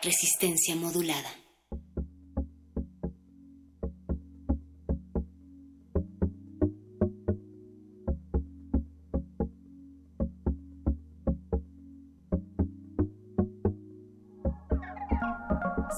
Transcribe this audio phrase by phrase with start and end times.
[0.00, 1.28] Resistencia modulada.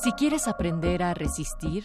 [0.03, 1.84] Si quieres aprender a resistir,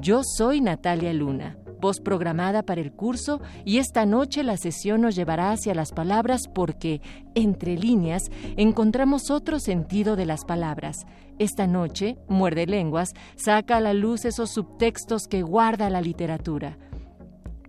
[0.00, 5.16] Yo soy Natalia Luna voz programada para el curso y esta noche la sesión nos
[5.16, 7.02] llevará hacia las palabras porque,
[7.34, 11.04] entre líneas, encontramos otro sentido de las palabras.
[11.42, 16.78] Esta noche, Muerde Lenguas saca a la luz esos subtextos que guarda la literatura.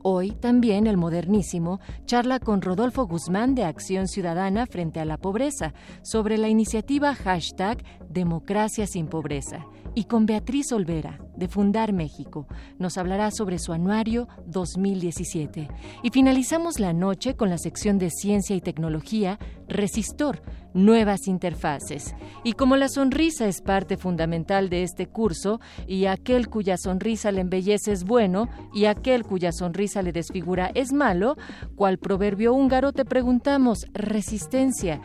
[0.04, 5.74] Hoy también el modernísimo charla con Rodolfo Guzmán de Acción Ciudadana frente a la pobreza
[6.04, 9.66] sobre la iniciativa hashtag Democracia sin Pobreza
[9.96, 12.48] y con Beatriz Olvera, de Fundar México.
[12.80, 15.70] Nos hablará sobre su anuario 2017.
[16.04, 20.42] Y finalizamos la noche con la sección de Ciencia y Tecnología, Resistor,
[20.74, 22.16] Nuevas Interfaces.
[22.44, 27.42] Y como la sonrisa es parte fundamental de este curso, y aquel cuya sonrisa le
[27.42, 31.36] embellece es bueno, y aquel cuya sonrisa le desfigura es malo,
[31.76, 35.02] cual proverbio húngaro te preguntamos, resistencia.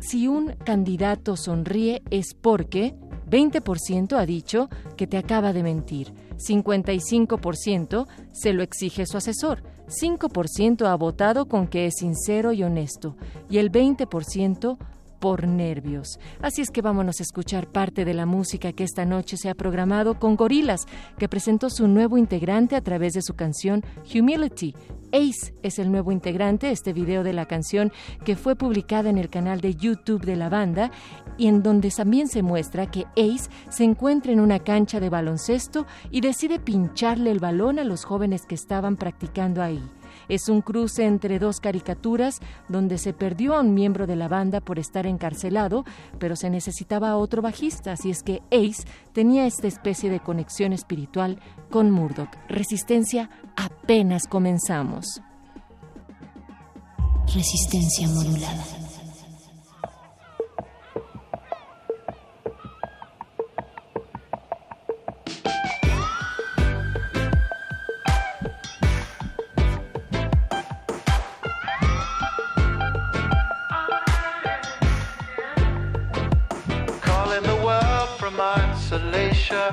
[0.00, 2.96] Si un candidato sonríe es porque
[3.30, 10.86] 20% ha dicho que te acaba de mentir, 55% se lo exige su asesor, 5%
[10.86, 13.16] ha votado con que es sincero y honesto.
[13.48, 14.78] Y el 20%
[15.20, 16.18] por nervios.
[16.42, 19.54] Así es que vámonos a escuchar parte de la música que esta noche se ha
[19.54, 20.86] programado con Gorilas,
[21.18, 24.74] que presentó su nuevo integrante a través de su canción Humility.
[25.12, 27.92] Ace es el nuevo integrante, este video de la canción
[28.24, 30.90] que fue publicada en el canal de YouTube de la banda
[31.36, 35.86] y en donde también se muestra que Ace se encuentra en una cancha de baloncesto
[36.10, 39.82] y decide pincharle el balón a los jóvenes que estaban practicando ahí.
[40.30, 44.60] Es un cruce entre dos caricaturas donde se perdió a un miembro de la banda
[44.60, 45.84] por estar encarcelado,
[46.20, 51.40] pero se necesitaba otro bajista, así es que Ace tenía esta especie de conexión espiritual
[51.68, 52.30] con Murdoch.
[52.48, 55.20] Resistencia, apenas comenzamos.
[57.34, 58.64] Resistencia modulada.
[78.38, 79.72] Isolation.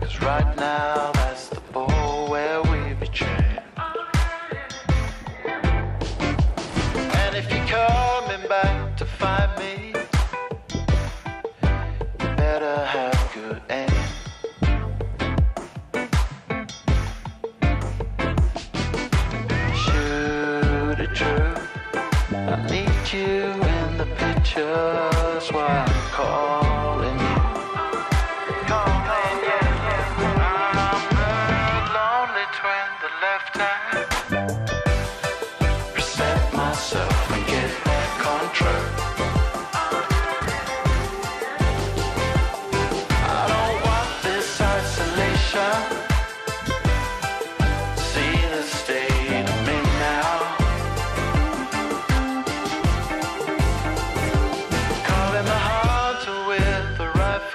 [0.00, 3.58] Cause right now that's the ball where we betray.
[7.20, 9.92] And if you're coming back to find me,
[12.20, 13.88] you better have good aim.
[19.74, 21.54] Shoot it true.
[22.30, 23.42] I need you
[23.76, 25.17] in the pictures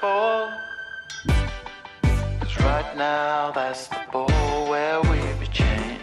[0.04, 0.52] the.
[2.42, 6.02] Cause right now that's the ball where we be chained.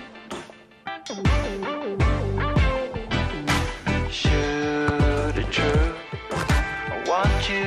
[4.11, 5.95] Shoot it true.
[6.33, 7.67] I want you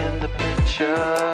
[0.00, 1.33] in the pictures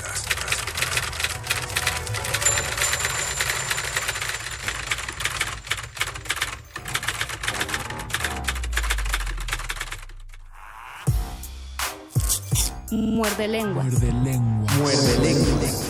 [13.21, 13.83] Muerde lengua.
[13.83, 14.11] Muerde
[15.21, 15.80] lengua.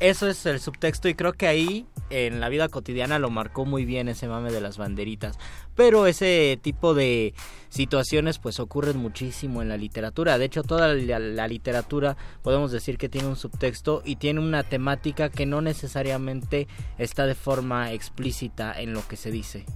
[0.00, 3.84] Eso es el subtexto y creo que ahí en la vida cotidiana lo marcó muy
[3.84, 5.38] bien ese mame de las banderitas.
[5.76, 7.34] Pero ese tipo de
[7.68, 10.38] situaciones pues ocurren muchísimo en la literatura.
[10.38, 15.28] De hecho, toda la, literatura podemos decir que tiene un subtexto y tiene una temática
[15.28, 16.66] que no necesariamente
[16.96, 19.66] está de forma explícita en lo que se dice.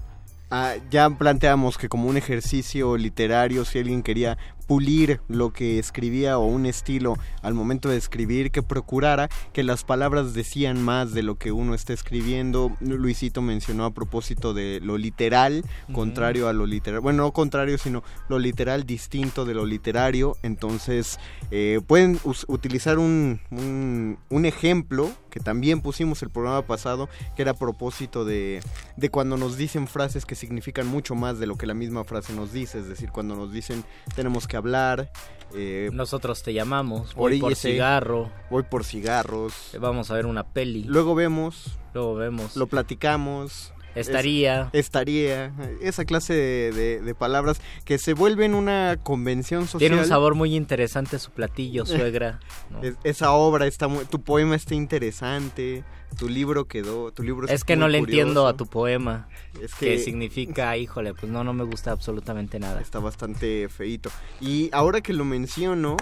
[0.51, 6.39] Ah, ya planteamos que como un ejercicio literario, si alguien quería pulir lo que escribía
[6.39, 11.23] o un estilo al momento de escribir que procurara que las palabras decían más de
[11.23, 12.73] lo que uno está escribiendo.
[12.81, 18.03] Luisito mencionó a propósito de lo literal, contrario a lo literal, bueno, no contrario, sino
[18.29, 20.37] lo literal distinto de lo literario.
[20.43, 21.19] Entonces,
[21.51, 27.53] eh, pueden utilizar un, un, un ejemplo que también pusimos el programa pasado, que era
[27.53, 28.61] a propósito de,
[28.97, 32.33] de cuando nos dicen frases que significan mucho más de lo que la misma frase
[32.33, 35.11] nos dice, es decir, cuando nos dicen tenemos que hablar,
[35.57, 37.73] eh, Nosotros te llamamos, voy por Oríllese.
[37.73, 43.73] cigarro, voy por cigarros, vamos a ver una peli, luego vemos, luego vemos, lo platicamos.
[43.95, 49.79] estaría, es- estaría, esa clase de, de- de palabras que se vuelven una convención social.
[49.91, 52.41] tiene un sabor muy interesante su platillo, suegra.
[52.71, 52.83] ¿no?
[52.83, 55.85] Es- esa obra está muy, tu poema está interesante,
[56.19, 58.21] tu libro quedó, tu libro Es que no le curioso.
[58.21, 59.29] entiendo a tu poema,
[59.61, 62.81] es que que significa, híjole, pues no, no me gusta absolutamente nada.
[62.81, 64.11] está bastante feito.
[64.41, 65.97] Y ahora que lo menciono,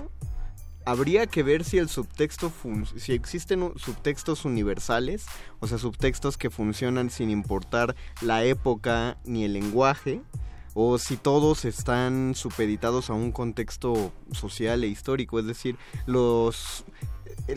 [0.85, 5.27] habría que ver si el subtexto fun- si existen subtextos universales,
[5.61, 10.21] o sea, subtextos que funcionan sin importar la época ni el lenguaje,
[10.75, 15.77] o si todos están supeditados a un contexto social e histórico, es decir,
[16.07, 16.85] los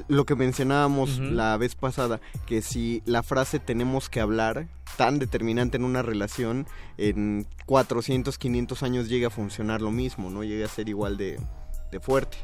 [0.08, 5.78] lo que mencionábamos la vez pasada, que si la frase tenemos que hablar, tan determinante
[5.78, 10.44] en una relación, en 400, 500 años llega a funcionar lo mismo, ¿no?
[10.44, 11.40] Llega a ser igual de,
[11.92, 12.38] de fuerte.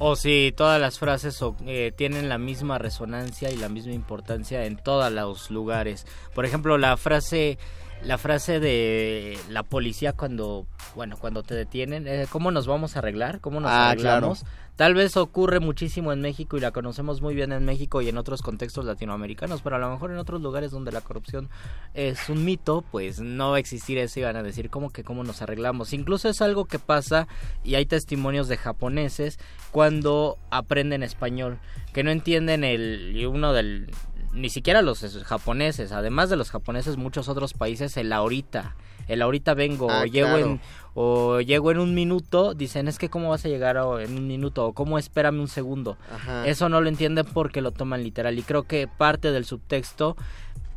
[0.00, 4.76] O si todas las frases eh, tienen la misma resonancia y la misma importancia en
[4.76, 6.06] todos los lugares.
[6.34, 7.58] Por ejemplo, la frase
[8.02, 13.00] la frase de la policía cuando bueno cuando te detienen eh, cómo nos vamos a
[13.00, 14.44] arreglar cómo nos Ah, arreglamos
[14.76, 18.16] tal vez ocurre muchísimo en México y la conocemos muy bien en México y en
[18.16, 21.48] otros contextos latinoamericanos pero a lo mejor en otros lugares donde la corrupción
[21.94, 25.02] es un mito pues no va a existir eso y van a decir cómo que
[25.02, 27.26] cómo nos arreglamos incluso es algo que pasa
[27.64, 29.38] y hay testimonios de japoneses
[29.72, 31.58] cuando aprenden español
[31.92, 33.90] que no entienden el y uno del
[34.32, 38.76] ni siquiera los es- japoneses, además de los japoneses, muchos otros países, el ahorita,
[39.08, 40.46] el ahorita vengo, Ah, o llego claro.
[40.46, 40.60] en,
[40.94, 44.66] o llego en un minuto, dicen es que cómo vas a llegar en un minuto,
[44.66, 45.96] o cómo espérame un segundo.
[46.14, 46.46] Ajá.
[46.46, 50.16] Eso no lo entienden porque lo toman literal y creo que parte del subtexto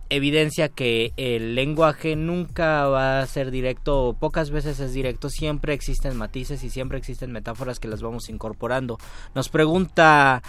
[0.10, 5.74] evidencia que el lenguaje nunca va a ser directo o pocas veces es directo, siempre
[5.74, 8.98] existen matices y siempre existen metáforas que las vamos incorporando.
[9.36, 10.42] Nos pregunta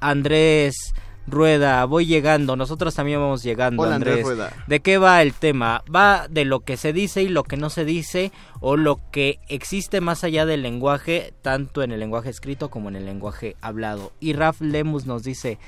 [0.00, 0.94] Andrés
[1.30, 4.26] Rueda, voy llegando, nosotros también vamos llegando, Hola, Andrés Andrés.
[4.26, 4.52] Rueda.
[4.66, 5.82] ¿De qué va el tema?
[5.94, 9.38] ¿Va de lo que se dice y lo que no se dice o lo que
[9.48, 14.12] existe más allá del lenguaje, tanto en el lenguaje escrito como en el lenguaje hablado?
[14.20, 15.58] Y Raf Lemus nos dice,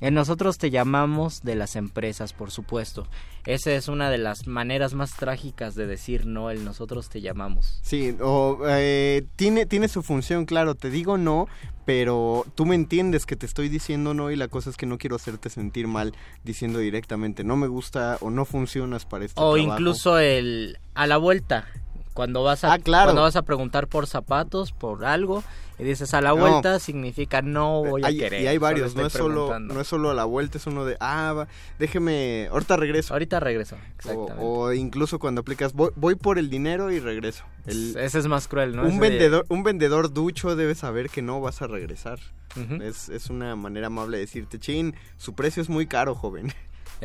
[0.00, 3.06] en nosotros te llamamos de las empresas, por supuesto.
[3.46, 7.80] Esa es una de las maneras más trágicas de decir no, el nosotros te llamamos.
[7.82, 11.48] Sí, o eh, tiene, tiene su función, claro, te digo no,
[11.84, 14.98] pero tú me entiendes que te estoy diciendo no y la cosa es que no
[14.98, 16.14] quiero hacerte sentir mal
[16.44, 19.74] diciendo directamente no me gusta o no funcionas para este O trabajo".
[19.74, 21.66] incluso el a la vuelta.
[22.14, 23.06] Cuando vas a Ah, claro.
[23.06, 25.42] cuando vas a preguntar por zapatos, por algo
[25.78, 26.36] y dices a la No.
[26.36, 28.42] vuelta significa no voy a querer.
[28.42, 30.96] y hay varios, no es solo no es solo a la vuelta, es uno de
[31.00, 31.48] ah, va,
[31.78, 33.14] déjeme, ahorita regreso.
[33.14, 34.34] Ahorita regreso, exactamente.
[34.38, 37.44] o incluso cuando aplicas voy, voy por el dinero y regreso.
[37.66, 38.82] El- Ese es más cruel, ¿no?
[38.82, 42.18] un Ese vendedor un vendedor ducho debe saber que no vas a regresar.
[42.82, 46.52] Es, es una manera amable de decirte, chin, su precio es muy caro, joven.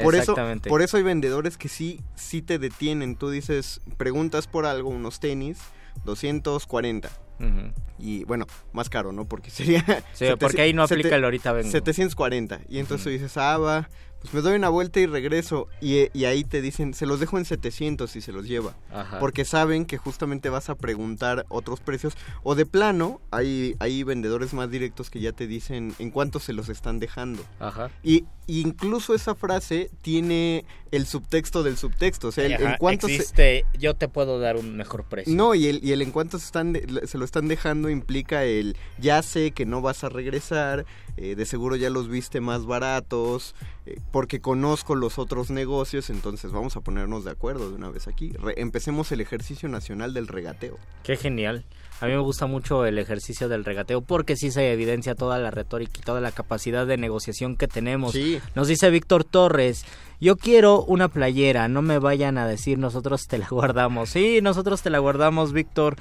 [0.03, 0.69] Por eso, Exactamente.
[0.69, 3.15] por eso hay vendedores que sí, sí te detienen.
[3.15, 5.59] Tú dices, preguntas por algo, unos tenis,
[6.03, 7.09] 240.
[7.39, 7.73] Ujú.
[7.99, 9.25] Y bueno, más caro, ¿no?
[9.25, 9.83] Porque sería...
[10.13, 11.69] Sí, porque ahí no aplica el ahorita vengo.
[11.71, 12.61] 740.
[12.69, 13.89] Y entonces tú dices, ah, va,
[14.21, 15.67] pues me doy una vuelta y regreso.
[15.81, 18.75] Y, y ahí te dicen, se los dejo en 700 y se los lleva.
[18.91, 19.19] Ajá.
[19.19, 22.17] Porque saben que justamente vas a preguntar otros precios.
[22.43, 26.53] O de plano, hay, hay vendedores más directos que ya te dicen en cuánto se
[26.53, 27.43] los están dejando.
[27.59, 27.91] Ajá.
[28.03, 32.29] Y incluso esa frase tiene el subtexto del subtexto.
[32.29, 33.15] O sea, el, Ajá, en cuánto se...
[33.15, 35.33] existe, yo te puedo dar un mejor precio.
[35.35, 38.43] No, y el, y el en cuánto se, están de- se lo están dejando implica
[38.45, 40.85] el ya sé que no vas a regresar,
[41.17, 46.51] eh, de seguro ya los viste más baratos, eh, porque conozco los otros negocios, entonces
[46.51, 48.31] vamos a ponernos de acuerdo de una vez aquí.
[48.33, 50.77] Re- empecemos el ejercicio nacional del regateo.
[51.03, 51.65] Qué genial.
[52.01, 55.49] A mí me gusta mucho el ejercicio del regateo porque sí se evidencia toda la
[55.49, 58.11] retórica y toda la capacidad de negociación que tenemos.
[58.11, 58.39] Sí.
[58.53, 59.85] Nos dice Víctor Torres,
[60.19, 64.09] yo quiero una playera, no me vayan a decir nosotros te la guardamos.
[64.09, 65.95] Sí, nosotros te la guardamos, Víctor.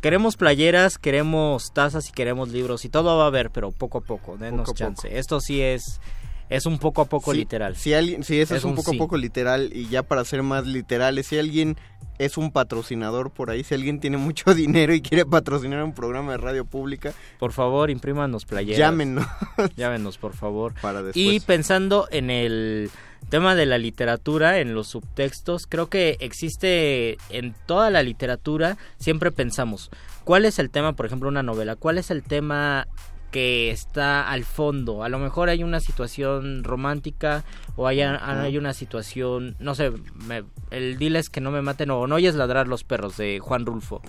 [0.00, 4.00] Queremos playeras, queremos tazas y queremos libros y todo va a haber, pero poco a
[4.00, 5.18] poco, denos Poco a chance.
[5.18, 6.00] Esto sí es
[6.50, 7.76] es un poco a poco literal.
[7.76, 10.24] Si alguien, si eso es, Es un un poco a poco literal y ya para
[10.24, 11.76] ser más literales, si alguien
[12.18, 16.32] es un patrocinador por ahí, si alguien tiene mucho dinero y quiere patrocinar un programa
[16.32, 18.78] de radio pública, Por favor, imprímanos playeras.
[18.78, 19.26] llámenos
[19.76, 20.74] Llámenos, por favor.
[20.80, 21.24] para después.
[21.24, 22.90] Y pensando en el
[23.28, 29.30] tema de la literatura, en los subtextos, creo que existe en toda la literatura, siempre
[29.32, 29.90] pensamos,
[30.24, 31.76] ¿cuál es el tema, por ejemplo, una novela?
[31.76, 32.86] ¿Cuál es el tema
[33.30, 35.02] que está al fondo?
[35.04, 37.44] A lo mejor hay una situación romántica
[37.76, 39.92] o hay, hay una situación, no sé,
[40.26, 43.66] me- el diles que no me maten o no oyes ladrar los perros de Juan
[43.66, 44.00] Rulfo.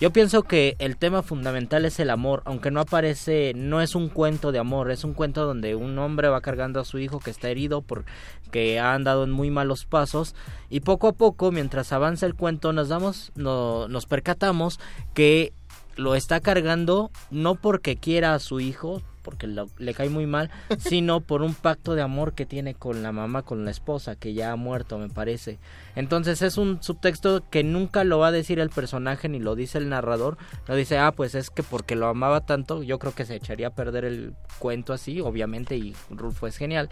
[0.00, 4.08] Yo pienso que el tema fundamental es el amor, aunque no aparece, no es un
[4.08, 7.30] cuento de amor, es un cuento donde un hombre va cargando a su hijo que
[7.30, 10.34] está herido porque ha andado en muy malos pasos
[10.70, 14.80] y poco a poco, mientras avanza el cuento, nos damos, no- nos percatamos
[15.14, 15.52] que
[15.96, 20.50] lo está cargando no porque quiera a su hijo, porque lo- le cae muy mal,
[20.78, 24.34] sino por un pacto de amor que tiene con la mamá, con la esposa, que
[24.34, 25.58] ya ha muerto, me parece.
[25.94, 29.78] Entonces es un subtexto que nunca lo va a decir el personaje ni lo dice
[29.78, 30.38] el narrador.
[30.66, 33.68] No dice, ah, pues es que porque lo amaba tanto, yo creo que se echaría
[33.68, 36.88] a perder el cuento así, obviamente, y Rulfo es genial.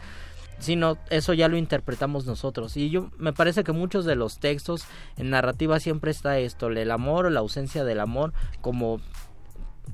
[0.60, 2.76] Sino eso ya lo interpretamos nosotros.
[2.76, 4.84] Y yo me parece que muchos de los textos
[5.16, 9.00] en narrativa siempre está esto, el amor o la ausencia del amor como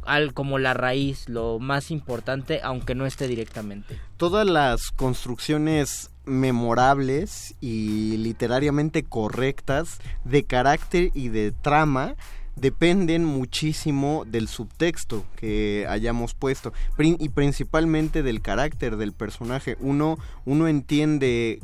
[0.05, 3.99] al como la raíz, lo más importante, aunque no esté directamente.
[4.17, 12.17] Todas las construcciones memorables y literariamente correctas de carácter y de trama
[12.57, 19.77] dependen muchísimo del subtexto que hayamos puesto y principalmente del carácter del personaje.
[19.81, 21.61] Uno, uno entiende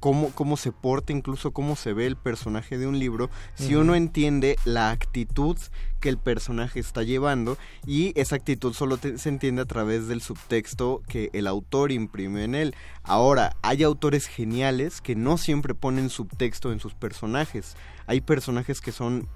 [0.00, 3.94] cómo, cómo se porta, incluso cómo se ve el personaje de un libro, si uno
[3.94, 5.56] entiende la actitud
[6.00, 10.20] que el personaje está llevando y esa actitud solo te- se entiende a través del
[10.20, 12.74] subtexto que el autor imprime en él.
[13.02, 17.76] Ahora, hay autores geniales que no siempre ponen subtexto en sus personajes.
[18.06, 19.28] Hay personajes que son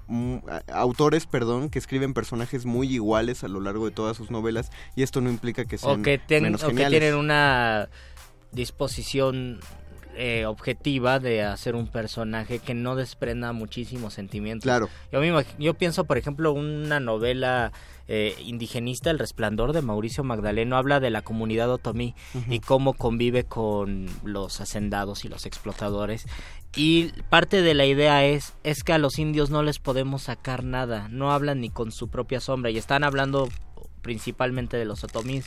[0.71, 5.03] autores, perdón, que escriben personajes muy iguales a lo largo de todas sus novelas y
[5.03, 7.89] esto no implica que sean o que, ten- menos o que tienen una
[8.53, 9.59] disposición
[10.15, 14.63] eh, objetiva de hacer un personaje que no desprenda muchísimos sentimientos.
[14.63, 14.89] Claro.
[15.11, 17.71] Yo, me yo pienso, por ejemplo, una novela
[18.07, 22.13] eh, indigenista, El Resplandor de Mauricio Magdaleno, habla de la comunidad otomí
[22.49, 26.25] y cómo convive con los hacendados y los explotadores.
[26.75, 30.63] Y parte de la idea es, es que a los indios no les podemos sacar
[30.63, 33.47] nada, no hablan ni con su propia sombra y están hablando
[34.01, 35.45] principalmente de los otomíes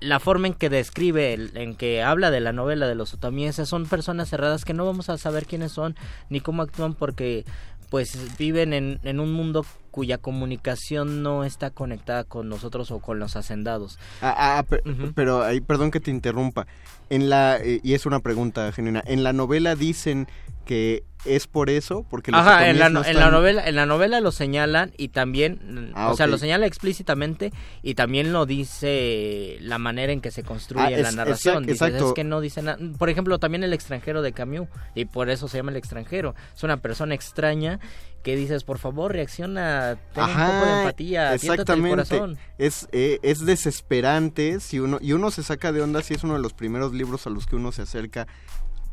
[0.00, 3.86] la forma en que describe, en que habla de la novela de los otomíenses, son
[3.86, 5.96] personas cerradas que no vamos a saber quiénes son
[6.30, 7.44] ni cómo actúan porque
[7.90, 13.18] pues viven en, en un mundo cuya comunicación no está conectada con nosotros o con
[13.18, 13.98] los hacendados.
[14.20, 14.78] Ah, ah,
[15.14, 16.66] pero ahí, perdón que te interrumpa.
[17.10, 19.02] En la eh, y es una pregunta genuina.
[19.06, 20.28] En la novela dicen
[20.66, 24.20] que es por eso, porque los Ajá, en la, no en novela en la novela
[24.20, 29.78] lo señalan y también Ah, o sea, lo señala explícitamente y también lo dice la
[29.78, 31.64] manera en que se construye Ah, la narración.
[31.64, 32.08] exact- Dices, exacto.
[32.08, 32.78] es que no dice nada.
[32.98, 36.34] Por ejemplo, también el extranjero de Camus y por eso se llama el extranjero.
[36.54, 37.80] Es una persona extraña
[38.22, 42.38] que dices, por favor, reacciona, ten un poco de empatía, siéntate el corazón.
[42.58, 46.34] Es, eh, es desesperante si uno y uno se saca de onda si es uno
[46.34, 48.26] de los primeros libros a los que uno se acerca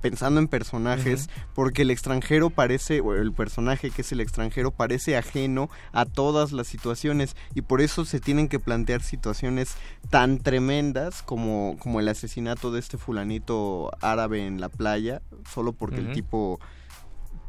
[0.01, 5.17] pensando en personajes porque el extranjero parece o el personaje que es el extranjero parece
[5.17, 9.75] ajeno a todas las situaciones y por eso se tienen que plantear situaciones
[10.11, 16.01] tan tremendas como como el asesinato de este fulanito árabe en la playa solo porque
[16.01, 16.59] el tipo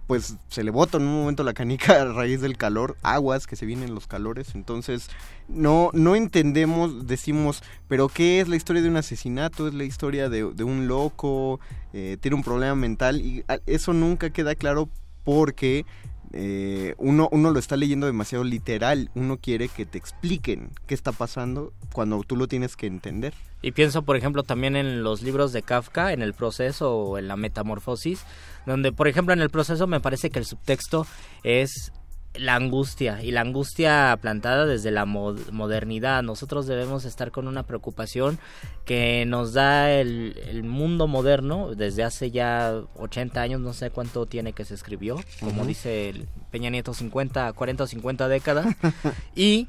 [0.07, 3.57] pues se le bota en un momento la canica a raíz del calor, aguas que
[3.57, 5.09] se vienen los calores, entonces
[5.49, 9.69] no no entendemos, decimos, pero ¿qué es la historia de un asesinato?
[9.69, 11.61] Es la historia de, de un loco,
[11.92, 14.88] eh, tiene un problema mental y ah, eso nunca queda claro
[15.25, 15.85] porque
[16.33, 21.12] eh, uno, uno lo está leyendo demasiado literal, uno quiere que te expliquen qué está
[21.12, 23.35] pasando cuando tú lo tienes que entender.
[23.62, 27.29] Y pienso, por ejemplo, también en los libros de Kafka, en el proceso o en
[27.29, 28.25] la metamorfosis,
[28.67, 31.07] donde, por ejemplo, en el proceso me parece que el subtexto
[31.43, 31.93] es
[32.38, 36.22] la angustia y la angustia plantada desde la mo- modernidad.
[36.22, 38.38] Nosotros debemos estar con una preocupación
[38.85, 44.27] que nos da el, el mundo moderno desde hace ya 80 años, no sé cuánto
[44.27, 48.66] tiene que se escribió, como dice el Peña Nieto, 50, 40 o 50 décadas.
[49.35, 49.66] y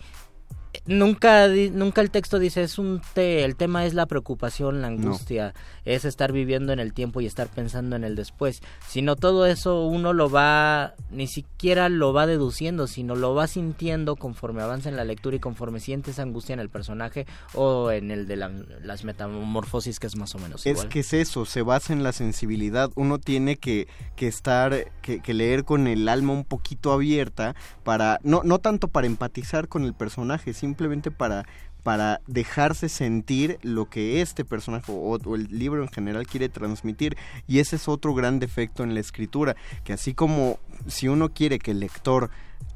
[0.85, 5.53] nunca di- nunca el texto dice es un el tema es la preocupación, la angustia,
[5.85, 9.85] es estar viviendo en el tiempo y estar pensando en el después, sino todo eso
[9.85, 14.95] uno lo va ni siquiera lo va deduciendo, sino lo va sintiendo conforme avanza en
[14.95, 18.51] la lectura y conforme siente esa angustia en el personaje o en el de la-
[18.83, 20.89] las metamorfosis que es más o menos Es igual.
[20.89, 22.89] que es eso, se basa en la sensibilidad.
[22.95, 28.19] Uno tiene que, que estar, que, que leer con el alma un poquito abierta para,
[28.23, 31.45] no, no tanto para empatizar con el personaje, simplemente para,
[31.83, 37.17] para dejarse sentir lo que este personaje o, o el libro en general quiere transmitir.
[37.47, 41.59] Y ese es otro gran defecto en la escritura, que así como si uno quiere
[41.59, 42.29] que el lector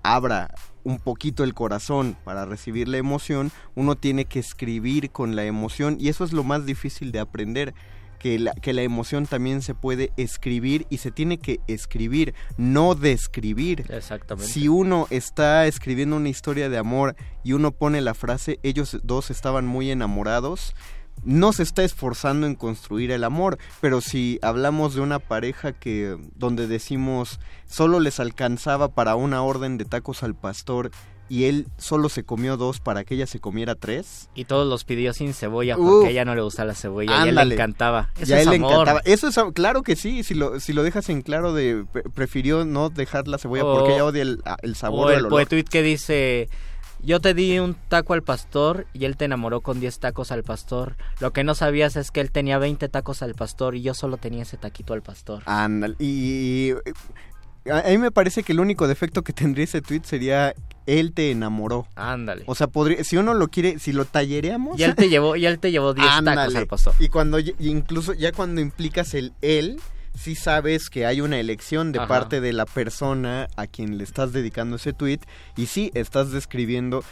[0.03, 5.43] abra un poquito el corazón para recibir la emoción, uno tiene que escribir con la
[5.43, 7.73] emoción y eso es lo más difícil de aprender.
[8.21, 12.93] Que la, que la emoción también se puede escribir y se tiene que escribir, no
[12.93, 13.85] describir.
[13.89, 14.51] Exactamente.
[14.51, 19.31] Si uno está escribiendo una historia de amor y uno pone la frase ellos dos
[19.31, 20.75] estaban muy enamorados,
[21.23, 26.17] no se está esforzando en construir el amor, pero si hablamos de una pareja que
[26.35, 30.91] donde decimos solo les alcanzaba para una orden de tacos al pastor
[31.31, 34.29] y él solo se comió dos para que ella se comiera tres.
[34.35, 37.27] Y todos los pidió sin cebolla porque a ella no le gustaba la cebolla y
[37.27, 38.09] a él le encantaba.
[38.17, 38.99] Eso Ya es él le encantaba.
[39.05, 42.65] Eso es claro que sí, si lo si lo dejas en claro de pre- prefirió
[42.65, 45.47] no dejar la cebolla O- porque ella odia el, el sabor O del el olor.
[45.47, 46.49] que dice,
[47.01, 50.43] yo te di un taco al pastor y él te enamoró con 10 tacos al
[50.43, 50.97] pastor.
[51.21, 54.17] Lo que no sabías es que él tenía 20 tacos al pastor y yo solo
[54.17, 55.43] tenía ese taquito al pastor.
[55.45, 56.75] Ándale, y, y-
[57.69, 60.53] a mí me parece que el único defecto que tendría ese tweet sería
[60.85, 61.87] él te enamoró.
[61.95, 62.43] Ándale.
[62.47, 64.79] O sea, podría, si uno lo quiere, si lo tallereamos.
[64.79, 66.95] Y él te llevó, y él te llevó 10 tacos al pastor.
[66.99, 69.79] Y cuando y incluso ya cuando implicas el él,
[70.17, 72.07] sí sabes que hay una elección de Ajá.
[72.07, 75.19] parte de la persona a quien le estás dedicando ese tweet
[75.55, 77.03] y sí estás describiendo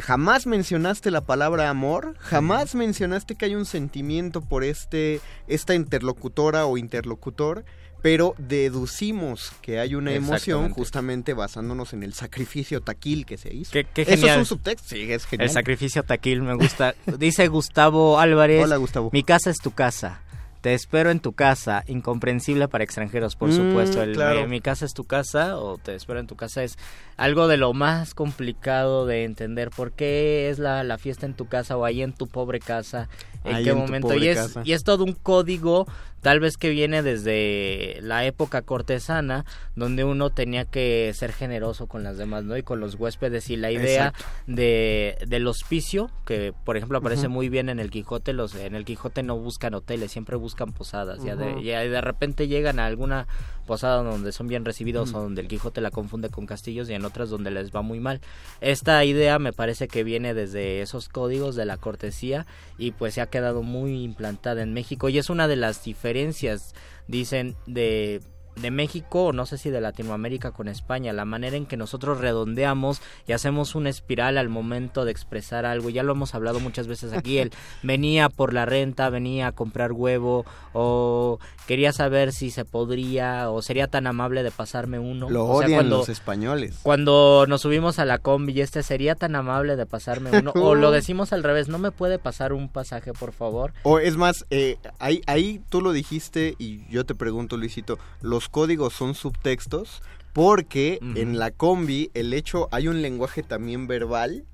[0.00, 6.66] jamás mencionaste la palabra amor, jamás mencionaste que hay un sentimiento por este esta interlocutora
[6.66, 7.64] o interlocutor,
[8.06, 13.72] pero deducimos que hay una emoción justamente basándonos en el sacrificio taquil que se hizo.
[13.72, 15.48] Qué, qué Eso es un subtexto, sí, es genial.
[15.48, 16.94] El sacrificio taquil me gusta.
[17.18, 18.62] Dice Gustavo Álvarez.
[18.62, 19.10] Hola, Gustavo.
[19.12, 20.20] Mi casa es tu casa.
[20.60, 24.02] Te espero en tu casa, incomprensible para extranjeros, por Mm, supuesto.
[24.02, 24.40] El, claro.
[24.40, 26.76] eh, mi casa es tu casa o te espero en tu casa es
[27.16, 29.70] algo de lo más complicado de entender.
[29.70, 33.08] ¿Por qué es la, la fiesta en tu casa o ahí en tu pobre casa?
[33.44, 34.08] ¿En Ahí qué en momento?
[34.08, 34.62] pobre Y es, casa.
[34.64, 35.86] y es todo un código,
[36.26, 39.44] tal vez que viene desde la época cortesana,
[39.76, 42.56] donde uno tenía que ser generoso con las demás, ¿no?
[42.56, 43.48] Y con los huéspedes.
[43.48, 44.24] Y la idea Exacto.
[44.48, 48.84] de del hospicio que por ejemplo aparece muy bien en el Quijote los en el
[48.84, 51.60] Quijote no buscan hoteles siempre buscan posadas ya de Ujú.
[51.60, 53.28] ya de repente llegan a alguna
[53.66, 57.04] posada donde son bien recibidos o donde el Quijote la confunde con castillos y en
[57.04, 58.20] otras donde les va muy mal.
[58.60, 62.46] Esta idea me parece que viene desde esos códigos de la cortesía
[62.78, 65.08] y pues se ha quedado muy implantada en México.
[65.08, 66.74] Y es una de las diferencias
[67.08, 68.20] dicen de
[68.60, 72.20] de México o no sé si de Latinoamérica con España, la manera en que nosotros
[72.20, 76.86] redondeamos y hacemos una espiral al momento de expresar algo, ya lo hemos hablado muchas
[76.86, 82.50] veces aquí, él venía por la renta, venía a comprar huevo o quería saber si
[82.50, 85.28] se podría o sería tan amable de pasarme uno.
[85.28, 86.78] Lo o sea, odian cuando, los españoles.
[86.82, 90.74] cuando nos subimos a la combi y este sería tan amable de pasarme uno o
[90.74, 93.72] lo decimos al revés, no me puede pasar un pasaje por favor.
[93.82, 98.45] O es más, eh, ahí, ahí tú lo dijiste y yo te pregunto, Luisito, los
[98.48, 104.44] códigos son subtextos porque en la combi el hecho hay un lenguaje también verbal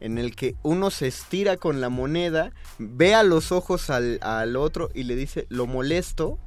[0.00, 4.56] en el que uno se estira con la moneda, ve a los ojos al, al
[4.56, 6.38] otro y le dice, lo molesto.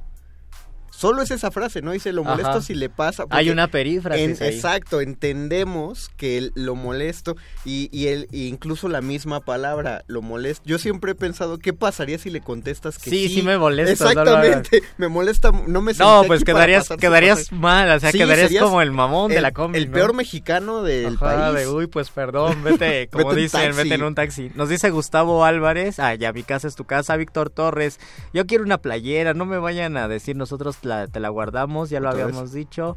[1.08, 2.30] Solo es esa frase, no dice lo Ajá.
[2.32, 3.24] molesto si le pasa.
[3.30, 4.54] Hay una perífrasis en- ahí.
[4.54, 10.22] Exacto, entendemos que el- lo molesto y, y el, y incluso la misma palabra, lo
[10.22, 10.62] molesto.
[10.66, 13.28] Yo siempre he pensado, ¿qué pasaría si le contestas que sí?
[13.28, 17.90] Sí, sí me molesta, no Exactamente, me molesta, no me No, pues quedarías, quedarías mal,
[17.90, 19.78] o sea, Sí, quedarías como el mamón de la combi.
[19.78, 19.94] El ¿no?
[19.94, 21.58] peor mexicano del Ajá, país.
[21.66, 23.82] de, uy, pues perdón, vete, como Vete dicen, taxi.
[23.82, 24.50] vete en un taxi.
[24.54, 27.98] Nos dice Gustavo Álvarez, ah, ya mi casa es tu casa, Víctor Torres,
[28.32, 32.00] yo quiero una playera, no me vayan a decir nosotros la- te la guardamos, ya
[32.00, 32.96] lo habíamos dicho.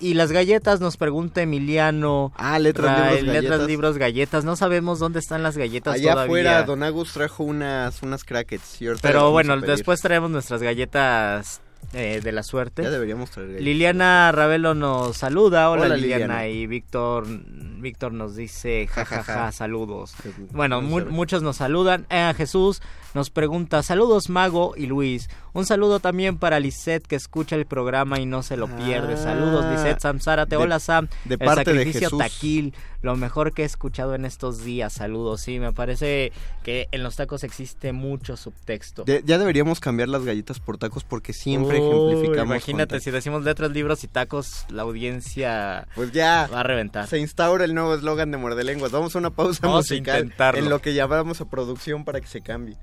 [0.00, 2.32] Y las galletas nos pregunta Emiliano.
[2.36, 3.66] Ah, letras, Ra- libros, letras, galletas.
[3.68, 4.44] libros, galletas.
[4.44, 6.24] No sabemos dónde están las galletas Allá todavía.
[6.24, 8.78] afuera, Don Agus trajo unas, unas crackets.
[9.00, 11.60] Pero bueno, después traemos nuestras galletas
[11.92, 12.82] eh, de la suerte.
[12.82, 13.64] Ya deberíamos traer galletas.
[13.64, 15.70] Liliana Ravelo nos saluda.
[15.70, 16.42] Hola, Hola, Liliana.
[16.42, 16.48] Liliana.
[16.48, 19.52] Y Víctor Víctor nos dice jajaja, Ja, ja, ja.
[19.52, 20.14] saludos.
[20.22, 22.04] Pues, Bueno, no mu- muchos nos saludan.
[22.10, 22.82] Eh, Jesús
[23.14, 25.28] nos pregunta, saludos Mago y Luis.
[25.52, 29.14] Un saludo también para Lisette que escucha el programa y no se lo pierde.
[29.14, 30.56] Ah, Saludos Lisette Sam Zárate.
[30.56, 31.06] de- Hola Sam.
[31.24, 32.18] de el parte de sacrificio Jesús.
[32.18, 32.74] taquil.
[33.02, 34.94] lo mejor que he escuchado en estos días.
[34.94, 39.04] Saludos, sí, me parece que en los tacos existe mucho subtexto.
[39.04, 42.46] De- ya deberíamos cambiar las galletas por tacos porque siempre Uy, ejemplificamos.
[42.56, 46.48] Imagínate, si decimos letras, libros y tacos, la audiencia Pues ya.
[46.50, 47.06] va a reventar.
[47.06, 48.90] Se instaura el nuevo eslogan de Muerde Lenguas.
[48.90, 50.60] Vamos a una pausa Vamos a musical intentarlo.
[50.60, 52.76] en lo que llamamos a producción para que se cambie.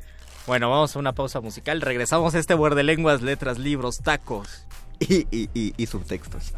[0.48, 1.82] Bueno, vamos a una pausa musical.
[1.82, 4.66] Regresamos a este de lenguas, letras, libros, tacos.
[5.02, 6.54] Y, y, y, y subtextos.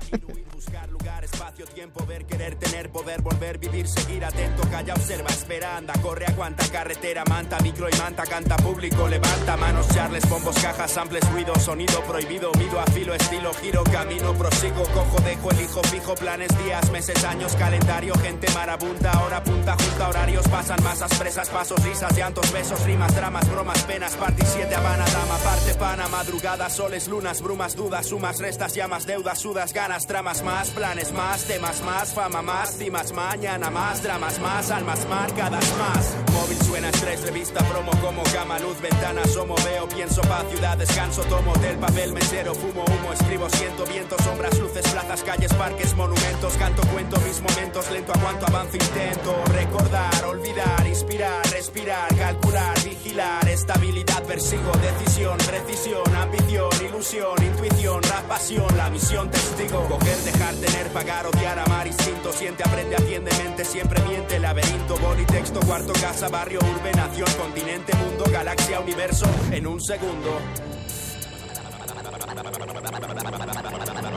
[0.53, 5.77] Buscar lugar, espacio, tiempo, ver, querer, tener, poder, volver, vivir, seguir atento, calla, observa, espera,
[5.77, 10.91] anda, corre, aguanta, carretera, manta, micro y manta, canta, público, levanta, manos, charles, bombos, cajas,
[10.91, 16.49] samples, ruido, sonido prohibido, mido, afilo, estilo, giro, camino, prosigo, cojo, dejo, elijo, fijo, planes,
[16.63, 22.15] días, meses, años, calendario, gente marabunta, hora punta, junta, horarios, pasan masas, presas, pasos, risas,
[22.17, 27.41] llantos, besos, rimas, dramas, bromas, penas, party 7, Habana, dama, parte, pana, madrugada, soles, lunas,
[27.41, 32.41] brumas, dudas, sumas, restas, llamas, deudas, sudas, ganas, tramas, más, planes, más, temas, más, fama,
[32.41, 36.15] más, dimas, mañana, más, dramas, más, almas, marcadas, más.
[36.33, 41.21] Móvil suena estrés, revista, promo, como cama, luz, ventana, asomo, veo, pienso, paz, ciudad, descanso,
[41.23, 46.53] tomo del papel, mesero, fumo, humo, escribo, siento, viento, sombras, luces, plazas, calles, parques, monumentos,
[46.57, 53.47] canto, cuento mis momentos, lento a cuanto avanzo, intento recordar, olvidar, inspirar, respirar, calcular, vigilar,
[53.47, 60.87] estabilidad, persigo, decisión, precisión, ambición, ilusión, intuición, rap, pasión, la misión, testigo, coger, dejar, tener,
[60.89, 66.29] pagar, odiar, amar, instinto, siente, aprende, atiende, mente, siempre miente, laberinto, boli, texto, cuarto, casa,
[66.29, 70.39] barrio, urbe, nación, continente, mundo, galaxia, universo, en un segundo.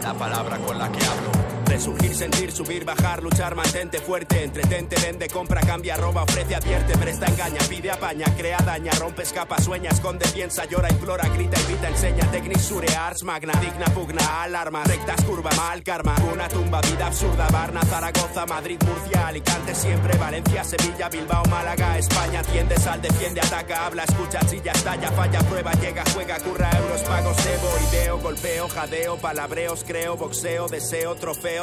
[0.03, 1.36] La palabra con la que hablo.
[1.77, 7.27] Resurgir, sentir, subir, bajar, luchar, mantente fuerte, entretente, vende, compra, cambia, roba, ofrece, advierte, presta,
[7.27, 12.31] engaña, pide, apaña, crea, daña, rompe, escapa, sueña, esconde, piensa, llora, implora, grita, invita, enseña,
[12.31, 17.47] técnica, sure, arts, magna, digna, pugna, alarma, rectas, curva, mal, karma, una tumba, vida absurda,
[17.49, 23.85] Barna, Zaragoza, Madrid, Murcia, Alicante, siempre, Valencia, Sevilla, Bilbao, Málaga, España, tiende, sal, defiende, ataca,
[23.85, 29.17] habla, escucha, chilla, estalla, falla, prueba, llega, juega, curra, euros, pagos, debo, ideo, golpeo, jadeo,
[29.19, 31.15] palabreos, creo, boxeo, deseo,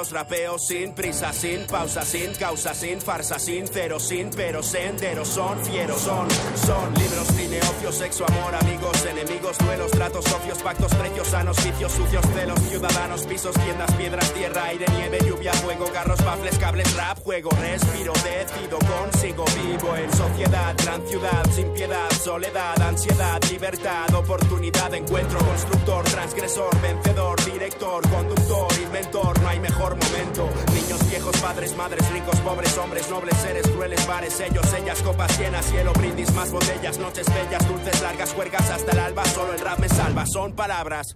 [0.04, 5.63] trofeos, rapeo, sin prisa, sin pausa, sin causa, sin farsa, sincero, sin pero, senderos, son
[5.63, 6.28] fieros, son,
[6.66, 11.92] son libros, cine, ocio, sexo, amor, amigos, enemigos, duelos, tratos, socios, pactos, precios, sanos, vicios,
[11.92, 17.20] sucios, celos, ciudadanos, pisos, tiendas, piedras, tierra, aire, nieve, lluvia, fuego, carros, bafles, cables, rap,
[17.20, 24.94] juego, respiro, decido, consigo, vivo en sociedad, gran ciudad, sin piedad, soledad, ansiedad, libertad, oportunidad,
[24.94, 32.39] encuentro, constructor, transgresor, vencedor, director, conductor, inventor, no hay mejor Niños, viejos, padres, madres, ricos,
[32.41, 37.27] pobres, hombres, nobles, seres, crueles, bares, ellos, ellas, copas llenas, cielo, brindis, más botellas, noches
[37.27, 41.15] bellas, dulces, largas, juergas hasta el alba, solo el rap me salva, son palabras.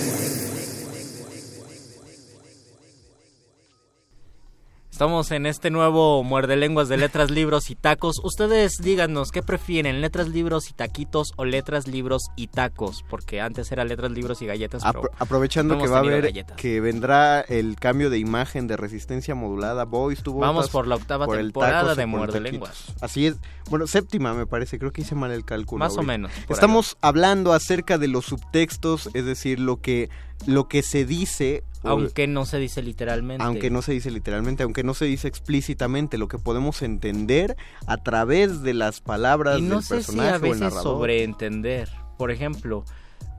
[5.01, 8.21] Estamos en este nuevo muerde lenguas de letras, libros y tacos.
[8.23, 13.71] Ustedes díganos qué prefieren, letras, libros y taquitos o letras, libros y tacos, porque antes
[13.71, 14.83] era letras, libros y galletas.
[14.83, 16.55] pero Apro- aprovechando no que va a haber galletas.
[16.55, 21.25] que vendrá el cambio de imagen de resistencia modulada Boys tuvo Vamos por la octava
[21.25, 22.39] por temporada de Muerde.
[22.39, 22.93] Lenguas.
[23.01, 23.37] Así es.
[23.71, 25.79] Bueno, séptima me parece, creo que hice mal el cálculo.
[25.79, 30.11] Más o menos, Estamos hablando acerca de los subtextos, es decir, lo que
[30.45, 33.43] lo que se dice Aunque no se dice literalmente.
[33.43, 37.55] aunque no se dice literalmente, aunque no se dice explícitamente, lo que podemos entender
[37.87, 40.59] a través de las palabras Y no del sé si personaje a o el veces
[40.59, 40.83] narrador.
[40.83, 41.89] sobreentender.
[42.17, 42.83] Por ejemplo,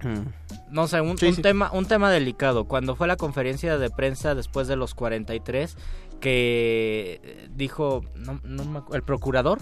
[0.04, 0.72] Mm.
[0.72, 1.42] no sé, un, Sí, un sí.
[1.42, 2.64] tema un tema delicado.
[2.64, 5.76] Cuando fue la conferencia de prensa después de los 43
[6.20, 9.60] que dijo no, no me acu- el procurador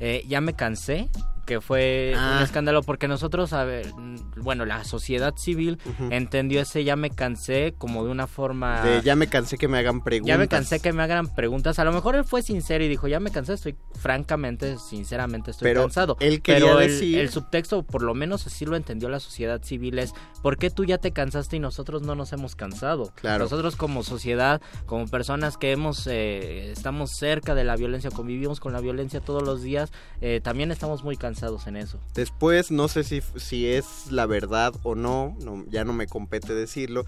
[0.00, 1.08] eh, ya me cansé
[1.48, 2.40] que fue un Ah.
[2.44, 5.78] escándalo porque nosotros a ver, mm, bueno la sociedad civil
[6.10, 9.78] entendió ese ya me cansé como de una forma De ya me cansé que me
[9.78, 10.28] hagan preguntas.
[10.28, 11.78] ya me cansé que me hagan preguntas.
[11.78, 15.64] A lo mejor él fue sincero y dijo, ya me cansé, estoy francamente, sinceramente estoy
[15.70, 16.16] Pero cansado.
[16.20, 19.62] él quería Pero el, decir- el subtexto, por lo menos así lo entendió la sociedad
[19.62, 23.10] civil, es ¿por qué tú ya te cansaste y nosotros no nos hemos cansado?
[23.14, 23.44] Claro.
[23.44, 28.74] Nosotros como sociedad, como personas que hemos eh, estamos cerca de la violencia, convivimos con
[28.74, 31.98] la violencia todos los días, eh, también estamos muy cansados avanzados en eso.
[32.14, 36.54] Después, no sé si, si es la verdad o no, no, ya no me compete
[36.54, 37.04] decirlo,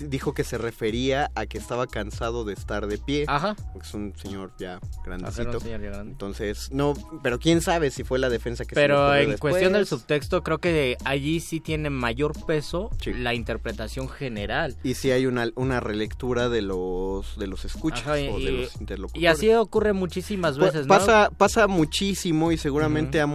[0.00, 3.24] dijo que se refería a que estaba cansado de estar de pie.
[3.28, 3.54] Ajá.
[3.72, 5.60] Porque es un señor ya grandecito.
[5.60, 6.12] señor ya grande.
[6.12, 9.52] Entonces, no, pero quién sabe si fue la defensa que Pero ocurrió en después.
[9.52, 14.76] cuestión del subtexto, creo que allí sí tiene mayor peso la interpretación general.
[14.82, 18.42] Y si hay una, una relectura de los de los escuchas Ajá, y- o de
[18.52, 19.22] y- los interlocutores.
[19.22, 20.88] Y así ocurre muchísimas Pa- veces, ¿no?
[20.88, 23.26] Pasa, pasa muchísimo y seguramente a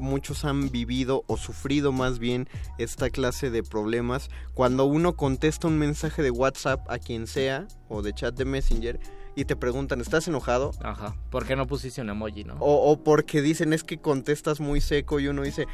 [0.00, 4.30] mucho, muchos han vivido o sufrido más bien esta clase de problemas.
[4.54, 8.98] Cuando uno contesta un mensaje de WhatsApp a quien sea o de chat de Messenger
[9.36, 10.72] y te preguntan, ¿estás enojado?
[10.82, 12.54] Ajá, ¿por qué no pusiste un emoji, no?
[12.58, 15.66] O, o porque dicen es que contestas muy seco y uno dice,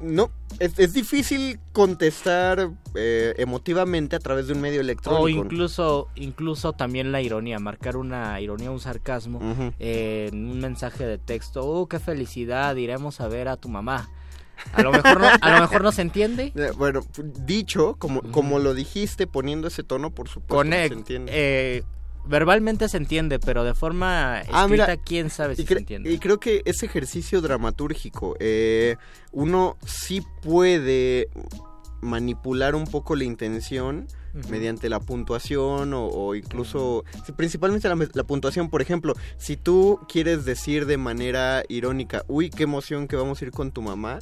[0.00, 5.22] no, es, es difícil contestar eh, emotivamente a través de un medio electrónico.
[5.22, 9.38] O incluso, incluso también la ironía, marcar una ironía, un sarcasmo
[9.78, 11.60] eh, en un mensaje de texto.
[11.64, 12.74] ¡Oh, qué felicidad!
[12.74, 14.10] Iremos a ver a tu mamá.
[14.72, 16.52] A lo mejor no, a lo mejor no se entiende.
[16.56, 17.00] Eh, Bueno,
[17.44, 21.30] dicho, como, como lo dijiste, poniendo ese tono, por supuesto Con que se entiende.
[21.34, 21.82] eh,
[22.28, 26.10] verbalmente se entiende, pero de forma escrita, Ah, mira, quién sabe si se entiende.
[26.12, 28.96] y creo que ese ejercicio dramatúrgico, eh,
[29.32, 31.28] uno sí puede
[32.02, 34.06] manipular un poco la intención
[34.50, 37.04] mediante la puntuación o, o incluso,
[37.36, 42.64] principalmente la, la puntuación, por ejemplo, si tú quieres decir de manera irónica, uy, qué
[42.64, 44.18] emoción que vamos a ir con tu mamá,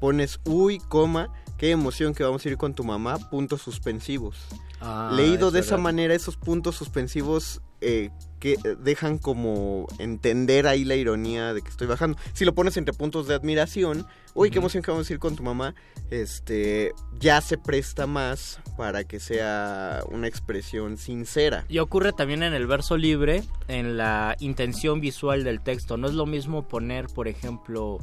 [0.00, 4.38] pones uy, coma, qué emoción que vamos a ir con tu mamá, puntos suspensivos.
[4.80, 10.86] Ah, Leído es de esa manera, esos puntos suspensivos eh, que dejan como entender ahí
[10.86, 12.16] la ironía de que estoy bajando.
[12.32, 15.36] Si lo pones entre puntos de admiración, uy, qué emoción que vamos a ir con
[15.36, 15.74] tu mamá,
[16.10, 21.66] este, ya se presta más para que sea una expresión sincera.
[21.68, 25.98] Y ocurre también en el verso libre, en la intención visual del texto.
[25.98, 27.98] No es lo mismo poner, por ejemplo,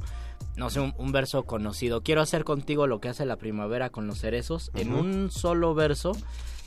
[0.58, 2.02] no sé, un, un verso conocido.
[2.02, 6.14] Quiero hacer contigo lo que hace la primavera con los cerezos en un solo verso,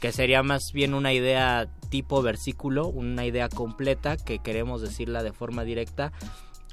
[0.00, 5.32] que sería más bien una idea tipo versículo, una idea completa que queremos decirla de
[5.32, 6.12] forma directa,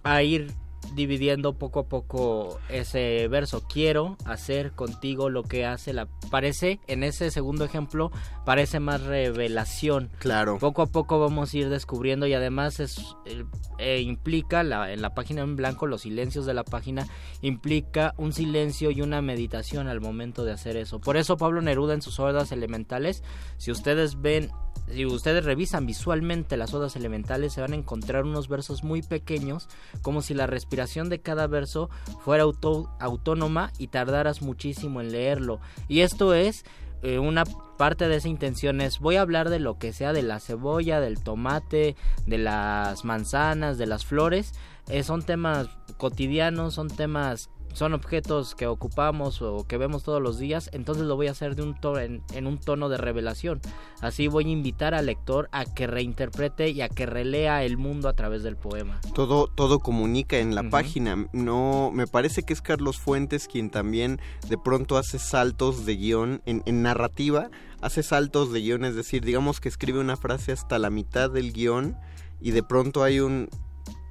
[0.03, 0.53] a ir
[0.93, 3.63] dividiendo poco a poco ese verso.
[3.67, 6.07] Quiero hacer contigo lo que hace la...
[6.29, 8.11] Parece, en ese segundo ejemplo,
[8.45, 10.09] parece más revelación.
[10.19, 10.57] Claro.
[10.59, 13.43] Poco a poco vamos a ir descubriendo y además es eh,
[13.79, 17.07] eh, implica la, en la página en blanco, los silencios de la página,
[17.41, 20.99] implica un silencio y una meditación al momento de hacer eso.
[20.99, 23.23] Por eso Pablo Neruda en sus odas elementales,
[23.57, 24.49] si ustedes ven
[24.91, 29.67] si ustedes revisan visualmente las odas elementales se van a encontrar unos versos muy pequeños
[30.01, 31.89] como si la respiración de cada verso
[32.23, 36.63] fuera autónoma y tardaras muchísimo en leerlo y esto es
[37.03, 37.43] eh, una
[37.77, 40.99] parte de esa intención es voy a hablar de lo que sea de la cebolla,
[40.99, 41.95] del tomate,
[42.25, 44.53] de las manzanas, de las flores.
[44.89, 50.39] Eh, son temas cotidianos, son temas, son objetos que ocupamos o que vemos todos los
[50.39, 50.71] días.
[50.73, 53.61] Entonces lo voy a hacer de un to- en, en un tono de revelación.
[54.01, 58.09] Así voy a invitar al lector a que reinterprete y a que relea el mundo
[58.09, 58.99] a través del poema.
[59.13, 61.27] Todo, todo comunica en la página.
[61.33, 66.41] No, me parece que es Carlos Fuentes quien también de pronto hace saltos de guion
[66.47, 70.79] en, en narrativa, hace saltos de guion, es decir, digamos que escribe una frase hasta
[70.79, 71.95] la mitad del guion
[72.41, 73.49] y de pronto hay un,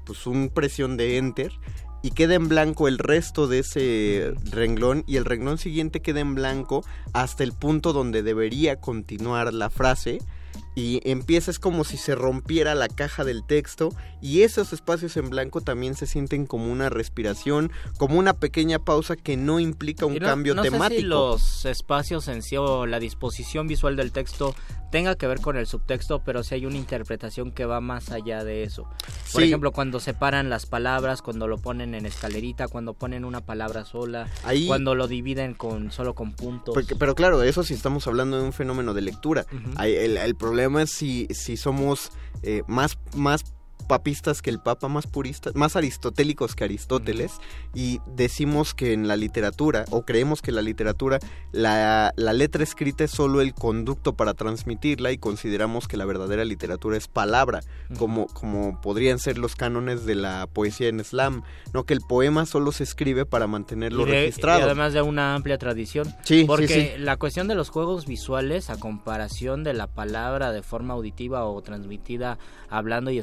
[0.04, 1.50] pues un presión de enter
[2.06, 6.36] y queda en blanco el resto de ese renglón y el renglón siguiente queda en
[6.36, 10.20] blanco hasta el punto donde debería continuar la frase
[10.76, 13.88] y empieza es como si se rompiera la caja del texto
[14.20, 19.16] y esos espacios en blanco también se sienten como una respiración, como una pequeña pausa
[19.16, 20.90] que no implica un no- cambio no temático.
[20.94, 24.54] Sé si los espacios en sí o la disposición visual del texto
[24.92, 28.44] tenga que ver con el subtexto, pero sí hay una interpretación que va más allá
[28.44, 28.84] de eso.
[29.32, 29.48] Por Sí.
[29.48, 34.28] ejemplo, cuando separan las palabras, cuando lo ponen en escalerita, cuando ponen una palabra sola,
[34.44, 36.72] Ahí- cuando lo dividen con solo con puntos.
[36.74, 39.46] Porque- pero claro, eso sí estamos hablando de un fenómeno de lectura.
[39.82, 42.10] El problema es si, si somos
[42.42, 43.44] eh, más, más
[43.86, 47.32] papistas que el Papa, más puristas, más aristotélicos que Aristóteles,
[47.74, 51.18] y decimos que en la literatura, o creemos que en la literatura,
[51.52, 56.44] la, la letra escrita es solo el conducto para transmitirla, y consideramos que la verdadera
[56.44, 57.60] literatura es palabra,
[57.98, 62.46] como, como podrían ser los cánones de la poesía en slam, no que el poema
[62.46, 64.60] solo se escribe para mantenerlo Y de- registrado.
[64.60, 66.14] y además de una amplia tradición.
[66.24, 67.02] Sí, Porque sí.
[67.02, 71.60] la cuestión de los juegos visuales, a comparación de la palabra de forma auditiva o
[71.62, 73.18] transmitida hablando y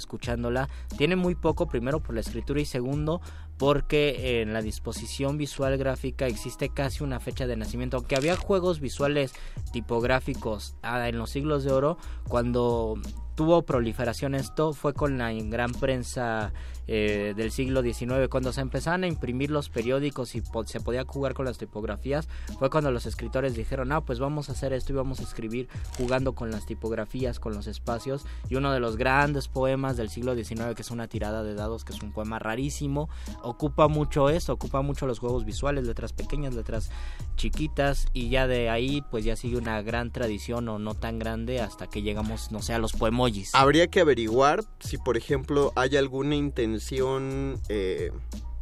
[0.97, 3.21] tiene muy poco, primero por la escritura y segundo
[3.63, 7.95] porque en la disposición visual gráfica existe casi una fecha de nacimiento.
[7.95, 9.31] Aunque había juegos visuales
[9.71, 11.97] tipográficos ah, en los siglos de oro,
[12.27, 12.95] cuando
[13.35, 16.53] tuvo proliferación esto fue con la gran prensa
[16.85, 18.27] eh, del siglo XIX.
[18.29, 22.27] Cuando se empezaban a imprimir los periódicos y po- se podía jugar con las tipografías,
[22.59, 25.67] fue cuando los escritores dijeron, ah, pues vamos a hacer esto y vamos a escribir
[25.97, 28.25] jugando con las tipografías, con los espacios.
[28.49, 31.85] Y uno de los grandes poemas del siglo XIX, que es una tirada de dados,
[31.85, 33.09] que es un poema rarísimo,
[33.53, 36.89] ocupa mucho eso, ocupa mucho los juegos visuales, letras pequeñas, letras
[37.35, 41.61] chiquitas, y ya de ahí pues ya sigue una gran tradición o no tan grande
[41.61, 43.53] hasta que llegamos, no sé, a los poemojis.
[43.55, 48.11] Habría que averiguar si, por ejemplo, hay alguna intención, eh,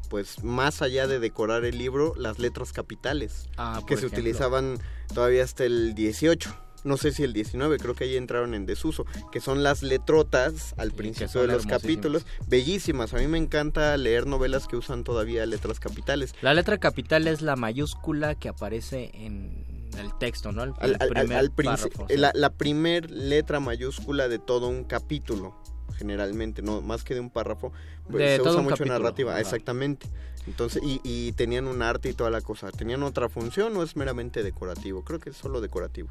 [0.09, 4.77] pues más allá de decorar el libro, las letras capitales, Ah, que se utilizaban
[5.13, 6.53] todavía hasta el 18.
[6.83, 10.73] No sé si el 19, creo que ahí entraron en desuso, que son las letrotas
[10.77, 13.13] al principio de los capítulos, bellísimas.
[13.13, 16.33] A mí me encanta leer novelas que usan todavía letras capitales.
[16.41, 20.63] La letra capital es la mayúscula que aparece en el texto, ¿no?
[20.63, 22.17] El, Al, el al- primer al párrafo, sí.
[22.17, 25.55] la, la primer letra mayúscula de todo un capítulo,
[25.97, 27.71] generalmente, no más que de un párrafo,
[28.09, 30.07] pues, De se usa mucho capítulo, narrativa, exactamente.
[30.47, 32.71] Entonces, y, y tenían un arte y toda la cosa.
[32.71, 35.03] ¿Tenían otra función o es meramente decorativo?
[35.03, 36.07] Creo que es solo decorativo.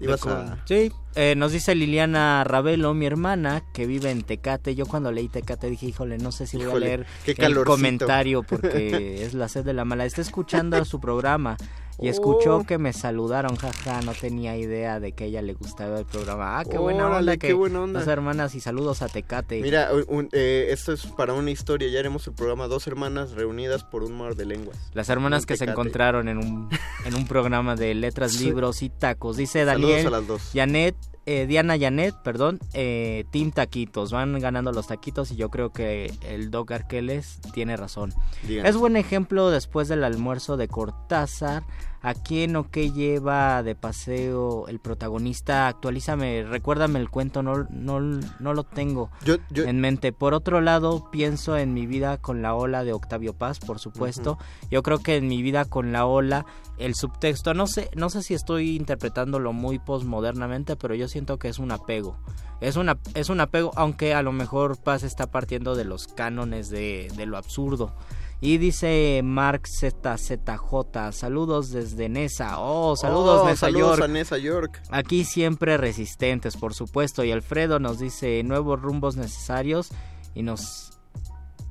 [0.00, 0.58] Ibas a...
[0.66, 4.74] Sí, eh, nos dice Liliana Ravelo, mi hermana, que vive en Tecate.
[4.74, 8.42] Yo cuando leí Tecate dije, híjole, no sé si voy a leer qué el comentario
[8.42, 10.04] porque es la sed de la mala.
[10.04, 11.56] Está escuchando su programa
[11.98, 12.64] y escuchó Oh.
[12.64, 16.58] que me saludaron, jaja, no tenía idea de que a ella le gustaba el programa.
[16.58, 18.00] Ah, qué buena Órale, onda, qué que buena onda.
[18.00, 19.60] dos hermanas y saludos a Tecate.
[19.62, 21.88] Mira, un- eh, esto es para una historia.
[21.88, 24.78] Ya haremos el programa Dos Hermanas Reunidas por un Mar de Lenguas.
[24.94, 26.68] Las hermanas que se encontraron en un,
[27.04, 29.36] en un programa de letras, libros y tacos.
[29.36, 30.50] Dice Saludos Daniel, a las dos.
[30.54, 30.94] Janet,
[31.26, 34.12] eh, Diana Janet, perdón, eh, Team Taquitos.
[34.12, 38.12] Van ganando los taquitos y yo creo que el Doc Arqueles tiene razón.
[38.48, 41.64] Es buen ejemplo después del almuerzo de Cortázar.
[42.06, 45.66] ¿A quién o qué lleva de paseo el protagonista?
[45.66, 50.12] Actualízame, recuérdame el cuento, no, no, no lo tengo Yo, yo, en mente.
[50.12, 54.38] Por otro lado, pienso en mi vida con la ola de Octavio Paz, por supuesto.
[54.70, 56.46] Yo creo que en mi vida con la ola,
[56.78, 61.48] el subtexto, no sé, no sé si estoy interpretándolo muy postmodernamente, pero yo siento que
[61.48, 62.20] es un apego.
[62.60, 66.70] Es, una, es un apego, aunque a lo mejor Paz está partiendo de los cánones
[66.70, 67.96] de, de lo absurdo.
[68.40, 72.58] Y dice Mark ZZJ, saludos desde Nesa.
[72.58, 74.02] Oh, saludos Oh, Nesa saludos York.
[74.02, 74.82] a Nesa York.
[74.90, 77.24] Aquí siempre resistentes, por supuesto.
[77.24, 79.88] Y Alfredo nos dice nuevos rumbos necesarios
[80.34, 80.98] y nos,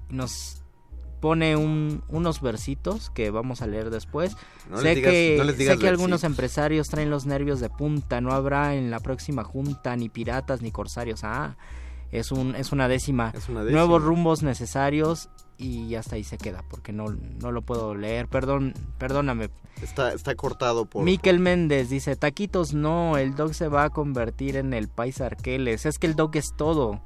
[0.10, 0.64] nos
[1.22, 4.36] pone un- unos versitos que vamos a leer después.
[4.70, 8.22] No sé digas- que, no sé que algunos empresarios traen los nervios de punta.
[8.22, 11.24] No habrá en la próxima junta ni piratas ni corsarios.
[11.24, 11.58] Ah,
[12.12, 13.32] es, un, es una décima.
[13.36, 13.80] Es una décima.
[13.82, 18.28] Nuevos rumbos necesarios y hasta ahí se queda porque no, no lo puedo leer.
[18.28, 19.50] Perdón, perdóname.
[19.82, 21.04] Está, está cortado por...
[21.04, 25.86] Miquel Méndez dice, taquitos no, el dog se va a convertir en el paisa Arqueles.
[25.86, 27.02] Es que el dog es todo.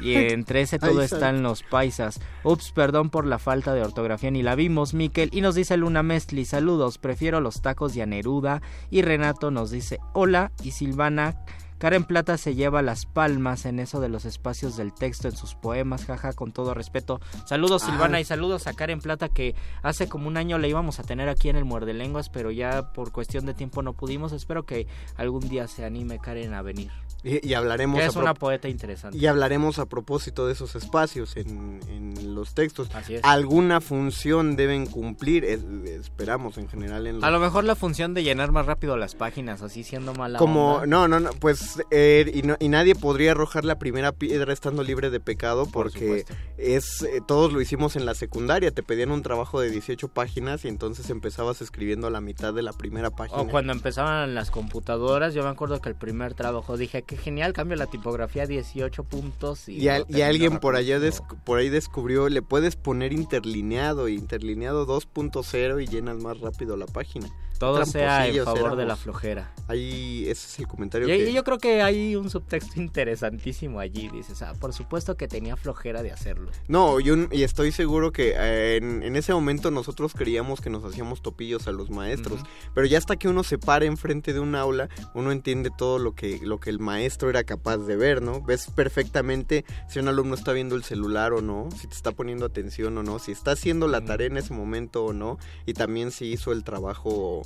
[0.00, 2.20] Y entre ese todo están los paisas.
[2.44, 5.30] Ups, perdón por la falta de ortografía, ni la vimos, Miquel.
[5.32, 8.62] Y nos dice Luna Mestli, saludos, prefiero los tacos de Aneruda.
[8.90, 10.52] Y Renato nos dice, hola.
[10.62, 11.36] Y Silvana,
[11.78, 15.54] Karen Plata se lleva las palmas en eso de los espacios del texto en sus
[15.54, 17.20] poemas, jaja, con todo respeto.
[17.46, 17.82] Saludos.
[17.82, 21.28] Silvana y saludos a Karen Plata que hace como un año la íbamos a tener
[21.28, 24.32] aquí en el Muerde Lenguas, pero ya por cuestión de tiempo no pudimos.
[24.32, 26.90] Espero que algún día se anime Karen a venir.
[27.24, 27.98] Y, y hablaremos...
[27.98, 29.16] Que a es pro- una poeta interesante.
[29.16, 32.88] Y hablaremos a propósito de esos espacios en, en los textos.
[32.94, 33.24] Así es.
[33.24, 38.12] Alguna función deben cumplir, es- esperamos en general en los A lo mejor la función
[38.14, 40.86] de llenar más rápido las páginas, así siendo mala como onda.
[40.86, 44.82] no no no pues eh, y, no- y nadie podría arrojar la primera piedra estando
[44.82, 46.24] libre de pecado porque
[46.58, 50.64] es eh, todos lo hicimos en la secundaria te pedían un trabajo de 18 páginas
[50.64, 54.50] y entonces empezabas escribiendo a la mitad de la primera página O cuando empezaban las
[54.50, 58.46] computadoras, yo me acuerdo que el primer trabajo dije, qué genial, cambio la tipografía a
[58.46, 59.68] 18 puntos.
[59.68, 60.98] Y, y, al- y alguien por allá
[61.44, 67.28] por ahí descubrió le puedes poner interlineado interlineado 2.0 y llenas más rápido la página
[67.58, 69.52] Todo sea en favor de la flojera.
[69.68, 74.08] ahí ese es el comentario Y, que yo creo que hay un subtexto interesantísimo allí,
[74.08, 76.50] dices, ah, por supuesto que tenía flojera de hacerlo.
[76.68, 80.68] No, y, un- y estoy seguro que eh, en, en ese momento nosotros creíamos que
[80.70, 82.40] nos hacíamos topillos a los maestros,
[82.74, 86.14] pero ya hasta que uno se para enfrente de un aula, uno entiende todo lo
[86.14, 88.42] que, lo que el maestro era capaz de ver, ¿no?
[88.42, 92.46] Ves perfectamente si un alumno está viendo el celular o no, si te está poniendo
[92.46, 96.10] atención o no, si está haciendo la tarea en ese momento o no, y también
[96.10, 97.42] si hizo el trabajo,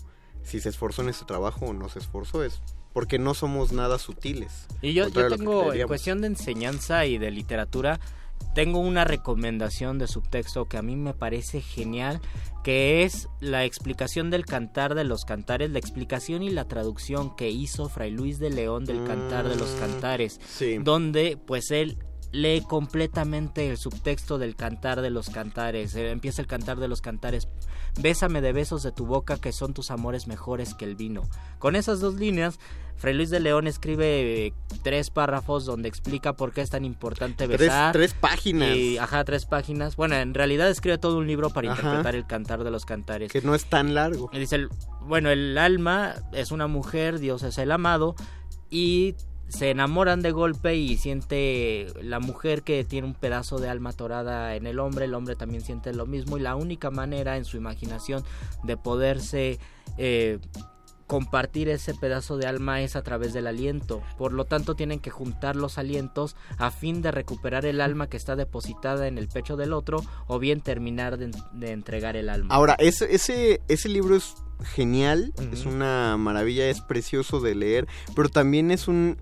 [0.48, 2.60] si se esforzó en ese trabajo o no se esforzó, es
[2.92, 4.66] porque no somos nada sutiles.
[4.82, 8.00] Y yo, yo tengo, en cuestión de enseñanza y de literatura,
[8.54, 12.20] tengo una recomendación de subtexto que a mí me parece genial,
[12.64, 17.50] que es la explicación del cantar de los cantares, la explicación y la traducción que
[17.50, 20.78] hizo Fray Luis de León del cantar de los Mm, cantares, sí.
[20.78, 21.98] donde pues él
[22.32, 27.00] lee completamente el subtexto del cantar de los cantares, Eh, empieza el cantar de los
[27.00, 27.48] cantares,
[28.00, 31.22] bésame de besos de tu boca que son tus amores mejores que el vino.
[31.58, 32.58] Con esas dos líneas,
[32.96, 34.52] Fray Luis de León escribe eh,
[34.82, 37.92] tres párrafos donde explica por qué es tan importante besar.
[37.92, 38.76] tres páginas.
[38.76, 39.94] Y, ajá, tres páginas.
[39.94, 41.80] Bueno, en realidad escribe todo un libro para Ajá.
[41.80, 43.30] interpretar el cantar de los cantares.
[43.30, 44.28] Que no es tan largo.
[44.32, 44.66] Y dice,
[45.02, 48.16] bueno, el alma es una mujer, Dios es el amado,
[48.68, 49.14] y
[49.48, 54.54] se enamoran de golpe y siente la mujer que tiene un pedazo de alma atorada
[54.54, 57.56] en el hombre, el hombre también siente lo mismo, y la única manera en su
[57.56, 58.24] imaginación
[58.64, 59.58] de poderse...
[59.96, 60.38] eh,
[61.08, 64.00] compartir ese pedazo de alma es a través del aliento.
[64.16, 68.16] Por lo tanto, tienen que juntar los alientos a fin de recuperar el alma que
[68.16, 72.54] está depositada en el pecho del otro o bien terminar de, de entregar el alma.
[72.54, 74.34] Ahora, ese, ese, ese libro es
[74.74, 79.16] genial, es una maravilla, es precioso de leer, pero también es un...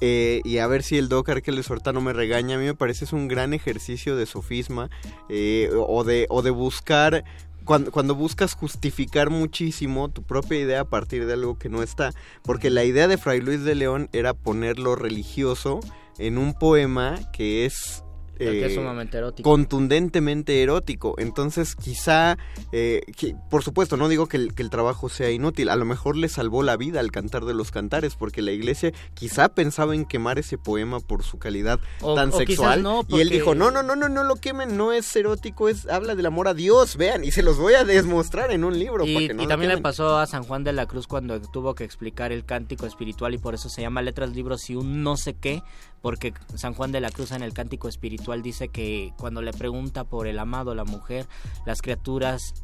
[0.00, 2.74] eh, y a ver si el Doc Arqueles Horta no me regaña, a mí me
[2.74, 4.90] parece es un gran ejercicio de sofisma
[5.28, 7.24] eh, o, de, o de buscar...
[7.70, 12.10] Cuando, cuando buscas justificar muchísimo tu propia idea a partir de algo que no está.
[12.42, 15.78] Porque la idea de Fray Luis de León era poner lo religioso
[16.18, 18.02] en un poema que es...
[18.40, 19.48] es eh, sumamente erótico.
[19.48, 21.14] contundentemente erótico.
[21.18, 22.38] Entonces, quizá,
[22.72, 25.68] eh, que- por supuesto, no digo que el, que el trabajo sea inútil.
[25.68, 28.92] A lo mejor le salvó la vida al cantar de los cantares, porque la iglesia
[29.14, 32.82] quizá pensaba en quemar ese poema por su calidad O- tan o sexual.
[32.82, 35.86] no, Y él dijo: No, no, no, no, no lo quemen, no es erótico, es
[35.88, 36.96] habla del amor a Dios.
[36.96, 39.04] Vean, y se los voy a demostrar en un libro.
[39.04, 39.82] para Y, que no y también le quemen".
[39.82, 43.38] pasó a San Juan de la Cruz cuando tuvo que explicar el cántico espiritual y
[43.38, 45.62] por eso se llama letras, libros y un no sé qué,
[46.02, 50.04] porque San Juan de la Cruz en el cántico espiritual dice que cuando le pregunta
[50.04, 51.26] por el amado, la mujer,
[51.66, 52.54] las criaturas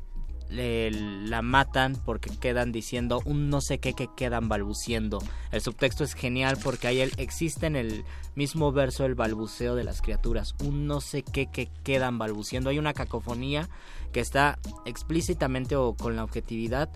[0.48, 5.18] le- la matan porque quedan diciendo un no sé qué que quedan balbuciendo.
[5.50, 8.04] El subtexto es genial porque ahí existe en el
[8.36, 12.70] mismo verso el balbuceo de las criaturas, un no sé qué que quedan balbuciendo.
[12.70, 13.68] Hay una cacofonía
[14.12, 16.88] que está explícitamente o con la objetividad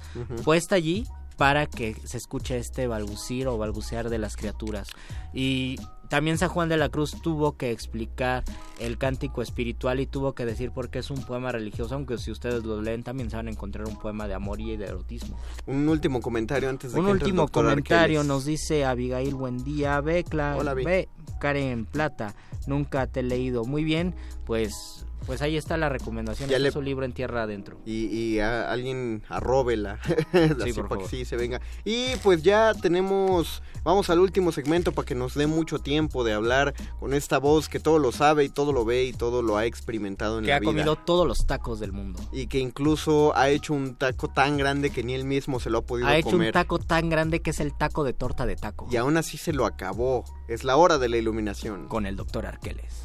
[0.45, 1.05] puesta allí
[1.37, 4.89] para que se escuche este balbucir o balbucear de las criaturas.
[5.35, 5.77] Y
[6.11, 8.45] también San Juan de la Cruz tuvo que explicar
[8.79, 12.31] el cántico espiritual y tuvo que decir por qué es un poema religioso, aunque si
[12.31, 15.39] ustedes lo leen también se van a encontrar un poema de amor y de erotismo.
[15.67, 18.27] Un último comentario antes de Un que el último doctor comentario Arqueles.
[18.27, 21.09] nos dice Abigail, buen día, ve, Cla- Hola, ve,
[21.41, 22.35] Karen Plata,
[22.67, 23.65] nunca te he leído.
[23.65, 27.13] Muy bien, pues pues ahí está la recomendación, Ya este le- es un libro en
[27.13, 27.81] tierra adentro.
[27.87, 30.01] y, y a- alguien arróbela
[30.33, 31.09] así por para que favor.
[31.09, 35.47] sí se venga y pues ya tenemos vamos al último segmento para que nos dé
[35.47, 39.05] mucho tiempo de hablar con esta voz que todo lo sabe y todo lo ve
[39.05, 41.93] y todo lo ha experimentado en Que la ha vida comido todos los tacos del
[41.93, 42.19] mundo.
[42.33, 45.79] y que incluso ha hecho un taco tan grande que ni él mismo se lo
[45.79, 48.47] ha podido Ha hecho comer un taco tan grande que es el taco de torta
[48.47, 48.89] de taco.
[48.91, 52.47] y aún así se lo acabó es la hora de la iluminación Con el doctor
[52.47, 53.05] Arqueles.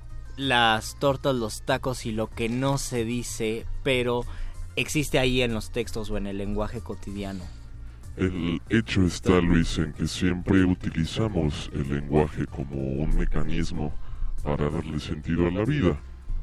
[0.41, 4.25] las tortas, los tacos y lo que no se dice, pero
[4.75, 7.43] existe ahí en los textos o en el lenguaje cotidiano.
[8.17, 13.93] El hecho está, Luis, en que siempre utilizamos el lenguaje como un mecanismo
[14.43, 15.99] para darle sentido a la vida.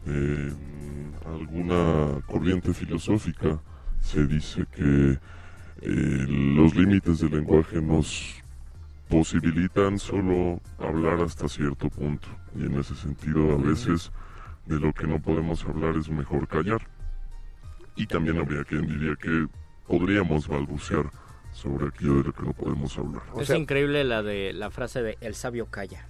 [0.07, 3.61] En alguna corriente filosófica
[4.01, 5.19] se dice que
[5.83, 8.38] eh, los límites del lenguaje nos
[9.09, 12.29] posibilitan solo hablar hasta cierto punto.
[12.55, 14.13] Y en ese sentido, a veces,
[14.67, 16.87] de lo que no podemos hablar es mejor callar.
[17.97, 19.47] Y también habría quien diría que
[19.87, 21.11] podríamos balbucear
[21.53, 23.23] sobre aquello de lo que no podemos hablar.
[23.41, 26.07] es increíble la de la frase de el sabio calla.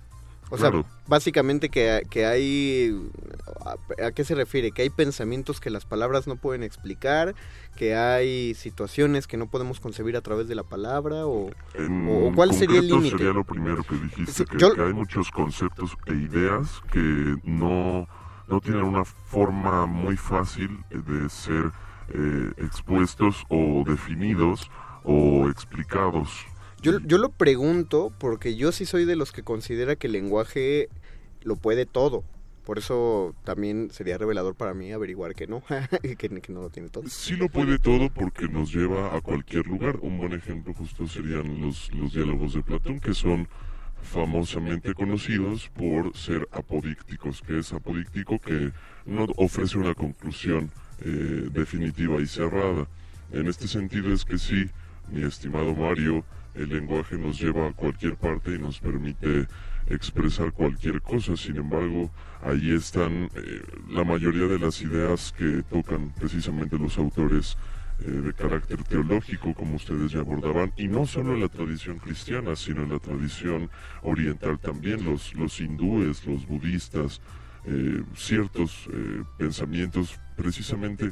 [0.51, 0.87] O sea, Claro.
[1.07, 3.11] básicamente que, que hay...
[3.65, 4.71] ¿a, a qué se refiere?
[4.73, 7.35] Que hay pensamientos que las palabras no pueden explicar,
[7.77, 11.51] que hay situaciones que no podemos concebir a través de la palabra, o,
[12.35, 13.11] cuál sería el límite.
[13.19, 17.37] Sería lo primero que dijiste, Sí, que, yo- que hay muchos conceptos e ideas que
[17.45, 18.07] no,
[18.49, 21.71] no tienen una forma muy fácil de ser
[22.09, 24.71] eh, expuestos o definidos
[25.05, 26.31] o explicados.
[26.81, 30.89] Yo, yo lo pregunto porque yo sí soy de los que considera que el lenguaje
[31.43, 32.25] lo puede todo.
[32.65, 35.63] Por eso también sería revelador para mí averiguar que no,
[36.03, 37.09] que, que no lo tiene todo.
[37.09, 39.99] Sí lo puede todo porque nos lleva a cualquier lugar.
[40.03, 43.49] Un buen ejemplo justo serían los, los diálogos de Platón, que son
[44.03, 48.73] famosamente conocidos por ser apodícticos, que es apodíctico que
[49.07, 50.71] no ofrece una conclusión
[51.01, 52.87] eh, definitiva y cerrada.
[53.33, 54.67] En este sentido es que sí,
[55.11, 56.25] mi estimado Mario,
[56.55, 59.47] el lenguaje nos lleva a cualquier parte y nos permite
[59.87, 61.37] expresar cualquier cosa.
[61.37, 62.11] Sin embargo,
[62.43, 67.57] ahí están eh, la mayoría de las ideas que tocan precisamente los autores
[68.01, 72.55] eh, de carácter teológico, como ustedes ya abordaban, y no solo en la tradición cristiana,
[72.55, 73.71] sino en la tradición
[74.03, 77.21] oriental también, los, los hindúes, los budistas,
[77.65, 78.89] eh, ciertos
[79.37, 81.11] pensamientos precisamente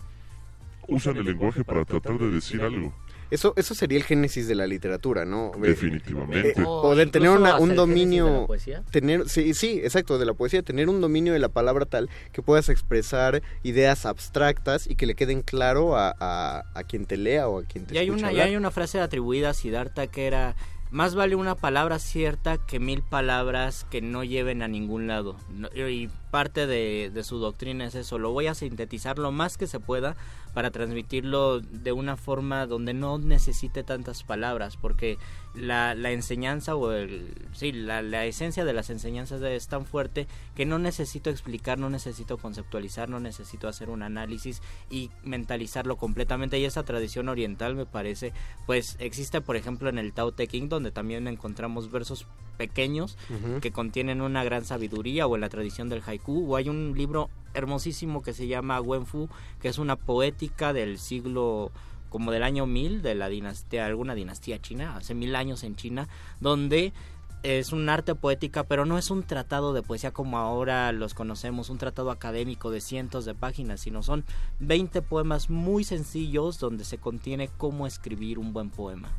[0.88, 2.94] usan el lenguaje para tratar de decir algo.
[3.30, 5.50] Eso, eso sería el génesis de la literatura, ¿no?
[5.56, 6.50] Eh, Definitivamente.
[6.50, 8.82] eh, O poder tener una- un génesis de dominio, la poesía.
[8.90, 12.42] tener, sí, sí, exacto, de la poesía, tener un dominio de la palabra tal que
[12.42, 17.48] puedas expresar ideas abstractas y que le queden claro a, a, a quien te lea
[17.48, 20.06] o a quien te Y hay, escuche una, y hay una frase atribuida a Siddhartha
[20.06, 20.54] que era,
[20.92, 25.36] más vale una palabra cierta que mil palabras que no lleven a ningún lado.
[25.50, 29.56] No- y parte de, de su doctrina es eso, lo voy a sintetizar lo más
[29.56, 30.16] que se pueda
[30.52, 35.16] para transmitirlo de una forma donde no necesite tantas palabras, porque
[35.54, 40.26] la, la enseñanza o el, sí, la, la esencia de las enseñanzas es tan fuerte
[40.54, 44.60] que no necesito explicar, no necesito conceptualizar, no necesito hacer un análisis
[44.90, 46.58] y mentalizarlo completamente.
[46.58, 48.34] Y esa tradición oriental me parece,
[48.66, 52.26] pues existe por ejemplo en el Tao Te Ching, donde también encontramos versos
[52.56, 53.18] pequeños
[53.60, 57.30] que contienen una gran sabiduría o en la tradición del haiku o hay un libro
[57.54, 59.28] hermosísimo que se llama Wenfu
[59.60, 61.70] que es una poética del siglo
[62.08, 66.08] como del año 1000 de la dinastía alguna dinastía china hace mil años en China
[66.40, 66.92] donde
[67.42, 71.70] es un arte poética, pero no es un tratado de poesía como ahora los conocemos,
[71.70, 74.24] un tratado académico de cientos de páginas, sino son
[74.60, 79.10] 20 poemas muy sencillos donde se contiene cómo escribir un buen poema.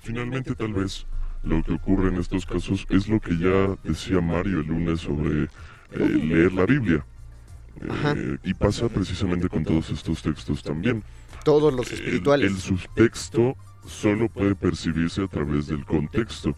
[0.00, 1.06] Finalmente, tal vez
[1.42, 5.48] lo que ocurre en estos casos es lo que ya decía Mario el lunes sobre
[5.94, 7.04] eh, leer la Biblia.
[7.80, 11.02] Eh, y pasa precisamente con todos estos textos también.
[11.44, 12.50] Todos los espirituales.
[12.52, 16.54] El, subtexto solo puede percibirse a través del contexto.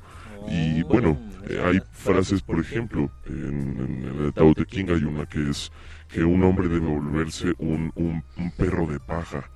[0.49, 1.19] Y bueno,
[1.49, 5.73] eh, hay frases, por ejemplo, en, en el Tao Te Ching hay una que es
[6.09, 9.49] que un hombre debe volverse un, un- un perro de paja.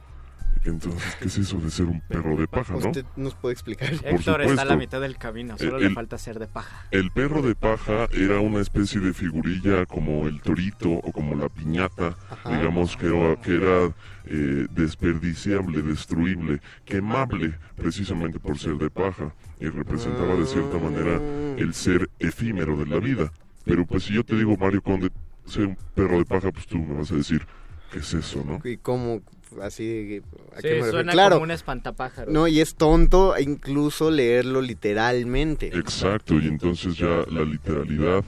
[0.64, 2.78] Entonces, ¿qué es eso de ser un perro de paja, no?
[2.78, 3.90] Usted nos puede explicar.
[3.90, 4.76] Por Héctor está a la supuesto.
[4.76, 6.86] mitad del camino, solo El- le falta ser de paja.
[6.90, 11.48] El perro de paja era una especie de figurilla como el torito o como la
[11.48, 12.56] piñata, Ajá.
[12.56, 13.94] digamos que era, que era
[14.30, 21.20] eh, desperdiciable, destruible, quemable, precisamente por ser de paja, y representaba de cierta manera
[21.56, 23.32] el ser efímero de la vida.
[23.64, 25.10] Pero pues si yo te digo, Mario Conde,
[25.46, 27.46] ser un perro de paja, pues tú me vas a decir,
[27.92, 28.60] ¿qué es eso, no?
[28.68, 29.22] ¿Y cómo?
[29.62, 30.22] Así,
[30.52, 30.90] ¿a Sí, qué me refiero?
[30.90, 31.36] suena Claro.
[31.36, 32.32] como un espantapájaros.
[32.32, 35.68] No, y es tonto incluso leerlo literalmente.
[35.76, 38.24] Exacto, y entonces ya la literalidad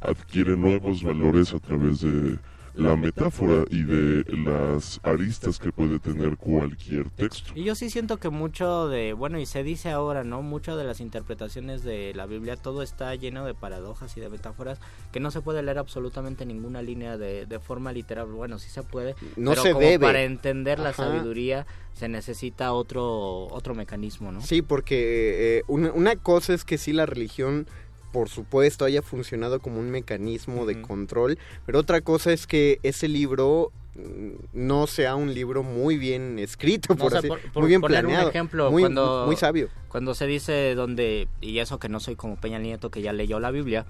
[0.00, 2.36] adquiere nuevos valores a través de
[2.74, 7.52] la metáfora y de las aristas que puede tener cualquier texto.
[7.54, 10.42] Y yo sí siento que mucho de, bueno, y se dice ahora, ¿no?
[10.42, 14.78] Mucho de las interpretaciones de la Biblia, todo está lleno de paradojas y de metáforas
[15.12, 18.26] que no se puede leer absolutamente ninguna línea de, de forma literal.
[18.26, 20.06] Bueno, sí se puede, No pero se como debe.
[20.06, 21.04] para entender la Ajá.
[21.04, 24.40] sabiduría se necesita otro otro mecanismo, ¿no?
[24.40, 27.66] Sí, porque eh, una, una cosa es que sí la religión,
[28.12, 33.08] por supuesto, haya funcionado como un mecanismo de control, pero otra cosa es que ese
[33.08, 37.40] libro mm, no sea un libro muy bien escrito, No, por o sea, así, por-
[37.52, 39.68] por muy bien poner planeado, un ejemplo, muy, cuando, muy sabio.
[39.88, 43.40] Cuando se dice donde, y eso que no soy como Peña Nieto que ya leyó
[43.40, 43.86] la Biblia,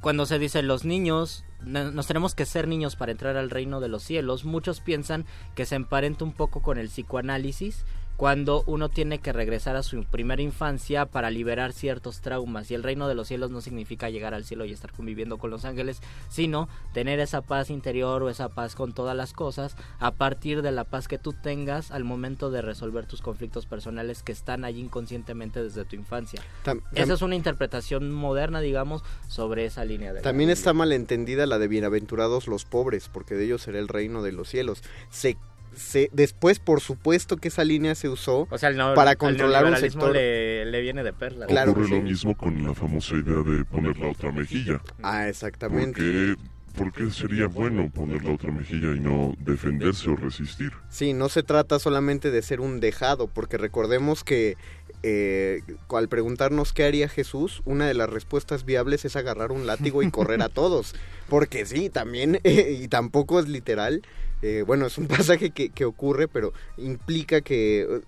[0.00, 3.80] cuando se dice los niños, no- nos tenemos que ser niños para entrar al reino
[3.80, 7.84] de los cielos, muchos piensan que se emparenta un poco con el psicoanálisis
[8.20, 12.82] cuando uno tiene que regresar a su primera infancia para liberar ciertos traumas y el
[12.82, 16.02] reino de los cielos no significa llegar al cielo y estar conviviendo con los ángeles,
[16.28, 20.70] sino tener esa paz interior o esa paz con todas las cosas a partir de
[20.70, 24.80] la paz que tú tengas al momento de resolver tus conflictos personales que están allí
[24.82, 26.42] inconscientemente desde tu infancia.
[26.62, 31.46] Tam- tam- Esa es una interpretación moderna, digamos, sobre esa línea de También está malentendida
[31.46, 34.82] la de bienaventurados los pobres, porque de ellos será el reino de los cielos.
[35.08, 35.38] Se,
[35.74, 39.64] se, después, por supuesto que esa línea se usó O sea, el no- para controlar
[39.64, 40.12] un sector.
[40.12, 41.46] le, le viene de perla.
[41.46, 44.80] Claro Ocurre lo mismo con la famosa idea de poner la otra mejilla.
[45.02, 46.00] Ah, ¿Por exactamente.
[46.00, 46.34] qué,
[46.76, 50.72] por qué sería bueno poner la otra mejilla y no defenderse o resistir?
[50.88, 54.56] Sí, no se trata solamente de ser un dejado, porque recordemos que
[55.02, 60.02] eh, al preguntarnos qué haría Jesús, una de las respuestas viables es agarrar un látigo
[60.02, 60.94] y correr a todos.
[61.28, 64.02] Porque sí, también, eh, y tampoco es literal,
[64.42, 67.82] eh, bueno, es un pasaje que, que ocurre, pero implica que...
[67.82, 68.00] eh,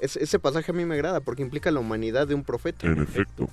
[0.00, 2.86] es- ese pasaje a mí me agrada porque implica la humanidad de un profeta.
[2.86, 3.48] En efecto.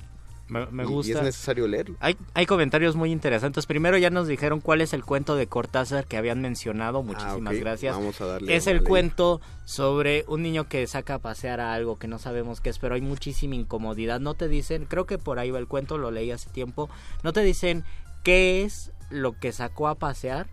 [0.49, 1.11] Me, gusta.
[1.11, 1.97] Y es necesario leerlo.
[1.99, 3.65] Hay, hay comentarios muy interesantes.
[3.65, 7.03] Primero ya nos dijeron cuál es el cuento de Cortázar que habían mencionado.
[7.03, 7.93] Muchísimas Ah, gracias.
[7.97, 11.99] Vamos a darle es el cuento sobre un niño que saca a pasear a algo
[11.99, 14.21] que no sabemos qué es, pero hay muchísima incomodidad.
[14.21, 16.89] No te dicen, creo que por ahí va el cuento, lo leí hace tiempo.
[17.23, 17.83] No te dicen
[18.23, 20.47] qué es lo que sacó a pasear,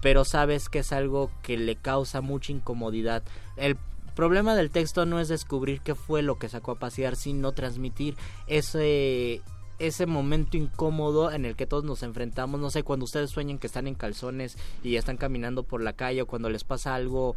[0.00, 3.22] pero sabes que es algo que le causa mucha incomodidad.
[3.56, 3.76] El
[4.14, 8.16] problema del texto no es descubrir qué fue lo que sacó a pasear, sino transmitir
[8.46, 9.42] ese
[9.78, 13.66] ese momento incómodo en el que todos nos enfrentamos, no sé, cuando ustedes sueñan que
[13.66, 17.34] están en calzones y están caminando por la calle o cuando les pasa algo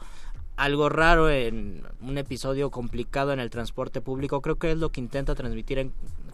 [0.56, 5.00] algo raro en un episodio complicado en el transporte público, creo que es lo que
[5.00, 5.94] intenta transmitir en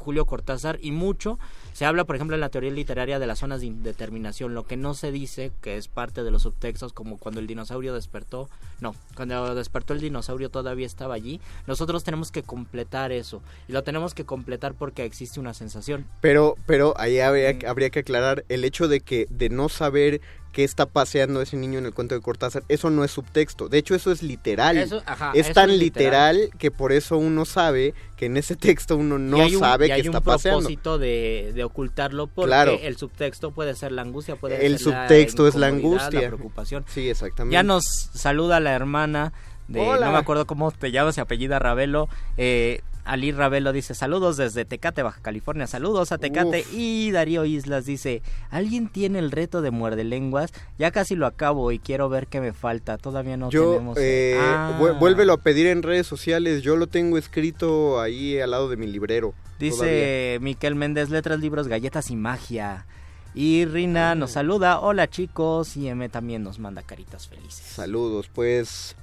[0.10, 1.38] Julio Cortázar y mucho
[1.74, 4.76] se habla, por ejemplo, en la teoría literaria de las zonas de indeterminación, lo que
[4.76, 8.50] no se dice, que es parte de los subtextos, como cuando el dinosaurio despertó,
[8.82, 13.84] no, cuando despertó el dinosaurio todavía estaba allí, nosotros tenemos que completar eso y lo
[13.84, 16.08] tenemos que completar porque existe una sensación.
[16.22, 20.22] Pero, pero ahí habría, habría que aclarar el hecho de que de no saber
[20.52, 23.70] qué está paseando ese niño en el cuento de Cortázar, eso no es subtexto.
[23.70, 24.78] De hecho, eso es literal.
[24.78, 26.36] Eso- ajá, es eso tan es literal.
[26.38, 26.58] literal.
[26.60, 29.92] que por eso uno sabe que en ese texto uno no y un, sabe y
[29.92, 30.60] hay está un paseando.
[30.62, 32.80] propósito de, de ocultarlo porque Claro.
[32.82, 36.20] el subtexto puede ser la angustia, puede El ser la subtexto es la angustia.
[36.22, 36.84] la preocupación.
[36.88, 37.54] Sí, exactamente.
[37.54, 37.84] Ya nos
[38.14, 39.34] saluda la hermana
[39.68, 40.08] de, Hola.
[40.08, 42.10] no me acuerdo cómo te llamas, se apellida Ravelo.
[42.38, 45.66] Eh, Ali Ravelo dice saludos desde Tecate, Baja California.
[45.68, 46.62] Saludos a Tecate.
[46.62, 46.74] Uf.
[46.74, 50.52] Y Darío Islas dice, ¿alguien tiene el reto de muerde lenguas?
[50.78, 52.98] Ya casi lo acabo y quiero ver qué me falta.
[52.98, 53.98] Todavía no Yo, tenemos...
[54.00, 54.78] eh, Ah.
[54.80, 56.62] vu- vuélvelo a pedir en redes sociales.
[56.62, 59.34] Yo lo tengo escrito ahí al lado de mi librero.
[59.60, 60.40] Dice todavía.
[60.40, 62.86] Miquel Méndez, letras, libros, galletas y magia.
[63.34, 67.66] Y Rina nos saluda, hola chicos, y M también nos manda caritas felices.
[67.66, 68.96] Saludos, pues.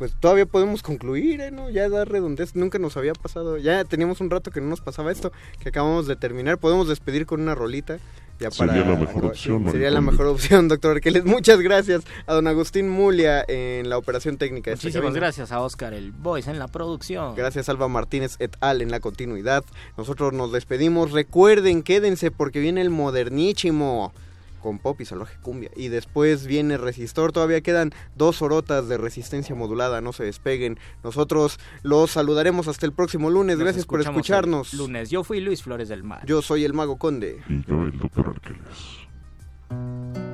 [0.00, 1.50] Pues todavía podemos concluir, ¿eh?
[1.50, 1.68] ¿no?
[1.68, 3.58] Ya da redondez, nunca nos había pasado.
[3.58, 5.30] Ya teníamos un rato que no nos pasaba esto,
[5.62, 6.56] que acabamos de terminar.
[6.56, 7.98] Podemos despedir con una rolita.
[8.38, 11.26] Ya Sería para, la mejor opción, Sería la mejor opción, doctor Arqueles.
[11.26, 14.70] Muchas gracias a don Agustín Mulia en la operación técnica.
[14.70, 17.34] Muchísimas gracias a Oscar el Voice en la producción.
[17.34, 19.66] Gracias Alba Martínez et al en la continuidad.
[19.98, 21.10] Nosotros nos despedimos.
[21.10, 24.14] Recuerden, quédense porque viene el modernísimo
[24.60, 25.70] con pop y salvaje cumbia.
[25.74, 27.32] Y después viene Resistor.
[27.32, 30.00] Todavía quedan dos horotas de resistencia modulada.
[30.00, 30.78] No se despeguen.
[31.02, 33.56] Nosotros los saludaremos hasta el próximo lunes.
[33.56, 34.74] Nos Gracias por escucharnos.
[34.74, 36.24] Lunes, yo fui Luis Flores del Mar.
[36.26, 37.40] Yo soy el Mago Conde.
[37.48, 40.29] Y yo, el doctor Arqueles.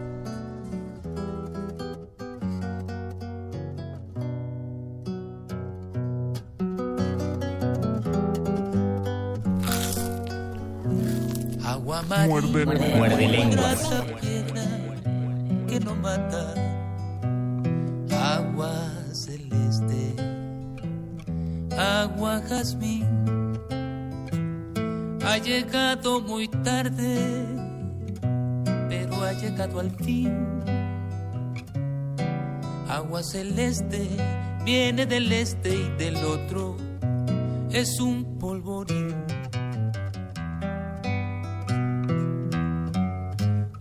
[11.76, 12.64] Agua Muerde.
[12.64, 13.90] Muerde lenguas.
[15.68, 16.54] que no mata.
[18.10, 18.72] Agua
[19.12, 20.16] celeste,
[21.76, 23.04] agua jazmín.
[25.22, 27.44] Ha llegado muy tarde,
[28.88, 30.32] pero ha llegado al fin.
[32.88, 34.08] Agua celeste
[34.64, 36.76] viene del este y del otro
[37.70, 39.14] es un polvorín.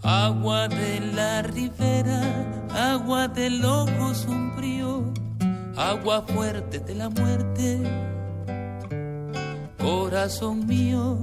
[0.08, 2.22] Agua de la ribera,
[2.94, 5.12] agua del ojo sombrío,
[5.76, 7.82] agua fuerte de la muerte,
[9.80, 11.18] corazón mío.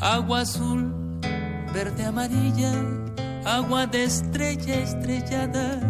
[0.00, 0.90] Agua azul,
[1.74, 2.72] verde, amarilla,
[3.44, 5.80] agua de estrella estrellada.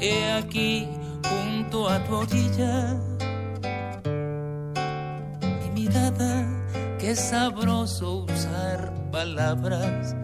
[0.00, 0.88] He aquí
[1.28, 2.96] junto a tu orilla
[5.60, 6.51] mi mirada,
[7.02, 10.14] qué sabroso usar palabras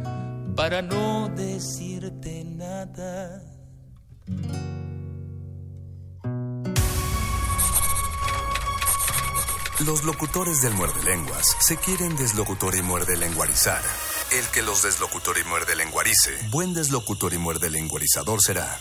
[0.54, 3.42] para no decirte nada.
[9.84, 13.82] Los locutores del muerde lenguas se quieren deslocutor y muerde lenguarizar.
[14.30, 18.78] El que los deslocutor y muerde lenguarice, buen deslocutor y muerde lenguarizador será.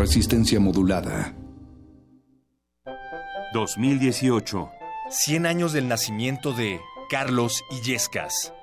[0.00, 1.34] Resistencia modulada.
[3.52, 4.70] 2018.
[5.10, 6.80] 100 años del nacimiento de
[7.10, 8.54] Carlos Illescas.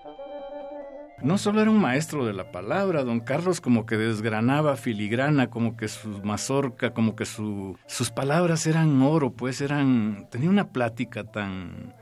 [1.22, 5.78] No solo era un maestro de la palabra, don Carlos como que desgranaba filigrana, como
[5.78, 11.24] que su mazorca, como que su, sus palabras eran oro, pues eran, tenía una plática
[11.24, 11.94] tan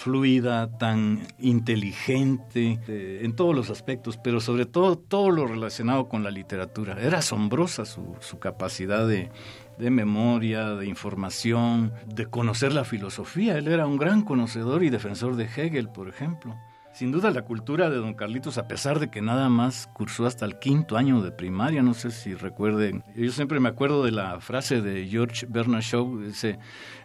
[0.00, 6.24] fluida, tan inteligente eh, en todos los aspectos, pero sobre todo todo lo relacionado con
[6.24, 6.96] la literatura.
[6.98, 9.30] Era asombrosa su, capacidad de,
[9.78, 13.58] de memoria, de información, de conocer la filosofía.
[13.58, 16.56] Él era un gran conocedor y defensor de Hegel, por ejemplo.
[16.94, 20.46] Sin duda la cultura de don Carlitos, a pesar de que nada más cursó hasta
[20.46, 24.40] el quinto año de primaria, no sé si recuerden, yo siempre me acuerdo de la
[24.40, 26.58] frase de George Bernard Shaw, dice,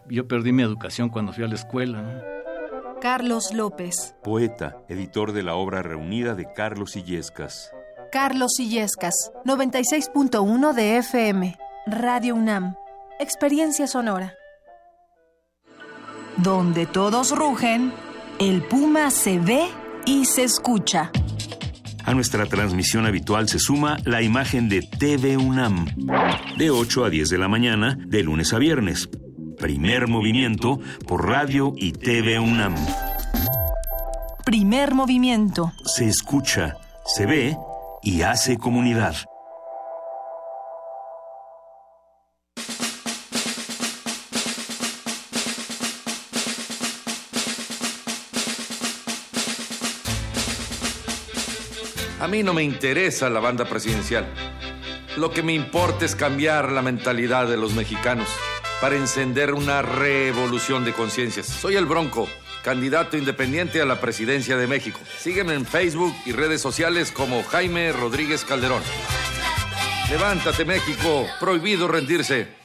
[0.10, 2.24] yo perdí mi educación cuando fui a la escuela.
[3.02, 4.16] Carlos López.
[4.24, 7.72] Poeta, editor de la obra reunida de Carlos Illescas.
[8.12, 11.58] Carlos Illescas, 96.1 de FM.
[11.88, 12.76] Radio UNAM.
[13.20, 14.34] Experiencia sonora.
[16.38, 17.94] Donde todos rugen,
[18.40, 19.68] el puma se ve
[20.06, 21.12] y se escucha.
[22.06, 25.86] A nuestra transmisión habitual se suma la imagen de TV UNAM,
[26.58, 29.10] de 8 a 10 de la mañana, de lunes a viernes.
[29.58, 32.76] Primer movimiento por radio y TV UNAM.
[34.46, 35.72] Primer movimiento.
[35.86, 37.58] Se escucha, se ve
[38.04, 39.16] y hace comunidad.
[52.20, 54.26] A mí no me interesa la banda presidencial.
[55.18, 58.28] Lo que me importa es cambiar la mentalidad de los mexicanos
[58.86, 61.48] para encender una revolución de conciencias.
[61.48, 62.30] Soy el Bronco,
[62.64, 65.00] candidato independiente a la presidencia de México.
[65.18, 68.84] Sígueme en Facebook y redes sociales como Jaime Rodríguez Calderón.
[70.12, 72.65] Levántate México, prohibido rendirse.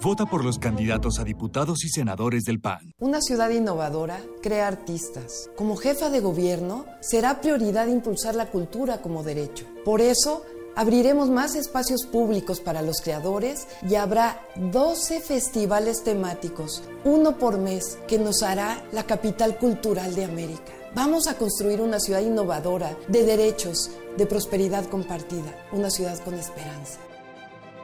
[0.00, 2.94] Vota por los candidatos a diputados y senadores del PAN.
[3.00, 5.50] Una ciudad innovadora crea artistas.
[5.56, 9.66] Como jefa de gobierno, será prioridad impulsar la cultura como derecho.
[9.84, 10.44] Por eso,
[10.76, 17.98] abriremos más espacios públicos para los creadores y habrá 12 festivales temáticos, uno por mes,
[18.06, 20.72] que nos hará la capital cultural de América.
[20.94, 27.00] Vamos a construir una ciudad innovadora, de derechos, de prosperidad compartida, una ciudad con esperanza.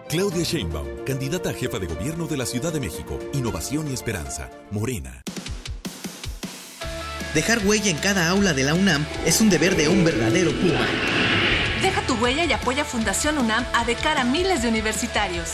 [0.09, 3.19] Claudia Sheinbaum, candidata a jefa de gobierno de la Ciudad de México.
[3.33, 4.51] Innovación y esperanza.
[4.71, 5.23] Morena.
[7.35, 10.87] Dejar huella en cada aula de la UNAM es un deber de un verdadero Puma.
[11.83, 15.49] Deja tu huella y apoya Fundación UNAM a de cara a miles de universitarios.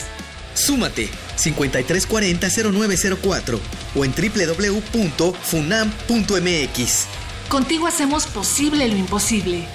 [0.53, 3.59] Súmate 5340-0904
[3.95, 5.31] o en www.funam.mx.
[7.49, 9.65] Contigo hacemos posible lo imposible.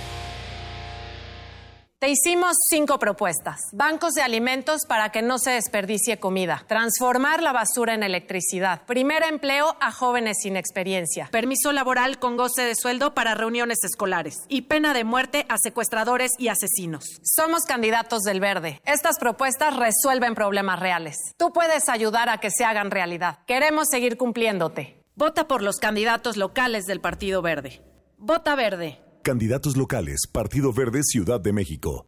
[1.98, 3.58] Te hicimos cinco propuestas.
[3.72, 6.62] Bancos de alimentos para que no se desperdicie comida.
[6.68, 8.82] Transformar la basura en electricidad.
[8.84, 11.30] Primer empleo a jóvenes sin experiencia.
[11.32, 14.44] Permiso laboral con goce de sueldo para reuniones escolares.
[14.50, 17.18] Y pena de muerte a secuestradores y asesinos.
[17.22, 18.82] Somos candidatos del verde.
[18.84, 21.16] Estas propuestas resuelven problemas reales.
[21.38, 23.38] Tú puedes ayudar a que se hagan realidad.
[23.46, 25.02] Queremos seguir cumpliéndote.
[25.14, 27.80] Vota por los candidatos locales del Partido Verde.
[28.18, 29.05] Vota verde.
[29.26, 32.06] Candidatos locales, Partido Verde, Ciudad de México.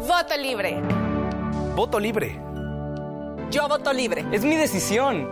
[0.00, 0.82] Voto libre.
[1.76, 2.40] Voto libre.
[3.52, 4.26] Yo voto libre.
[4.32, 5.28] Es mi decisión.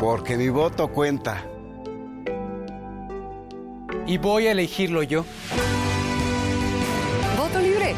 [0.00, 1.46] Porque mi voto cuenta.
[4.06, 5.26] Y voy a elegirlo yo.
[7.36, 7.94] Voto libre.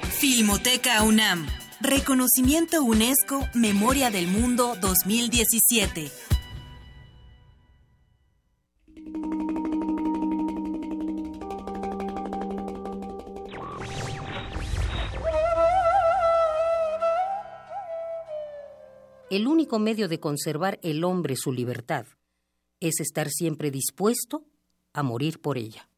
[0.21, 1.47] Filmoteca UNAM.
[1.79, 6.11] Reconocimiento UNESCO Memoria del Mundo 2017.
[19.31, 22.05] el único medio de conservar el hombre su libertad
[22.79, 24.45] es estar siempre dispuesto
[24.91, 25.90] a morir por ella.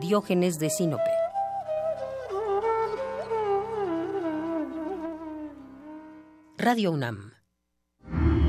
[0.00, 1.10] Diógenes de Sinope.
[6.56, 7.32] Radio UNAM.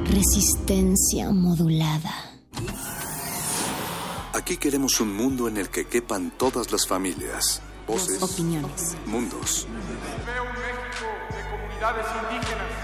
[0.05, 2.13] Resistencia modulada.
[4.33, 9.67] Aquí queremos un mundo en el que quepan todas las familias, voces, opiniones, mundos.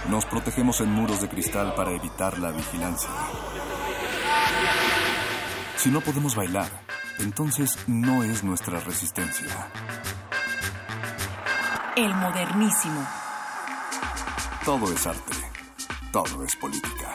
[0.10, 3.10] Nos protegemos en muros de cristal para evitar la vigilancia.
[5.78, 6.87] Si no podemos bailar,
[7.20, 9.70] entonces no es nuestra resistencia.
[11.96, 13.08] El modernísimo.
[14.64, 15.34] Todo es arte.
[16.12, 17.07] Todo es política.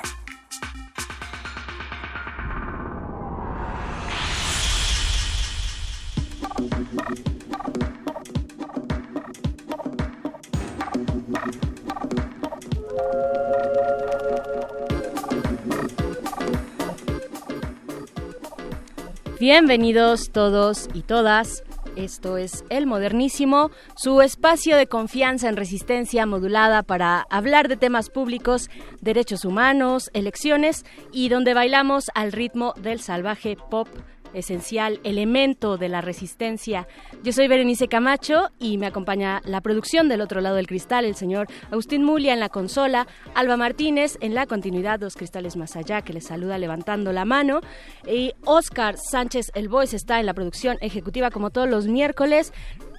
[19.43, 21.65] Bienvenidos todos y todas.
[21.97, 28.09] Esto es El Modernísimo, su espacio de confianza en resistencia modulada para hablar de temas
[28.09, 28.71] públicos,
[29.01, 33.89] derechos humanos, elecciones y donde bailamos al ritmo del salvaje pop
[34.35, 36.87] esencial elemento de la resistencia.
[37.23, 41.15] Yo soy Berenice Camacho y me acompaña la producción del otro lado del cristal, el
[41.15, 46.03] señor Agustín Mulia en la consola, Alba Martínez en la continuidad, dos cristales más allá,
[46.03, 47.61] que les saluda levantando la mano,
[48.07, 52.53] y Oscar Sánchez El Voice está en la producción ejecutiva como todos los miércoles.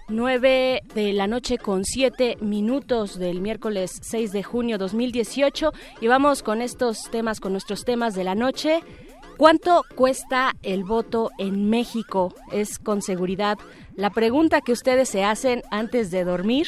[0.10, 5.72] 9 de la noche con 7 minutos del miércoles 6 de junio 2018
[6.02, 8.82] y vamos con estos temas, con nuestros temas de la noche.
[9.38, 12.34] ¿Cuánto cuesta el voto en México?
[12.52, 13.58] Es con seguridad
[13.96, 16.68] la pregunta que ustedes se hacen antes de dormir.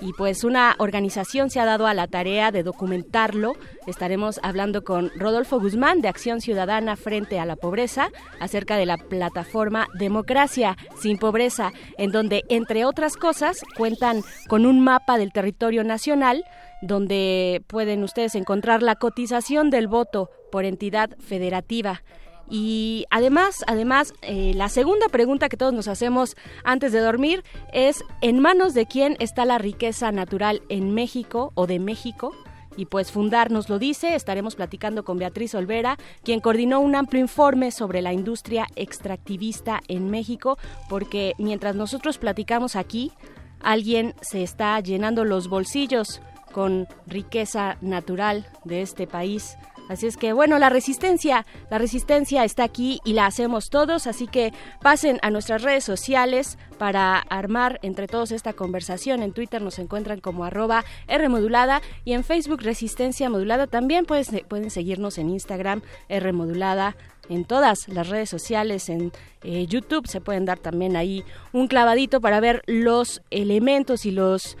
[0.00, 3.54] Y pues una organización se ha dado a la tarea de documentarlo.
[3.86, 8.98] Estaremos hablando con Rodolfo Guzmán de Acción Ciudadana frente a la pobreza acerca de la
[8.98, 15.82] plataforma Democracia sin Pobreza, en donde, entre otras cosas, cuentan con un mapa del territorio
[15.82, 16.44] nacional
[16.82, 22.02] donde pueden ustedes encontrar la cotización del voto por entidad federativa.
[22.48, 27.42] Y además, además, eh, la segunda pregunta que todos nos hacemos antes de dormir
[27.72, 32.32] es ¿en manos de quién está la riqueza natural en México o de México?
[32.76, 37.22] Y pues Fundar nos lo dice, estaremos platicando con Beatriz Olvera, quien coordinó un amplio
[37.22, 43.12] informe sobre la industria extractivista en México, porque mientras nosotros platicamos aquí,
[43.60, 46.20] alguien se está llenando los bolsillos
[46.52, 49.56] con riqueza natural de este país.
[49.88, 54.26] Así es que bueno, la resistencia, la resistencia está aquí y la hacemos todos, así
[54.26, 59.22] que pasen a nuestras redes sociales para armar entre todos esta conversación.
[59.22, 63.66] En Twitter nos encuentran como arroba Rmodulada y en Facebook Resistencia Modulada.
[63.66, 66.96] También pueden seguirnos en Instagram Rmodulada
[67.28, 69.12] en todas las redes sociales, en
[69.42, 74.56] eh, YouTube se pueden dar también ahí un clavadito para ver los elementos y los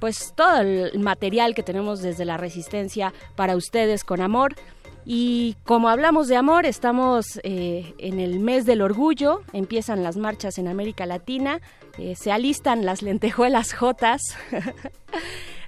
[0.00, 4.56] pues todo el material que tenemos desde la resistencia para ustedes con amor.
[5.06, 10.58] Y como hablamos de amor, estamos eh, en el mes del orgullo, empiezan las marchas
[10.58, 11.60] en América Latina,
[11.98, 14.20] eh, se alistan las lentejuelas jotas.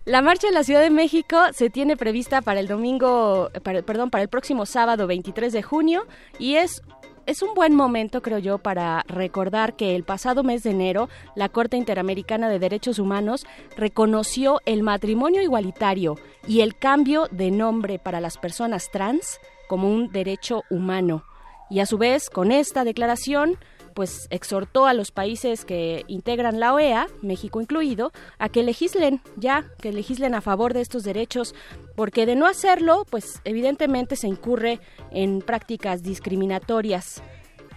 [0.05, 4.22] La marcha en la Ciudad de México se tiene prevista para el domingo, perdón, para
[4.22, 6.09] el próximo sábado 23 de junio
[6.41, 6.83] y es
[7.26, 11.48] es un buen momento, creo yo, para recordar que el pasado mes de enero la
[11.48, 13.46] Corte Interamericana de Derechos Humanos
[13.76, 16.16] reconoció el matrimonio igualitario
[16.46, 21.24] y el cambio de nombre para las personas trans como un derecho humano.
[21.70, 23.56] Y a su vez, con esta declaración,
[23.95, 29.66] pues exhortó a los países que integran la OEA, México incluido, a que legislen ya,
[29.80, 31.55] que legislen a favor de estos derechos,
[31.95, 34.80] porque de no hacerlo, pues evidentemente se incurre
[35.11, 37.22] en prácticas discriminatorias.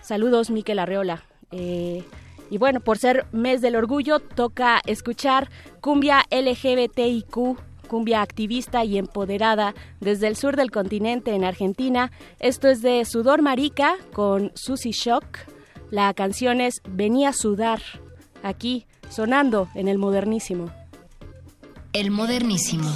[0.01, 1.23] Saludos, Miquel Arreola.
[1.51, 2.03] Eh,
[2.49, 5.49] y bueno, por ser mes del orgullo, toca escuchar
[5.81, 12.11] cumbia LGBTIQ cumbia activista y empoderada desde el sur del continente en Argentina.
[12.39, 15.54] Esto es de Sudor Marica con Susie Shock
[15.91, 17.81] La canción es Venía a sudar,
[18.43, 20.71] aquí, sonando en el modernísimo.
[21.93, 22.89] El modernísimo.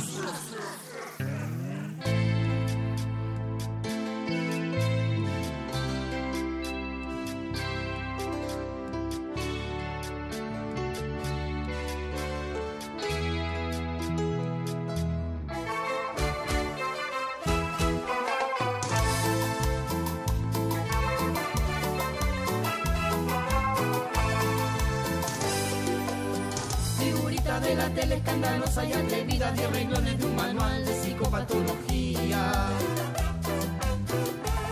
[28.19, 32.51] Escandalosa y atrevida de renglones de un manual de psicopatología.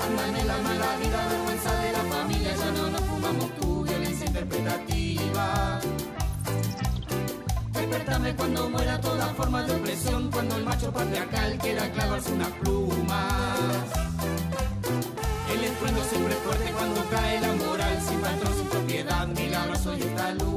[0.05, 4.25] Andan en la mala vida, vergüenza de la familia, ya no nos fumamos tu violencia
[4.27, 5.79] interpretativa.
[7.73, 13.85] Despertame cuando muera toda forma de opresión, cuando el macho patriarcal quiera clavarse unas plumas.
[15.53, 20.33] El estruendo siempre fuerte cuando cae la moral, sin patrón, sin propiedad, milagroso y esta
[20.33, 20.56] luna.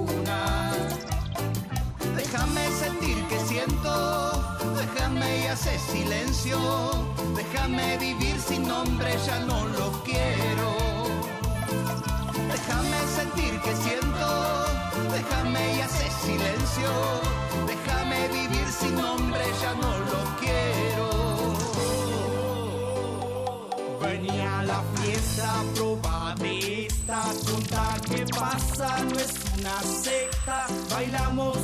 [2.32, 4.40] Déjame sentir que siento,
[4.76, 6.58] déjame y hace silencio,
[7.34, 10.70] déjame vivir sin nombre, ya no lo quiero.
[12.52, 14.64] Déjame sentir que siento,
[15.10, 16.90] déjame y hace silencio,
[17.66, 21.08] déjame vivir sin nombre, ya no lo quiero.
[24.00, 27.24] Venía a la fiesta, proba de esta
[28.08, 30.66] que pasa, no es una secta.
[30.90, 31.56] Bailamos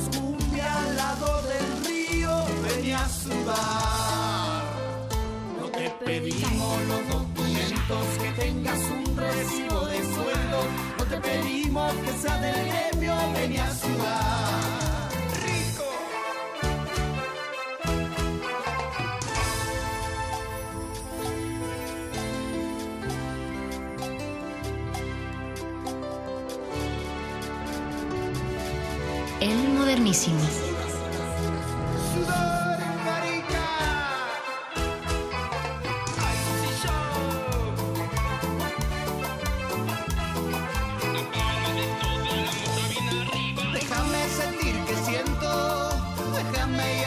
[0.57, 4.63] cumbia al lado del río, venía a sudar.
[5.59, 10.59] No te pedimos los documentos, que tengas un recibo de sueldo.
[10.97, 13.96] No te pedimos que sea del gremio, venía a sudar.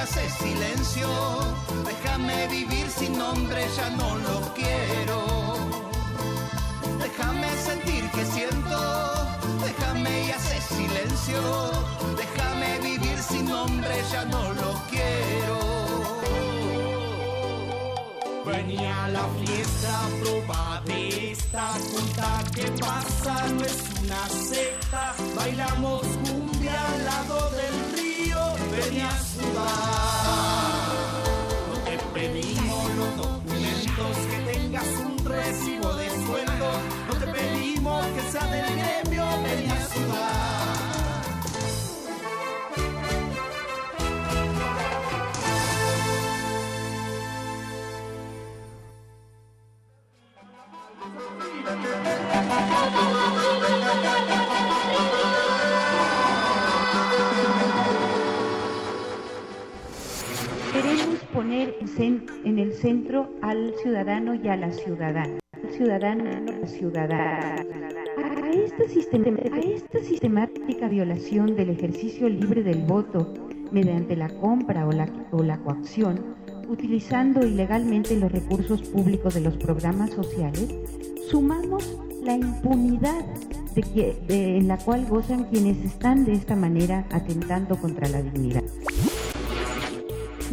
[0.01, 1.09] Hace silencio,
[1.85, 4.20] déjame vivir sin nombre, ya no
[21.53, 25.15] de esta junta que pasa, no es una secta.
[25.35, 28.39] Bailamos cumbia al lado del río,
[28.71, 30.10] venía a sudar.
[60.73, 61.77] Queremos poner
[62.45, 65.39] en el centro al ciudadano y a la ciudadana.
[65.73, 67.57] Ciudadano ciudadana.
[67.57, 73.35] A esta, a esta sistemática violación del ejercicio libre del voto
[73.71, 76.35] mediante la compra o la, o la coacción,
[76.69, 80.75] utilizando ilegalmente los recursos públicos de los programas sociales,
[81.29, 83.25] sumamos la impunidad
[83.75, 88.21] de que- de- en la cual gozan quienes están de esta manera atentando contra la
[88.23, 88.63] dignidad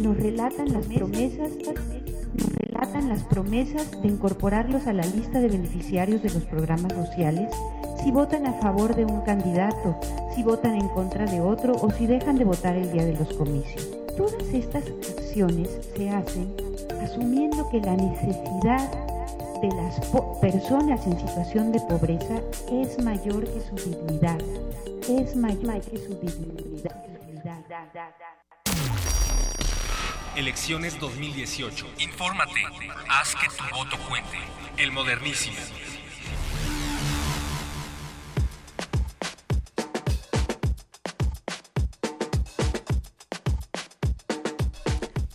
[0.00, 1.50] nos relatan las promesas
[2.34, 7.50] nos relatan las promesas de incorporarlos a la lista de beneficiarios de los programas sociales
[8.04, 9.98] si votan a favor de un candidato,
[10.36, 13.32] si votan en contra de otro o si dejan de votar el día de los
[13.34, 13.88] comicios.
[14.16, 14.84] Todas estas
[15.18, 16.54] acciones se hacen
[17.02, 18.88] asumiendo que la necesidad
[19.60, 19.98] de las
[20.40, 22.40] personas en situación de pobreza
[22.70, 24.38] es mayor que su dignidad,
[25.08, 27.04] es mayor que su dignidad.
[30.36, 31.86] Elecciones 2018.
[31.98, 32.64] Infórmate.
[33.08, 34.38] Haz que tu voto cuente.
[34.76, 35.56] El modernísimo.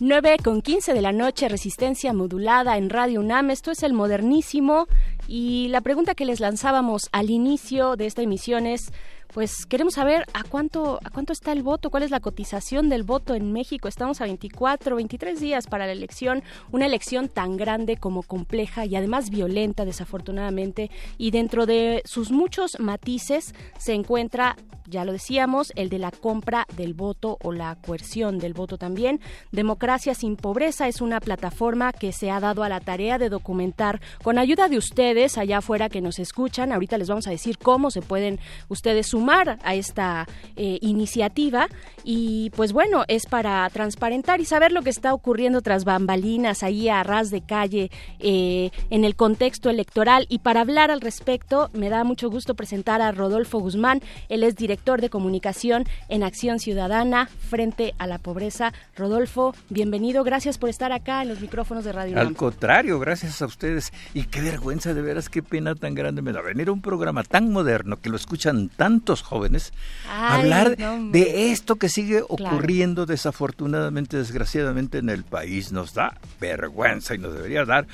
[0.06, 3.50] Nueve con 15 de la noche, resistencia modulada en Radio UNAM.
[3.50, 4.86] Esto es el modernísimo.
[5.28, 8.92] Y la pregunta que les lanzábamos al inicio de esta emisión es:
[9.34, 13.02] pues queremos saber a cuánto, a cuánto está el voto, cuál es la cotización del
[13.02, 13.88] voto en México.
[13.88, 18.94] Estamos a 24, 23 días para la elección, una elección tan grande como compleja y
[18.94, 20.88] además violenta, desafortunadamente,
[21.18, 24.54] y dentro de sus muchos matices se encuentra
[24.86, 29.18] ya lo decíamos, el de la compra del voto o la coerción del voto también.
[29.50, 34.00] Democracia sin pobreza es una plataforma que se ha dado a la tarea de documentar
[34.22, 36.70] con ayuda de ustedes allá afuera que nos escuchan.
[36.70, 38.38] Ahorita les vamos a decir cómo se pueden
[38.68, 40.26] ustedes sumar a esta
[40.56, 41.68] eh, iniciativa
[42.04, 46.88] y pues bueno, es para transparentar y saber lo que está ocurriendo tras bambalinas ahí
[46.88, 51.88] a ras de calle eh, en el contexto electoral y para hablar al respecto me
[51.88, 57.28] da mucho gusto presentar a Rodolfo Guzmán, él es director de comunicación en Acción Ciudadana
[57.48, 58.72] frente a la pobreza.
[58.96, 63.46] Rodolfo, bienvenido, gracias por estar acá en los micrófonos de Radio Al contrario, gracias a
[63.46, 63.92] ustedes.
[64.12, 67.22] Y qué vergüenza, de veras, qué pena tan grande me da venir a un programa
[67.22, 69.72] tan moderno que lo escuchan tantos jóvenes,
[70.08, 75.72] hablar de esto que sigue ocurriendo desafortunadamente, desgraciadamente en el país.
[75.72, 77.86] Nos da vergüenza y nos debería dar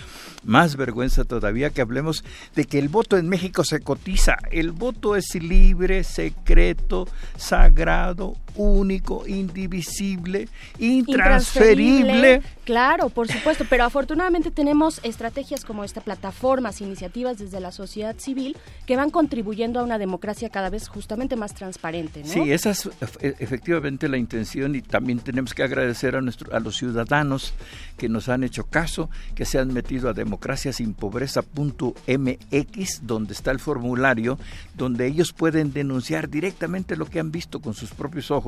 [0.44, 2.24] más vergüenza todavía que hablemos
[2.54, 4.36] de que el voto en México se cotiza.
[4.50, 10.48] El voto es libre, secreto sagrado, único, indivisible,
[10.78, 12.42] intransferible.
[12.64, 18.56] Claro, por supuesto, pero afortunadamente tenemos estrategias como esta, plataformas, iniciativas desde la sociedad civil
[18.86, 22.22] que van contribuyendo a una democracia cada vez justamente más transparente.
[22.24, 22.88] Sí, esa es
[23.20, 27.54] e, efectivamente la intención y también tenemos que agradecer a, nuestro, a los ciudadanos
[27.96, 34.38] que nos han hecho caso, que se han metido a democraciasinpobreza.mx, donde está el formulario,
[34.74, 38.39] donde ellos pueden denunciar directamente lo que han visto con sus propios ojos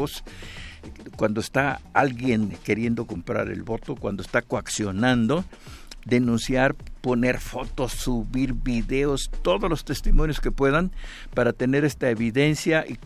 [1.16, 5.44] cuando está alguien queriendo comprar el voto, cuando está coaccionando,
[6.04, 10.92] denunciar, poner fotos, subir videos, todos los testimonios que puedan
[11.34, 12.98] para tener esta evidencia y,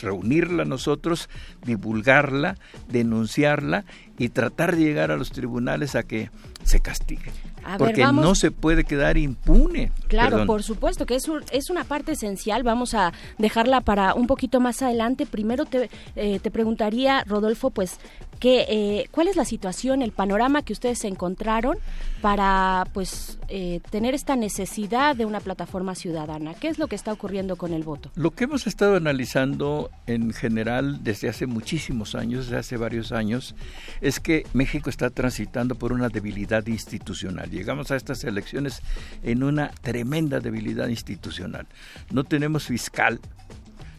[0.00, 1.28] reunirla nosotros,
[1.64, 2.56] divulgarla,
[2.88, 3.84] denunciarla
[4.18, 6.30] y tratar de llegar a los tribunales a que
[6.64, 7.30] se castigue
[7.76, 9.92] porque no se puede quedar impune.
[10.06, 12.62] Claro, por supuesto que es, es una parte esencial.
[12.62, 15.26] Vamos a dejarla para un poquito más adelante.
[15.26, 17.98] Primero te, eh, te preguntaría, Rodolfo, pues,
[18.38, 21.76] que, eh, ¿cuál es la situación, el panorama que ustedes encontraron
[22.22, 26.54] para pues eh, tener esta necesidad de una plataforma ciudadana?
[26.54, 28.10] ¿Qué es lo que está ocurriendo con el voto?
[28.14, 33.56] Lo que hemos estado analizando en general desde hace muchísimos años, desde hace varios años,
[34.00, 37.50] es que México está transitando por una debilidad institucional.
[37.50, 38.80] Llegamos a estas elecciones
[39.22, 41.66] en una tremenda debilidad institucional.
[42.10, 43.20] No tenemos fiscal,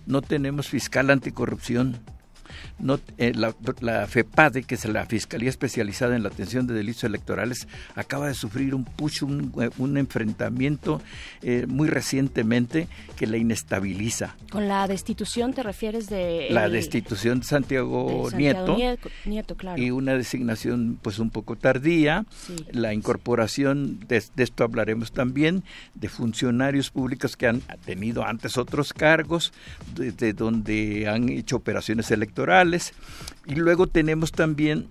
[0.08, 2.00] no tenemos fiscal anticorrupción,
[2.80, 7.68] no, eh, la, FEPADE, que es la Fiscalía Especializada en la Atención de Delitos Electorales,
[7.96, 11.02] acaba de sufrir un push, un, eh, enfrentamiento
[11.42, 14.36] eh, muy recientemente que la inestabiliza.
[14.52, 16.48] ¿Con la destitución te refieres de...?
[16.52, 18.78] La destitución de Santiago, Nieto,
[19.26, 19.82] Nieto, claro.
[19.82, 22.26] y una designación pues un poco tardía,
[22.72, 25.64] la incorporación, de, esto hablaremos también,
[25.96, 29.52] de funcionarios públicos que han tenido antes otros cargos,
[29.96, 32.69] de donde han hecho operaciones electorales
[33.46, 34.88] y luego tenemos también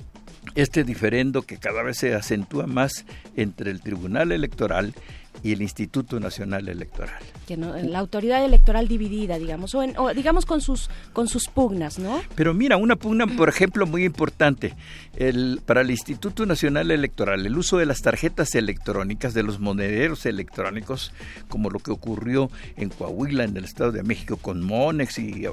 [0.55, 3.05] este diferendo que cada vez se acentúa más
[3.37, 4.95] entre el Tribunal Electoral
[5.43, 7.21] y el Instituto Nacional Electoral.
[7.47, 12.21] Que la autoridad electoral dividida, digamos, o, digamos con sus con sus pugnas, ¿no?
[12.35, 14.75] Pero mira, una pugna, por ejemplo, muy importante,
[15.17, 20.27] el, para el Instituto Nacional Electoral, el uso de las tarjetas electrónicas, de los monederos
[20.27, 21.13] electrónicos,
[21.49, 25.47] como lo que ocurrió en Coahuila, en el Estado de México, con Monex y,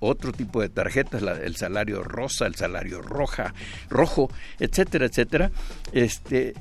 [0.00, 3.54] otro tipo de tarjetas, el salario rosa, el salario roja,
[3.88, 5.50] rojo, etcétera, etcétera,
[5.92, 6.54] este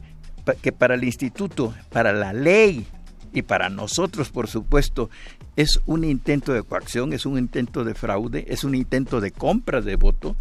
[0.62, 2.86] que para el instituto, para la ley
[3.34, 5.10] y para nosotros, por supuesto,
[5.56, 9.82] es un intento de coacción, es un intento de fraude, es un intento de compra
[9.82, 10.36] de voto,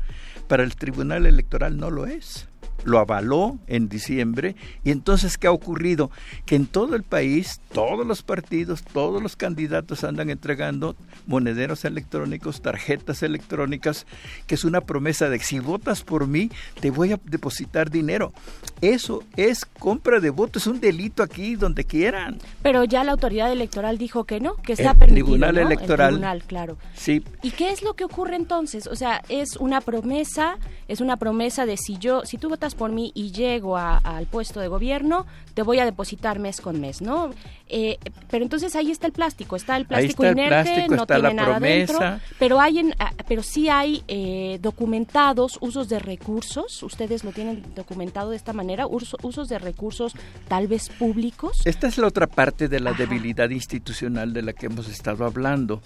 [0.48, 2.49] para el Tribunal Electoral no lo es
[2.84, 6.10] lo avaló en diciembre y entonces ¿qué ha ocurrido?
[6.46, 10.96] Que en todo el país, todos los partidos, todos los candidatos andan entregando
[11.26, 14.06] monederos electrónicos, tarjetas electrónicas,
[14.46, 16.50] que es una promesa de si votas por mí,
[16.80, 18.32] te voy a depositar dinero.
[18.80, 22.38] Eso es compra de votos, es un delito aquí donde quieran.
[22.62, 26.08] Pero ya la autoridad electoral dijo que no, que está el permitido, Tribunal Electoral.
[26.08, 26.76] El tribunal, claro.
[26.94, 27.22] Sí.
[27.42, 28.86] ¿Y qué es lo que ocurre entonces?
[28.86, 30.58] O sea, es una promesa,
[30.88, 34.26] es una promesa de si yo, si tú votas votas por mí y llego al
[34.26, 37.30] puesto de gobierno, te voy a depositar mes con mes, ¿no?
[37.68, 37.98] Eh,
[38.30, 41.98] pero entonces ahí está el plástico, está el plástico inerte, no tiene nada dentro,
[42.38, 47.62] pero hay en, ah, pero sí hay eh, documentados usos de recursos, ustedes lo tienen
[47.74, 50.14] documentado de esta manera, usos de recursos
[50.48, 51.62] tal vez públicos.
[51.64, 55.82] Esta es la otra parte de la debilidad institucional de la que hemos estado hablando,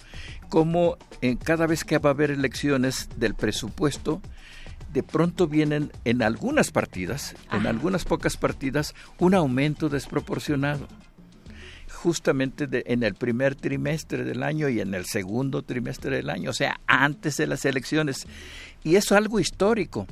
[0.49, 4.21] como en cada vez que va a haber elecciones del presupuesto,
[4.95, 10.87] de pronto vienen en algunas partidas, en algunas pocas partidas, un aumento desproporcionado.
[11.89, 16.53] Justamente en el primer trimestre del año y en el segundo trimestre del año, o
[16.53, 18.25] sea, antes de las elecciones.
[18.85, 20.07] Y eso es algo histórico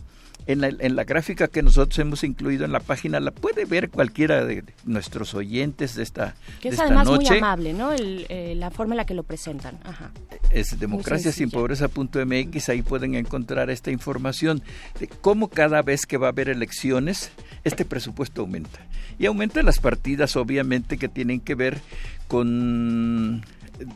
[0.47, 3.89] en la, en la, gráfica que nosotros hemos incluido en la página la puede ver
[3.89, 7.91] cualquiera de nuestros oyentes de esta Que es además muy amable, ¿no?
[7.93, 9.79] Eh, la forma en la que lo presentan.
[9.83, 10.11] Ajá.
[10.49, 14.61] Es democraciasinpobreza.mx, ahí pueden encontrar esta información
[14.99, 17.31] de cómo cada vez que va a haber elecciones,
[17.63, 18.79] este presupuesto aumenta.
[19.19, 21.79] Y aumenta las partidas, obviamente, que tienen que ver
[22.27, 23.45] con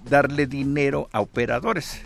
[0.10, 2.02] darle dinero a operadores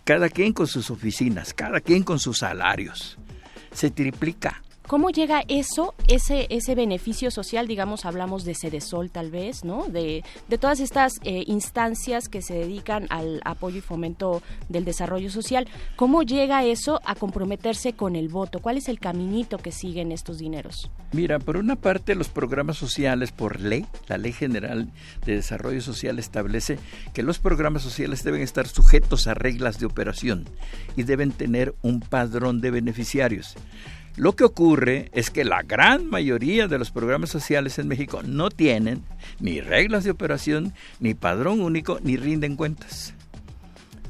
[0.04, 3.16] Cada quien con sus oficinas, cada quien con sus salarios.
[3.72, 9.64] Se triplica ¿Cómo llega eso, ese, ese beneficio social, digamos, hablamos de Cedesol tal vez,
[9.64, 9.86] ¿no?
[9.88, 15.28] De, de todas estas eh, instancias que se dedican al apoyo y fomento del desarrollo
[15.28, 15.66] social.
[15.96, 18.60] ¿Cómo llega eso a comprometerse con el voto?
[18.60, 20.88] ¿Cuál es el caminito que siguen estos dineros?
[21.10, 24.88] Mira, por una parte los programas sociales por ley, la Ley General
[25.24, 26.78] de Desarrollo Social establece
[27.12, 30.48] que los programas sociales deben estar sujetos a reglas de operación
[30.96, 33.56] y deben tener un padrón de beneficiarios.
[34.16, 38.48] Lo que ocurre es que la gran mayoría de los programas sociales en México no
[38.48, 39.02] tienen
[39.40, 43.12] ni reglas de operación, ni padrón único, ni rinden cuentas.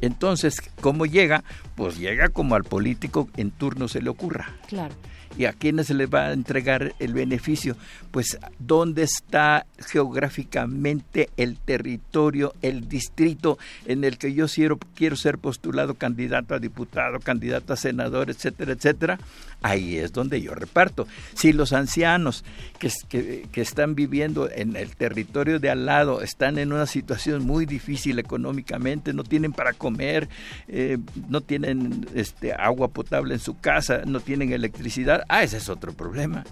[0.01, 1.43] Entonces, ¿cómo llega?
[1.75, 4.55] Pues llega como al político en turno se le ocurra.
[4.69, 4.95] Claro.
[5.37, 7.77] ¿Y a quiénes se les va a entregar el beneficio?
[8.11, 15.39] Pues dónde está geográficamente el territorio, el distrito en el que yo quiero, quiero ser
[15.39, 19.19] postulado candidato a diputado, candidato a senador, etcétera, etcétera.
[19.67, 21.09] Ahí es donde yo reparto.
[21.35, 22.45] Si los ancianos
[22.79, 27.67] que, que, están viviendo en el territorio de al lado están en una situación muy
[27.67, 30.29] difícil económicamente, no tienen para comer,
[30.69, 30.99] eh,
[31.29, 35.93] no tienen este, agua potable en su casa, no tienen electricidad, Ah, ese es otro
[35.93, 36.45] problema.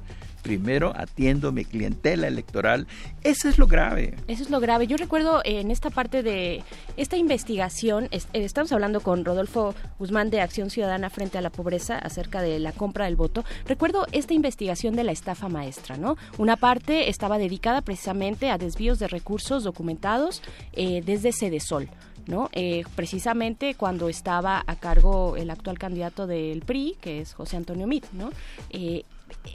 [0.45, 2.87] Primero atiendo mi clientela electoral.
[3.23, 4.15] Eso es lo grave.
[4.29, 4.87] Eso es lo grave.
[4.87, 6.63] Yo recuerdo en esta parte de
[6.99, 11.97] esta investigación, eh, estamos hablando con Rodolfo Guzmán de Acción Ciudadana frente a la pobreza
[11.99, 13.43] acerca de la compra del voto.
[13.65, 16.19] Recuerdo esta investigación de la estafa maestra, ¿no?
[16.37, 20.43] Una parte estaba dedicada precisamente a desvíos de recursos documentados
[20.75, 21.89] eh, desde Cedesol.
[22.27, 22.49] ¿no?
[22.53, 27.87] Eh, precisamente cuando estaba a cargo el actual candidato del PRI, que es José Antonio
[27.87, 28.31] Mit, ¿no?
[28.71, 29.05] Eh,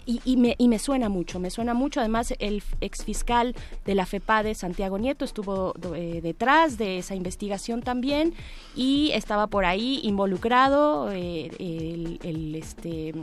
[0.05, 1.99] y, me, y, me, suena mucho, me suena mucho.
[1.99, 8.33] Además, el exfiscal de la FEPADE, Santiago Nieto, estuvo eh, detrás de esa investigación también
[8.75, 13.13] y estaba por ahí involucrado el, el, este,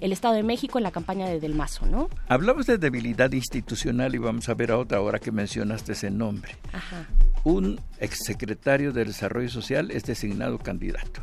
[0.00, 2.08] el Estado de México en la campaña de Del Mazo, ¿no?
[2.28, 6.56] Hablamos de debilidad institucional y vamos a ver a otra hora que mencionaste ese nombre.
[6.72, 7.06] Ajá
[7.46, 11.22] un exsecretario de Desarrollo Social es designado candidato.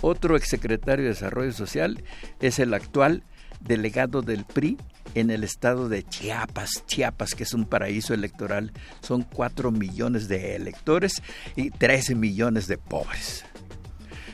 [0.00, 2.04] Otro exsecretario de Desarrollo Social
[2.38, 3.24] es el actual
[3.64, 4.78] delegado del PRI
[5.14, 8.72] en el estado de Chiapas, Chiapas, que es un paraíso electoral.
[9.00, 11.22] Son 4 millones de electores
[11.56, 13.44] y 13 millones de pobres.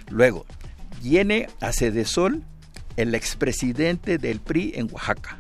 [0.09, 0.47] Luego,
[1.03, 2.43] viene a Cedesol
[2.97, 5.39] el expresidente del PRI en Oaxaca,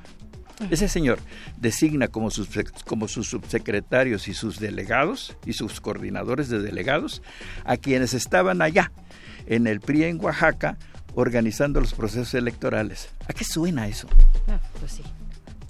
[0.70, 1.20] ese señor
[1.56, 2.48] designa como sus,
[2.84, 7.22] como sus subsecretarios y sus delegados y sus coordinadores de delegados
[7.64, 8.90] a quienes estaban allá
[9.46, 10.76] en el PRI en Oaxaca
[11.20, 13.08] organizando los procesos electorales.
[13.26, 14.08] ¿A qué suena eso?
[14.46, 15.02] Ah, pues sí.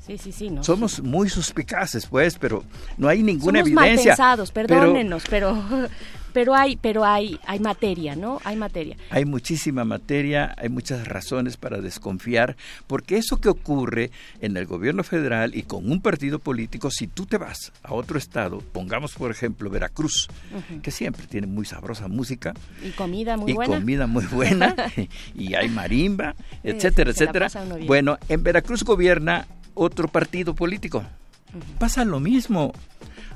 [0.08, 0.50] Sí, sí, sí.
[0.50, 2.64] No, Somos muy suspicaces, pues, pero
[2.96, 4.10] no hay ninguna Somos evidencia.
[4.10, 5.62] mal pensados, perdónenos, pero,
[6.32, 8.40] pero hay, pero hay, hay materia, ¿no?
[8.44, 8.96] Hay materia.
[9.10, 12.56] Hay muchísima materia, hay muchas razones para desconfiar,
[12.86, 14.10] porque eso que ocurre
[14.40, 18.16] en el gobierno federal y con un partido político, si tú te vas a otro
[18.18, 20.28] estado, pongamos por ejemplo Veracruz,
[20.82, 23.74] que siempre tiene muy sabrosa música, Y comida muy y buena.
[23.76, 24.74] comida muy buena
[25.34, 27.48] y hay marimba, etcétera, etcétera.
[27.86, 29.46] Bueno, en Veracruz gobierna
[29.78, 31.04] otro partido político.
[31.78, 32.72] Pasa lo mismo.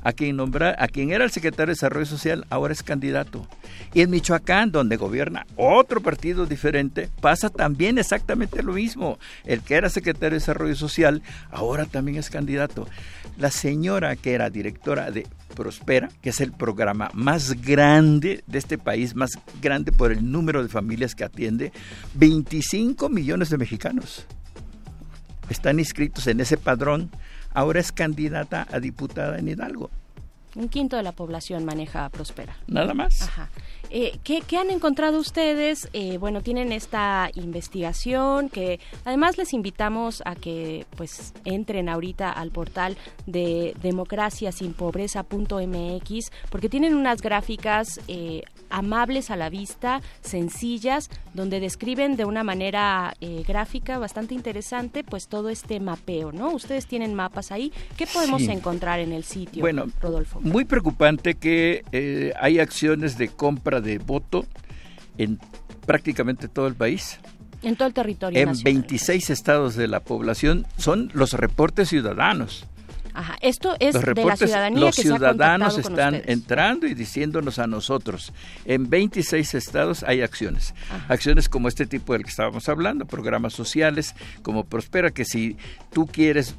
[0.05, 3.47] A quien nombra, a quien era el secretario de Desarrollo Social ahora es candidato.
[3.93, 9.17] Y en Michoacán, donde gobierna otro partido diferente, pasa también exactamente lo mismo.
[9.45, 11.21] El que era secretario de Desarrollo Social
[11.51, 12.85] ahora también es candidato.
[13.37, 15.25] La señora que era directora de
[15.55, 20.63] Prospera, que es el programa más grande de este país, más grande por el número
[20.63, 21.71] de familias que atiende,
[22.15, 24.27] 25 millones de mexicanos
[25.49, 27.11] están inscritos en ese padrón.
[27.53, 29.91] Ahora es candidata a diputada en Hidalgo.
[30.55, 32.55] Un quinto de la población maneja Prospera.
[32.67, 33.23] Nada más.
[33.23, 33.49] Ajá.
[33.89, 35.89] Eh, ¿qué, qué han encontrado ustedes?
[35.93, 42.51] Eh, bueno, tienen esta investigación que además les invitamos a que pues entren ahorita al
[42.51, 48.43] portal de democraciasinpobreza.mx porque tienen unas gráficas eh,
[48.73, 55.27] amables a la vista, sencillas, donde describen de una manera eh, gráfica bastante interesante pues
[55.27, 56.49] todo este mapeo, ¿no?
[56.51, 57.71] Ustedes tienen mapas ahí.
[57.95, 58.51] ¿Qué podemos Sí.
[58.51, 60.41] encontrar en el sitio, Bueno, Rodolfo?
[60.41, 64.45] muy preocupante que eh, hay acciones de compra de voto
[65.17, 65.39] en
[65.85, 67.19] prácticamente todo el país.
[67.61, 68.73] En todo el territorio En nacional.
[68.73, 72.65] 26 estados de la población son los reportes ciudadanos.
[73.13, 73.37] Ajá.
[73.41, 76.87] Esto es los de la ciudadanía los que se ha ciudadanos contactado con están entrando
[76.87, 78.33] y diciéndonos a nosotros.
[78.65, 80.73] En 26 estados hay acciones.
[81.07, 85.57] Acciones como este tipo del que estábamos hablando, programas sociales como Prospera, que si
[85.91, 86.55] tú quieres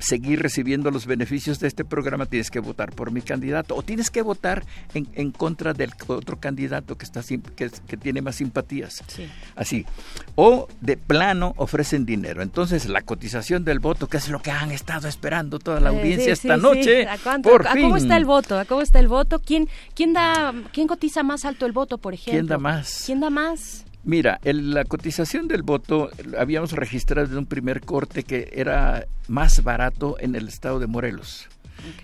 [0.00, 4.10] seguir recibiendo los beneficios de este programa, tienes que votar por mi candidato o tienes
[4.10, 4.64] que votar
[4.94, 7.22] en, en contra del otro candidato que, está,
[7.56, 9.02] que, que tiene más simpatías.
[9.08, 9.28] Sí.
[9.56, 9.86] Así.
[10.34, 12.42] O de plano ofrecen dinero.
[12.42, 15.98] Entonces, la cotización del voto, que es lo que han estado esperando toda la Eh,
[15.98, 17.06] audiencia sí, esta noche.
[17.06, 17.82] ¿A, cuánto- por a fin.
[17.82, 18.58] cómo está el voto?
[18.58, 19.38] ¿A cómo está el voto?
[19.40, 22.32] ¿Quién, quién, da, ¿Quién cotiza más alto el voto, por ejemplo?
[22.32, 23.02] ¿Quién da más?
[23.06, 23.84] ¿Quién da más?
[24.04, 29.62] Mira, el- la cotización del voto habíamos registrado en un primer corte que era más
[29.62, 31.48] barato en el estado de Morelos.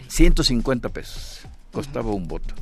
[0.08, 1.40] 150 pesos
[1.72, 2.54] costaba un voto.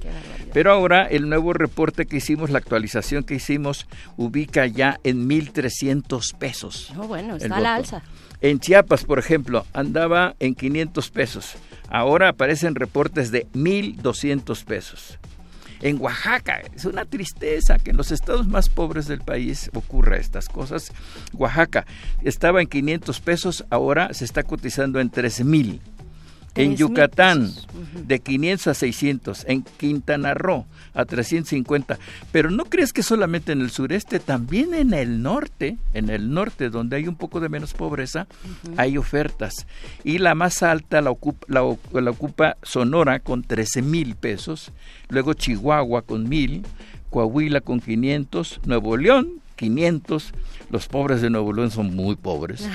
[0.54, 3.86] Pero ahora el nuevo reporte que hicimos, la actualización que hicimos,
[4.16, 6.90] ubica ya en 1.300 pesos.
[6.96, 8.02] No, bueno, está a la alza.
[8.40, 11.54] En Chiapas, por ejemplo, andaba en 500 pesos.
[11.90, 15.18] Ahora aparecen reportes de 1.200 pesos.
[15.82, 20.48] En Oaxaca, es una tristeza que en los estados más pobres del país ocurra estas
[20.48, 20.92] cosas.
[21.34, 21.86] Oaxaca
[22.22, 25.80] estaba en 500 pesos, ahora se está cotizando en 3.000.
[26.54, 27.50] En 3,000 Yucatán,
[28.06, 29.44] de 500 a 600.
[29.48, 31.98] En Quintana Roo, a 350.
[32.30, 36.68] Pero no crees que solamente en el sureste, también en el norte, en el norte
[36.68, 38.26] donde hay un poco de menos pobreza,
[38.76, 39.66] hay ofertas.
[40.04, 44.72] Y la más alta la ocupa, la ocupa Sonora con 13 mil pesos,
[45.08, 46.62] luego Chihuahua con mil,
[47.10, 50.32] Coahuila con 500, Nuevo León 500,
[50.70, 52.68] los pobres de Nuevo León son muy pobres.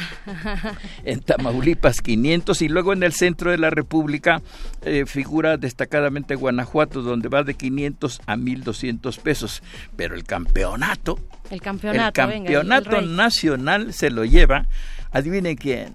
[1.03, 4.41] En Tamaulipas 500 y luego en el centro de la República
[4.83, 9.61] eh, figura destacadamente Guanajuato donde va de 500 a 1200 pesos,
[9.97, 11.19] pero el campeonato,
[11.49, 14.67] El campeonato, el venga, el nacional se lo lleva,
[15.11, 15.93] adivinen quién,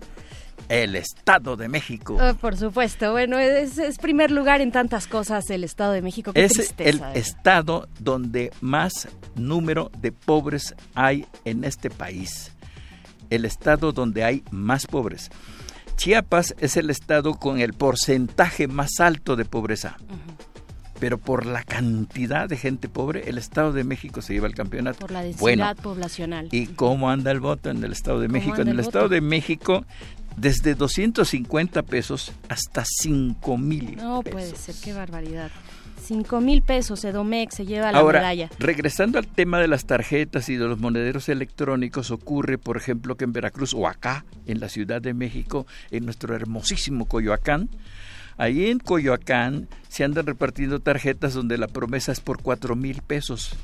[0.72, 2.16] el Estado de México.
[2.18, 6.32] Ah, por supuesto, bueno, es, es primer lugar en tantas cosas el Estado de México.
[6.32, 7.12] Qué es el eh.
[7.14, 12.52] estado donde más número de pobres hay en este país.
[13.28, 15.30] El estado donde hay más pobres.
[15.96, 19.98] Chiapas es el estado con el porcentaje más alto de pobreza.
[21.02, 25.00] Pero por la cantidad de gente pobre, el Estado de México se lleva el campeonato.
[25.00, 26.46] Por la densidad Bueno, poblacional.
[26.52, 28.60] ¿Y cómo anda el voto en el Estado de ¿Cómo México?
[28.60, 29.84] En el, el Estado de México,
[30.36, 33.96] desde 250 pesos hasta 5 mil.
[33.96, 35.50] No puede ser, qué barbaridad.
[36.00, 38.50] Cinco mil pesos, Edomex se lleva la Ahora, medalla.
[38.60, 43.24] regresando al tema de las tarjetas y de los monederos electrónicos, ocurre, por ejemplo, que
[43.24, 47.70] en Veracruz o acá, en la Ciudad de México, en nuestro hermosísimo Coyoacán,
[48.42, 53.56] ahí en Coyoacán se andan repartiendo tarjetas donde la promesa es por cuatro mil pesos.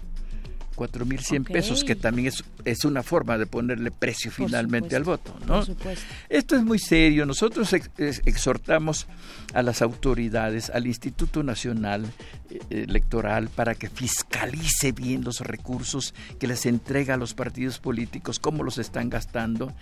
[0.76, 5.36] 4.100 pesos, que también es, es una forma de ponerle precio finalmente al voto.
[5.44, 5.64] ¿no?
[6.28, 7.26] Esto es muy serio.
[7.26, 9.08] Nosotros exhortamos
[9.54, 12.04] a las autoridades, al Instituto Nacional
[12.50, 18.38] eh, Electoral, para que fiscalice bien los recursos que les entrega a los partidos políticos,
[18.38, 19.72] cómo los están gastando,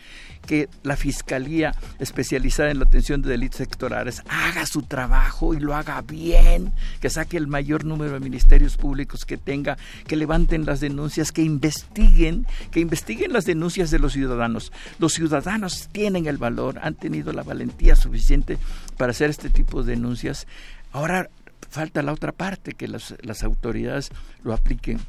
[0.47, 5.75] que la Fiscalía especializada en la atención de delitos electorales haga su trabajo y lo
[5.75, 9.77] haga bien, que saque el mayor número de ministerios públicos que tenga,
[10.07, 14.73] que levanten las denuncias, que investiguen, que investiguen las denuncias de los ciudadanos.
[14.99, 18.59] Los ciudadanos tienen el valor, han tenido la valentía suficiente
[18.97, 20.47] para hacer este tipo de denuncias.
[20.93, 21.29] Ahora
[21.71, 24.11] falta la otra parte, que las, las autoridades
[24.43, 25.01] lo apliquen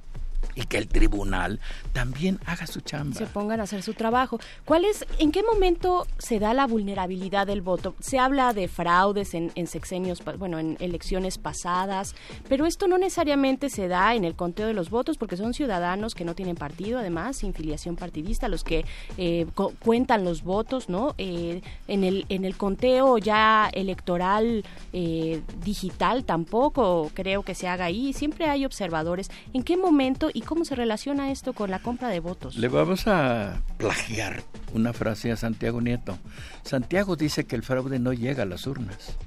[0.58, 1.60] y que el tribunal
[1.94, 3.16] también haga su chamba.
[3.16, 4.40] Se pongan a hacer su trabajo.
[4.66, 7.96] ¿Cuál es, en qué momento se da la vulnerabilidad del voto?
[8.00, 12.16] Se habla de fraudes en, sexenios, bueno, en elecciones pasadas,
[12.50, 16.16] pero esto no necesariamente se da en el conteo de los votos porque son ciudadanos
[16.16, 18.86] que no tienen partido, además, sin filiación partidista, los que
[19.18, 19.46] eh,
[19.80, 21.14] cuentan los votos, ¿no?
[21.20, 27.86] Eh, en, el, en el conteo ya electoral eh, digital tampoco creo que se haga
[27.86, 28.14] ahí.
[28.14, 29.30] Siempre hay observadores.
[29.54, 32.56] ¿En qué momento y cómo se relaciona esto con la compra de votos?
[32.56, 34.42] Le vamos a plagiar
[34.74, 36.18] una frase a Santiago Nieto.
[36.64, 39.18] Santiago dice que el fraude no llega a las urnas.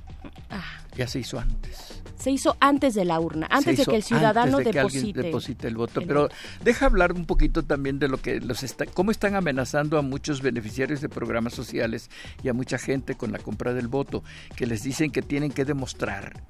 [0.50, 0.64] Ah.
[0.96, 2.02] Ya se hizo antes.
[2.16, 6.02] Se hizo antes de la urna, antes de que el ciudadano deposite, el voto.
[6.06, 6.28] Pero
[6.64, 10.42] deja hablar un poquito también de lo que los está, cómo están amenazando a muchos
[10.42, 12.10] beneficiarios de programas sociales
[12.42, 14.24] y a mucha gente con la compra del voto,
[14.56, 16.42] que les dicen que tienen que demostrar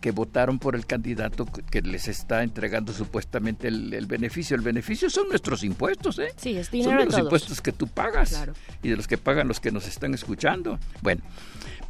[0.00, 4.56] que votaron por el candidato que les está entregando supuestamente el, beneficio.
[4.56, 6.28] El beneficio son nuestros impuestos, ¿eh?
[6.36, 8.46] Sí, es dinero Son los impuestos que tú pagas
[8.82, 10.78] y de los que pagan los que nos están escuchando.
[11.02, 11.22] Bueno,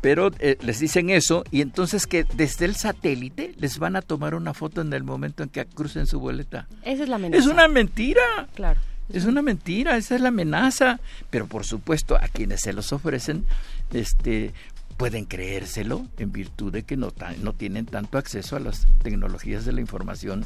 [0.00, 4.34] pero eh, les dicen eso y entonces que desde el satélite les van a tomar
[4.34, 6.68] una foto en el momento en que crucen su boleta.
[6.82, 7.42] Esa es la amenaza.
[7.42, 8.48] Es una mentira.
[8.54, 8.80] Claro.
[9.12, 11.00] Es una mentira, esa es la amenaza.
[11.30, 13.46] Pero por supuesto, a quienes se los ofrecen,
[13.92, 14.52] este,
[14.96, 17.12] pueden creérselo en virtud de que no,
[17.42, 20.44] no tienen tanto acceso a las tecnologías de la información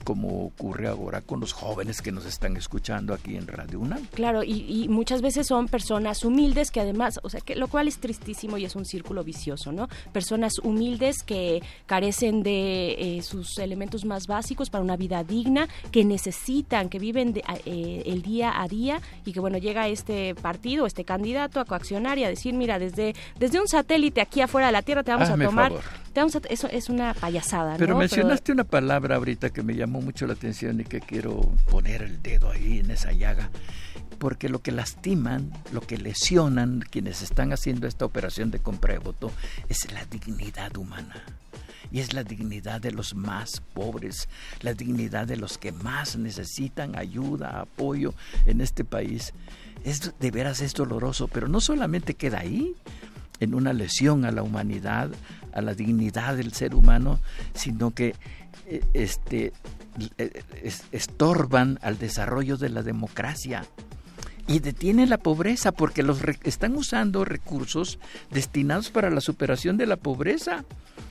[0.00, 4.06] como ocurre ahora con los jóvenes que nos están escuchando aquí en Radio UNAM.
[4.14, 7.98] Claro, y, muchas veces son personas humildes que además, o sea, que lo cual es
[7.98, 9.88] tristísimo y es un círculo vicioso, ¿no?
[10.12, 16.04] Personas humildes que carecen de eh, sus elementos más básicos para una vida digna, que
[16.04, 17.34] necesitan, que viven
[17.64, 22.18] eh, el día a día y que, bueno, llega este partido, este candidato a coaccionar
[22.18, 25.30] y a decir, mira, desde, desde un satélite aquí afuera de la Tierra te vamos
[25.30, 25.72] a tomar...
[26.12, 30.02] Te vamos a, eso es una payasada, Pero mencionaste una palabra ahorita que me llamó
[30.02, 31.40] mucho la atención y que quiero
[31.70, 33.48] poner el dedo ahí en esa llaga,
[34.18, 38.98] porque lo que lastiman, lo que lesionan quienes están haciendo esta operación de compra de
[38.98, 39.32] voto
[39.70, 41.24] es la dignidad humana.
[41.90, 44.28] Y es la dignidad de los más pobres,
[44.60, 48.12] la dignidad de los que más necesitan ayuda, apoyo
[48.44, 49.32] en este país.
[49.84, 52.74] Es, de veras es doloroso, pero no solamente queda ahí,
[53.40, 55.10] en una lesión a la humanidad,
[55.52, 57.20] a la dignidad del ser humano,
[57.54, 58.14] sino que
[58.94, 59.52] este,
[60.18, 60.42] eh,
[60.92, 63.64] estorban al desarrollo de la democracia
[64.48, 67.98] y detienen la pobreza porque los están usando recursos
[68.30, 70.64] destinados para la superación de la pobreza.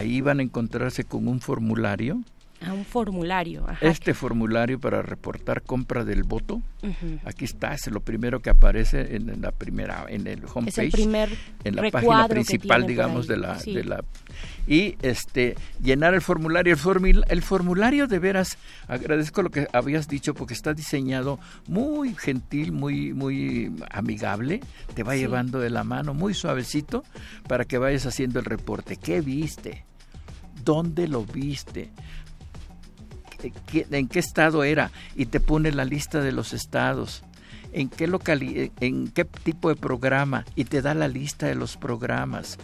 [0.00, 2.22] Ahí van a encontrarse con un formulario.
[2.66, 3.66] A un formulario.
[3.82, 6.62] Este formulario para reportar compra del voto.
[7.24, 11.28] Aquí está, es lo primero que aparece en, la primera, en el homepage,
[11.64, 14.02] en la página principal, digamos, de la, de la
[14.66, 16.74] y este llenar el formulario.
[16.74, 18.56] El, el formulario de veras,
[18.88, 24.60] agradezco lo que habías dicho porque está diseñado muy gentil, muy, muy amigable,
[24.94, 27.04] te va llevando de la mano muy suavecito
[27.48, 28.96] para que vayas haciendo el reporte.
[28.96, 29.84] ¿Qué viste?
[30.64, 31.90] ¿Dónde lo viste?
[33.72, 34.90] ¿En qué estado era?
[35.16, 37.22] Y te pone la lista de los estados
[37.72, 38.04] en qué
[38.80, 42.58] en qué tipo de programa y te da la lista de los programas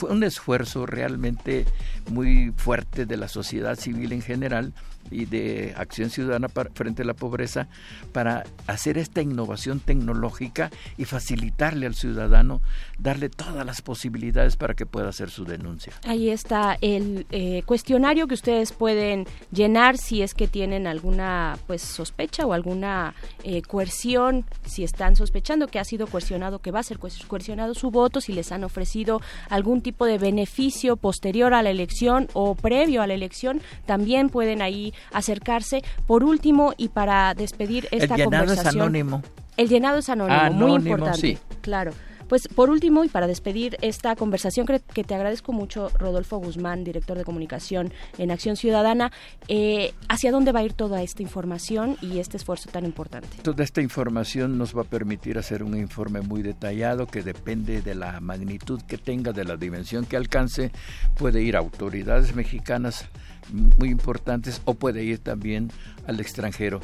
[0.00, 1.66] fue un esfuerzo realmente
[2.10, 4.72] muy fuerte de la sociedad civil en general
[5.10, 7.68] y de Acción Ciudadana frente a la pobreza
[8.12, 12.60] para hacer esta innovación tecnológica y facilitarle al ciudadano,
[12.98, 15.92] darle todas las posibilidades para que pueda hacer su denuncia.
[16.04, 21.82] Ahí está el eh, cuestionario que ustedes pueden llenar si es que tienen alguna pues
[21.82, 26.84] sospecha o alguna eh, coerción, si están sospechando que ha sido coercionado, que va a
[26.84, 31.70] ser coercionado su voto, si les han ofrecido algún tipo de beneficio posterior a la
[31.70, 35.82] elección o previo a la elección, también pueden ahí acercarse.
[36.06, 39.22] Por último, y para despedir esta el llenado Es anónimo.
[39.56, 41.38] El llenado es anónimo, muy importante.
[41.60, 41.92] Claro.
[42.30, 47.18] Pues por último y para despedir esta conversación que, te agradezco mucho, Rodolfo Guzmán, director
[47.18, 49.10] de comunicación en Acción Ciudadana,
[49.48, 53.38] eh, ¿hacia dónde va a ir toda esta información y este esfuerzo tan importante?
[53.42, 57.96] Toda esta información nos va a permitir hacer un informe muy detallado que depende de
[57.96, 60.70] la magnitud que tenga, de la dimensión que alcance,
[61.18, 63.08] puede ir a autoridades mexicanas
[63.52, 65.70] muy importantes o puede ir también
[66.06, 66.80] al extranjero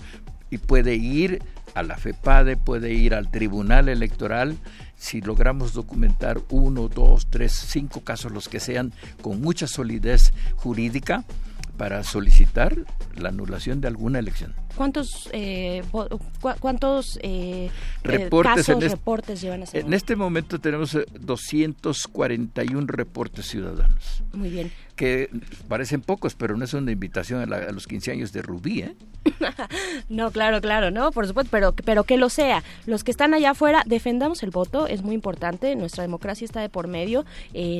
[0.50, 1.42] y puede ir
[1.74, 4.56] a la FEPADE, puede ir al Tribunal Electoral
[4.96, 11.24] si logramos documentar uno, dos, tres, cinco casos, los que sean, con mucha solidez jurídica,
[11.76, 12.74] para solicitar
[13.14, 14.54] la anulación de alguna elección.
[14.76, 15.82] ¿Cuántos, eh,
[16.60, 17.70] cuántos eh, eh,
[18.04, 24.22] reportes, casos, reportes llevan a En este momento tenemos 241 reportes ciudadanos.
[24.34, 24.70] Muy bien.
[24.94, 25.30] Que
[25.68, 28.94] parecen pocos, pero no es una invitación a, los 15 años de Rubí, ¿eh?
[30.08, 32.62] no, claro, claro, no, por supuesto, pero, pero que lo sea.
[32.86, 36.68] Los que están allá afuera, defendamos el voto, es muy importante, nuestra democracia está de
[36.68, 37.24] por medio,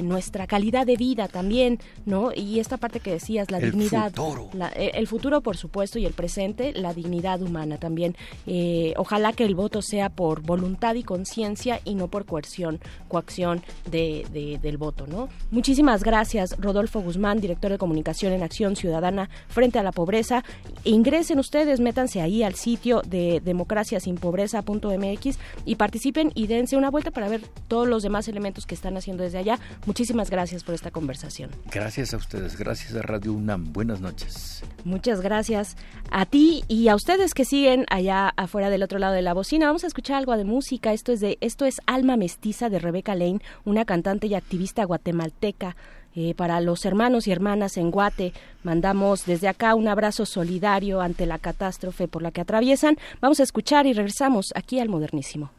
[0.02, 2.32] nuestra calidad de vida también, ¿no?
[2.34, 4.12] Y esta parte que decías, la dignidad.
[4.12, 4.50] Futuro.
[4.74, 8.16] el futuro, por supuesto, y el presente, la dignidad humana también.
[8.46, 13.62] Eh, ojalá que el voto sea por voluntad y conciencia y no por coerción, coacción
[13.90, 15.28] de, del voto, ¿no?
[15.50, 20.44] Muchísimas gracias, Rodolfo Guzmán, director de comunicación en Acción Ciudadana frente a la pobreza.
[20.84, 27.28] Ingresen ustedes, métanse ahí al sitio de democraciasinpobreza.mx y participen y dense una vuelta para
[27.28, 29.58] ver todos los demás elementos que están haciendo desde allá.
[29.86, 31.50] Muchísimas gracias por esta conversación.
[31.70, 33.72] Gracias a ustedes, gracias a Radio UNAM.
[33.72, 34.62] Buenas noches.
[34.84, 35.76] Muchas gracias
[36.10, 39.32] a ti y y a ustedes que siguen allá afuera del otro lado de la
[39.32, 40.92] bocina, vamos a escuchar algo de música.
[40.92, 45.74] Esto es de esto es Alma Mestiza de Rebeca Lane, una cantante y activista guatemalteca.
[46.14, 51.24] Eh, para los hermanos y hermanas en Guate, mandamos desde acá un abrazo solidario ante
[51.24, 52.98] la catástrofe por la que atraviesan.
[53.22, 55.50] Vamos a escuchar y regresamos aquí al Modernísimo.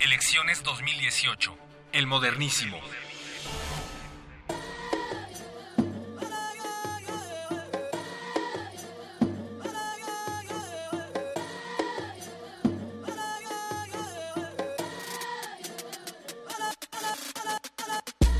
[0.00, 1.54] Elecciones 2018.
[1.92, 2.78] El Modernísimo.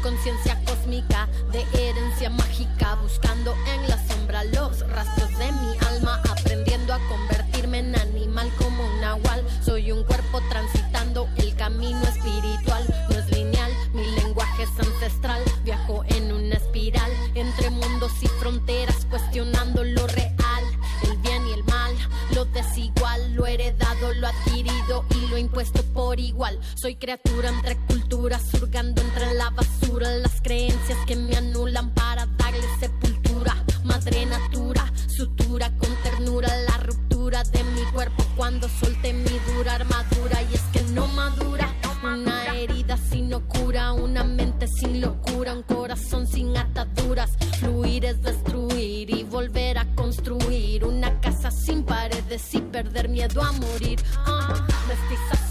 [0.06, 6.94] Conciencia cósmica de herencia mágica, buscando en la sombra los rastros de mi alma, aprendiendo
[6.94, 9.44] a convertirme en animal como un nahual.
[9.64, 16.04] Soy un cuerpo transitando el camino espiritual, no es lineal, mi lenguaje es ancestral, viajo
[16.06, 19.55] en una espiral entre mundos y fronteras, cuestionando
[25.56, 26.60] impuesto por igual.
[26.74, 32.60] Soy criatura entre culturas, surgando entre la basura, las creencias que me anulan para darle
[32.78, 33.64] sepultura.
[33.82, 40.42] Madre natura, sutura con ternura, la ruptura de mi cuerpo cuando solté mi dura armadura.
[40.42, 41.74] Y es que no madura,
[42.04, 47.30] una herida sin locura, una mente sin locura, un corazón sin ataduras.
[47.60, 53.52] Fluir es destruir y volver a construir una casa sin paredes y perder miedo a
[53.52, 53.98] morir.
[54.86, 55.45] Mestiza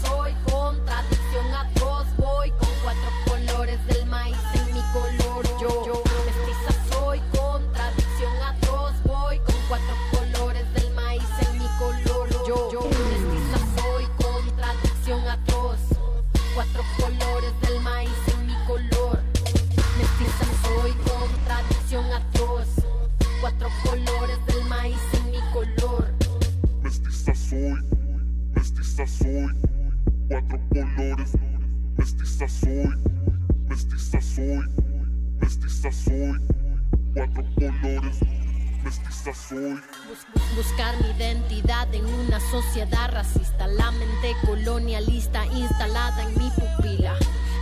[40.54, 47.14] Buscar mi identidad en una sociedad racista, la mente colonialista instalada en mi pupila.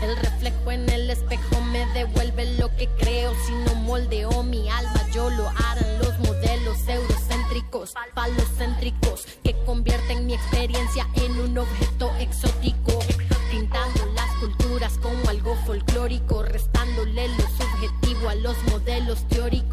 [0.02, 3.32] El reflejo en el espejo me devuelve lo que creo.
[3.46, 10.34] Si no moldeo mi alma, yo lo harán los modelos eurocéntricos, falocéntricos, que convierten mi
[10.34, 12.98] experiencia en un objeto exótico.
[13.52, 19.63] Pintando las culturas como algo folclórico, restándole lo subjetivo a los modelos teóricos.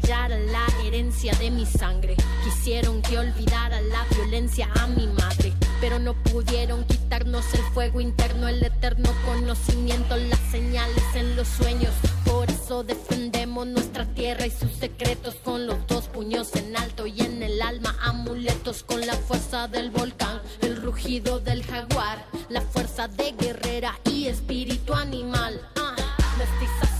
[0.00, 2.16] que callara mi sangre.
[2.44, 5.52] Quisieron que olvidara la violencia a mi madre,
[5.82, 11.92] pero no pudieron quitarnos el fuego interno, el eterno conocimiento, las señales en los sueños.
[12.24, 17.20] Por eso defendemos nuestra tierra y sus secretos con los dos puños en alto y
[17.20, 23.08] en el alma amuletos con la fuerza del volcán, el rugido del jaguar, la fuerza
[23.08, 25.60] de guerrera y espíritu animal.
[25.76, 25.96] Ah,
[26.38, 26.91] mestiza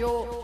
[0.00, 0.39] color yo.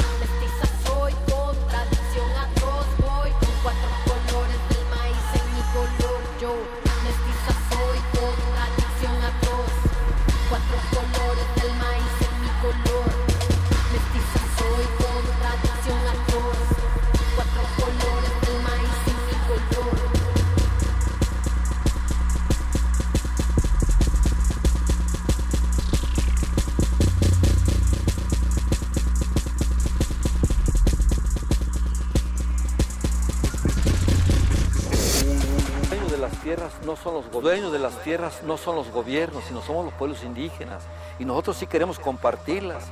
[37.17, 40.83] Los dueños de las tierras no son los gobiernos, sino somos los pueblos indígenas.
[41.19, 42.85] Y nosotros sí queremos compartirlas,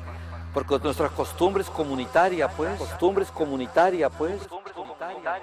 [0.55, 2.79] porque nuestra costumbre es comunitaria, pues.
[2.79, 4.41] Costumbre es comunitaria, pues.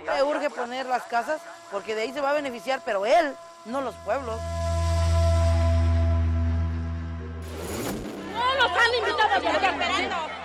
[0.06, 1.42] Le urge poner las casas
[1.72, 3.36] porque de ahí se va a beneficiar, pero él,
[3.66, 4.40] no los pueblos.
[8.34, 9.76] No nos han invitado a dialogar.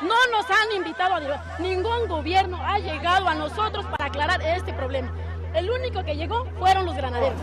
[0.03, 1.61] No nos han invitado a dialogar.
[1.61, 5.11] Ningún gobierno ha llegado a nosotros para aclarar este problema.
[5.55, 7.41] El único que llegó fueron los granaderos.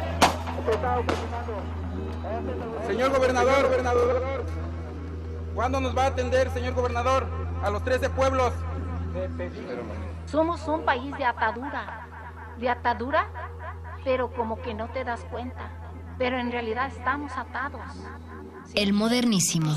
[2.87, 4.45] Señor gobernador, gobernador,
[5.53, 7.27] ¿cuándo nos va a atender, señor gobernador,
[7.63, 8.53] a los 13 pueblos?
[10.25, 12.07] Somos un país de atadura,
[12.57, 13.27] de atadura,
[14.03, 15.69] pero como que no te das cuenta.
[16.17, 17.81] Pero en realidad estamos atados.
[18.75, 19.75] El modernísimo.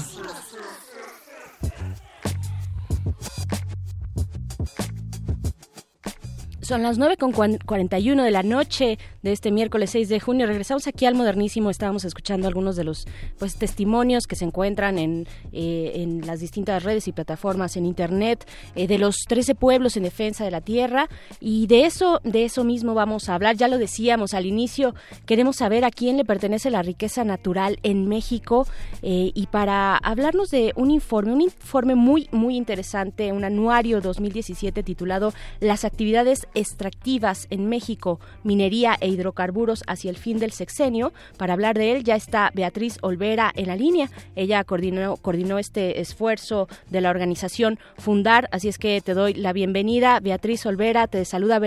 [6.66, 10.48] Son las 9 con cuan- 41 de la noche de este miércoles 6 de junio.
[10.48, 11.70] Regresamos aquí al modernísimo.
[11.70, 13.06] Estábamos escuchando algunos de los
[13.38, 18.48] pues testimonios que se encuentran en, eh, en las distintas redes y plataformas en internet
[18.74, 21.08] eh, de los 13 pueblos en defensa de la tierra.
[21.38, 23.54] Y de eso, de eso mismo vamos a hablar.
[23.54, 24.92] Ya lo decíamos al inicio,
[25.24, 28.66] queremos saber a quién le pertenece la riqueza natural en México.
[29.02, 34.82] eh, y para hablarnos de un informe, un informe muy, muy interesante, un anuario 2017
[34.82, 41.12] titulado Las actividades extractivas en México, minería e hidrocarburos hacia el fin del sexenio.
[41.38, 44.08] Para hablar de él ya está Beatriz Olvera en la línea.
[44.34, 49.52] Ella coordinó, coordinó este esfuerzo de la organización Fundar, así es que te doy la
[49.52, 50.18] bienvenida.
[50.20, 51.60] Beatriz Olvera, te saluda,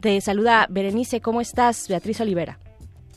[0.00, 1.20] te saluda Berenice.
[1.20, 2.58] ¿Cómo estás, Beatriz Olivera?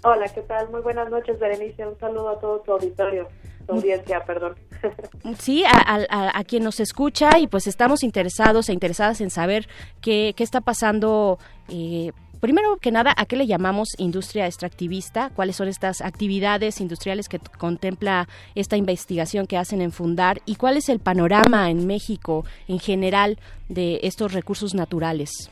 [0.04, 0.70] Hola, ¿qué tal?
[0.72, 1.86] Muy buenas noches, Berenice.
[1.86, 3.28] Un saludo a todo tu auditorio,
[3.72, 4.56] tu audiencia, perdón.
[5.40, 9.68] Sí, a, a- a- quien nos escucha y pues estamos interesados e interesadas en saber
[10.02, 11.38] qué, qué está pasando.
[11.70, 15.30] eh, primero que nada, ¿a qué le llamamos industria extractivista?
[15.36, 20.42] ¿Cuáles son estas actividades industriales que contempla esta investigación que hacen en Fundar?
[20.48, 23.38] ¿Y cuál es el panorama en México en general
[23.70, 25.52] de estos recursos naturales?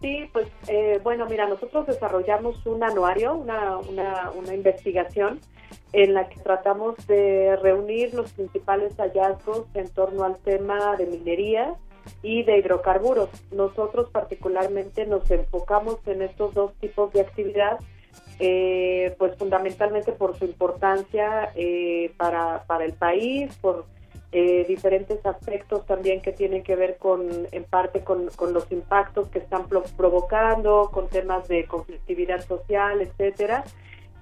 [0.00, 5.40] Sí, pues eh, bueno, mira, nosotros desarrollamos un anuario, una, una, una investigación
[5.92, 11.74] en la que tratamos de reunir los principales hallazgos en torno al tema de minería
[12.22, 13.30] y de hidrocarburos.
[13.52, 17.78] Nosotros particularmente nos enfocamos en estos dos tipos de actividad,
[18.38, 23.84] eh, pues fundamentalmente por su importancia eh, para, para el país, por
[24.30, 29.28] eh, diferentes aspectos también que tienen que ver con, en parte, con, con los impactos
[29.28, 33.64] que están pro- provocando, con temas de conflictividad social, etcétera.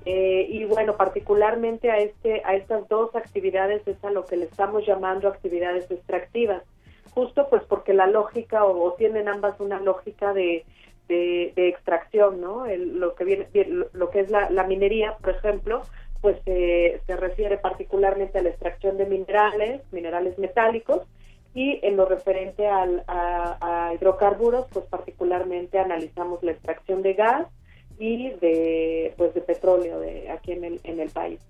[0.08, 4.44] Eh, y bueno, particularmente a este, a estas dos actividades es a lo que le
[4.44, 6.62] estamos llamando actividades extractivas,
[7.10, 10.64] justo pues porque la lógica o, o tienen ambas una lógica de,
[11.08, 12.66] de, extracción, ¿no?
[12.66, 13.48] El- lo que viene,
[13.92, 15.82] lo- que es la, minería, por ejemplo,
[16.20, 21.02] pues eh, se refiere particularmente a la extracción de minerales, minerales metálicos,
[21.52, 27.48] y en lo referente al, a hidrocarburos, pues particularmente analizamos la extracción de gas
[27.98, 31.40] y de pues de petróleo de aquí en el en el país.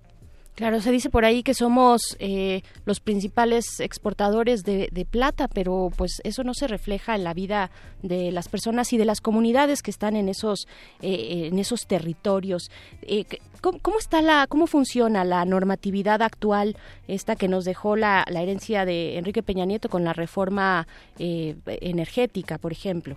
[0.57, 6.23] Claro, se dice por ahí que somos eh, los principales exportadores de, plata, pero pues
[6.25, 7.71] eso no se refleja en la vida
[8.03, 10.67] de las personas y de las comunidades que están en esos
[11.03, 12.71] eh, en esos territorios.
[13.03, 13.27] Eh,
[13.61, 18.43] ¿cómo, cómo está la, cómo funciona la normatividad actual, esta que nos dejó la, la
[18.43, 23.17] herencia de Enrique Peña Nieto con la reforma eh, energética, por ejemplo?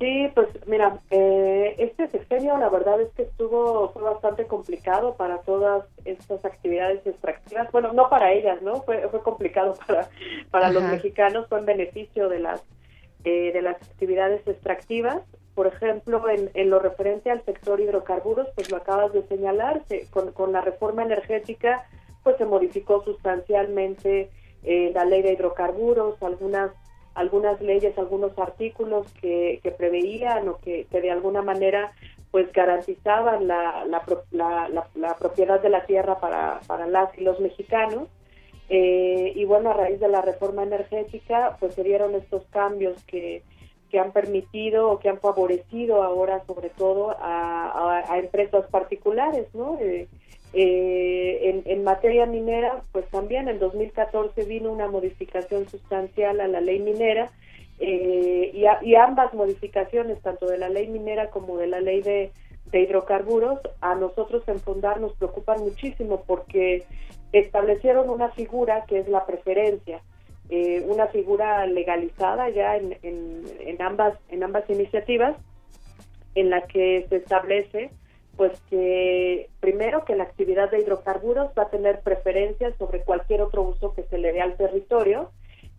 [0.00, 5.42] Sí, pues mira, eh, este sexenio la verdad es que estuvo fue bastante complicado para
[5.42, 7.70] todas estas actividades extractivas.
[7.70, 8.80] Bueno, no para ellas, ¿no?
[8.82, 10.08] Fue, fue complicado para,
[10.50, 12.62] para los mexicanos, fue en beneficio de las
[13.24, 15.20] eh, de las actividades extractivas.
[15.54, 20.32] Por ejemplo, en, en, lo referente al sector hidrocarburos, pues lo acabas de señalar, con,
[20.32, 21.84] con la reforma energética,
[22.22, 24.30] pues se modificó sustancialmente
[24.62, 26.70] eh, la ley de hidrocarburos, algunas
[27.14, 31.92] algunas leyes, algunos artículos que, que preveían o que, que, de alguna manera
[32.30, 37.40] pues garantizaban la, la, la, la, propiedad de la tierra para, para las y los
[37.40, 38.08] mexicanos.
[38.68, 43.42] Eh, y bueno, a raíz de la reforma energética, pues se dieron estos cambios que,
[43.90, 49.76] que han permitido o que han favorecido ahora sobre todo a, a, empresas particulares, ¿no?
[49.80, 50.08] Eh,
[50.52, 56.80] eh, en, materia minera, pues también en 2014 vino una modificación sustancial a la ley
[56.80, 57.30] minera
[57.78, 58.50] eh,
[58.82, 62.32] y, ambas modificaciones, tanto de la ley minera como de la ley de,
[62.72, 66.84] hidrocarburos, a nosotros en Fundar nos preocupan muchísimo porque
[67.32, 70.02] establecieron una figura que es la preferencia,
[70.50, 75.36] eh, una figura legalizada ya en, en, ambas, en ambas iniciativas,
[76.34, 77.90] en la que se establece
[78.36, 83.62] pues que primero que la actividad de hidrocarburos va a tener preferencia sobre cualquier otro
[83.62, 85.30] uso que se le dé al territorio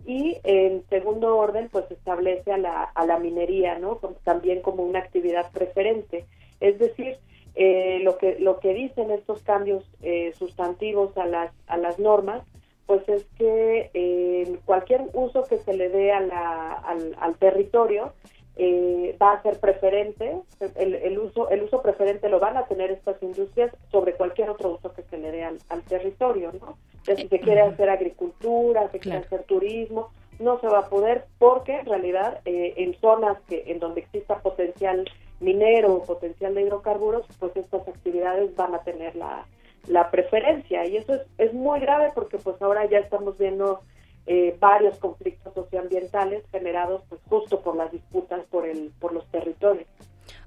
[0.06, 5.00] y en segundo orden pues establece a la, a la minería no también como una
[5.00, 6.26] actividad preferente.
[6.60, 7.18] Es decir
[7.56, 12.44] eh, lo que lo que dicen estos cambios eh, sustantivos a las a las normas
[12.86, 18.14] pues es que eh, cualquier uso que se le dé a la, al, al territorio
[18.58, 20.40] eh, va a ser preferente,
[20.76, 24.94] el, uso el uso preferente lo van a tener estas industrias sobre cualquier otro uso
[24.94, 26.78] que se le dé al, territorio, ¿no?
[27.04, 31.80] si se quiere hacer agricultura, se quiere hacer turismo, no se va a poder porque
[31.80, 35.10] en realidad eh, en zonas que en donde exista potencial
[35.40, 39.46] minero o potencial de hidrocarburos, pues estas actividades van a tener la,
[39.88, 40.86] la preferencia.
[40.86, 43.82] Y eso es, es muy grave porque pues ahora ya estamos viendo
[44.28, 49.88] eh, varios conflictos socioambientales generados pues justo por las disputas por el por los territorios.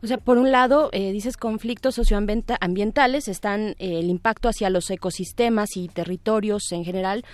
[0.02, 4.90] O sea, por un lado, eh, dices conflictos socioambientales, están eh, el impacto hacia los
[4.90, 7.24] ecosistemas y territorios en general,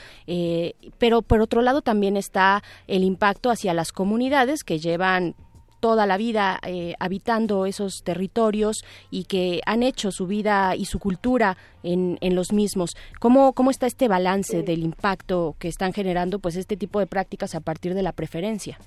[0.99, 5.35] pero por otro lado también está el impacto hacia las comunidades que llevan
[5.81, 10.99] toda la vida eh, habitando esos territorios y que han hecho su vida y su
[10.99, 12.97] cultura en, en los mismos.
[13.19, 17.55] ¿Cómo, ¿Cómo está este balance del impacto que están generando pues este tipo de prácticas
[17.55, 18.79] a partir de la preferencia?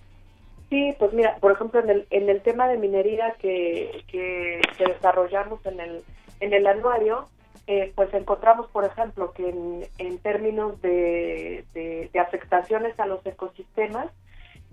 [0.74, 5.64] Sí, pues mira, por ejemplo, en el, en el tema de minería que, que, desarrollamos
[5.68, 6.04] en el,
[6.40, 7.28] en el anuario,
[7.68, 14.08] eh, pues encontramos, por ejemplo, que en, en términos de, de, afectaciones a los ecosistemas,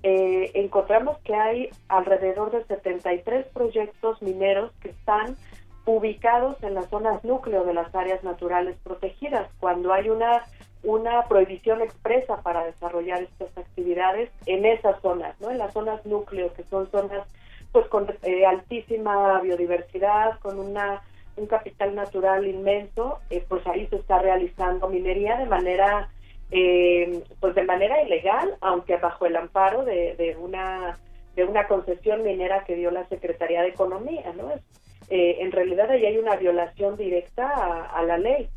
[0.02, 5.36] eh, encontramos que hay alrededor de 73 proyectos mineros que están
[5.85, 9.48] ubicados en las zonas núcleo de las áreas naturales protegidas.
[9.59, 10.44] Cuando hay una,
[10.82, 15.51] una prohibición expresa para desarrollar estas actividades en esas zonas, ¿no?
[15.51, 17.27] en las zonas núcleo, que son zonas
[17.72, 21.02] pues con eh, altísima biodiversidad, con una
[21.36, 26.10] un capital natural inmenso, eh, pues ahí se está realizando minería de manera
[26.51, 30.98] eh, pues de manera ilegal, aunque bajo el amparo de, de, una
[31.36, 34.52] de una concesión minera que dio la Secretaría de Economía, ¿no?
[35.10, 37.48] Eh, en realidad ahí hay una violación directa
[37.86, 38.48] a, la ley.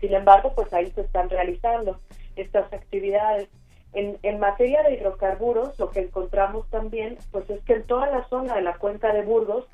[0.00, 2.00] Sin embargo, pues ahí se están realizando
[2.36, 3.48] estas actividades.
[3.92, 8.26] En, en, materia de hidrocarburos, lo que encontramos también, pues es que en toda la
[8.28, 9.66] zona de la cuenca de Burgos,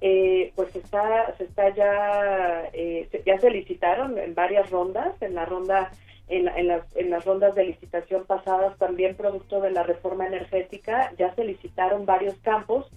[0.00, 5.44] eh, pues está, se está ya, eh, ya se licitaron en varias rondas, en la
[5.44, 5.90] ronda
[6.28, 11.34] en, las, en las rondas de licitación pasadas, también producto de la reforma energética, ya
[11.34, 12.90] se licitaron varios campos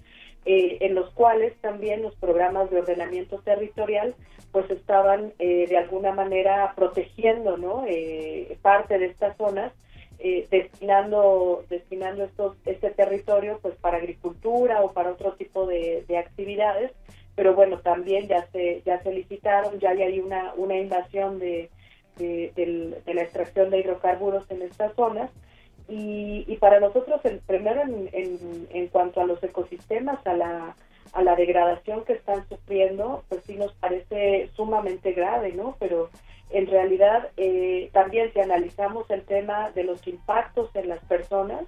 [0.43, 4.15] eh, en los cuales también los programas de ordenamiento territorial
[4.51, 7.85] pues estaban eh, de alguna manera protegiendo ¿no?
[7.87, 9.71] Eh, parte de estas zonas
[10.51, 16.91] destinando destinando estos este territorio pues para agricultura o para otro tipo de, de actividades
[17.35, 21.71] pero bueno también ya se ya se licitaron ya hay una una invasión de
[22.17, 25.31] de, la extracción de hidrocarburos en estas zonas.
[25.87, 28.09] Y, para nosotros, el, primero en,
[28.69, 30.75] en, cuanto a los ecosistemas, a la,
[31.13, 35.75] a la degradación que están sufriendo, pues sí nos parece sumamente grave, ¿no?
[35.79, 36.09] Pero
[36.51, 41.63] en realidad eh, también si analizamos el tema de los impactos en las personas,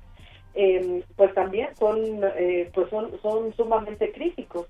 [0.55, 1.97] eh, pues también son,
[2.37, 4.67] eh, pues son, son sumamente críticos.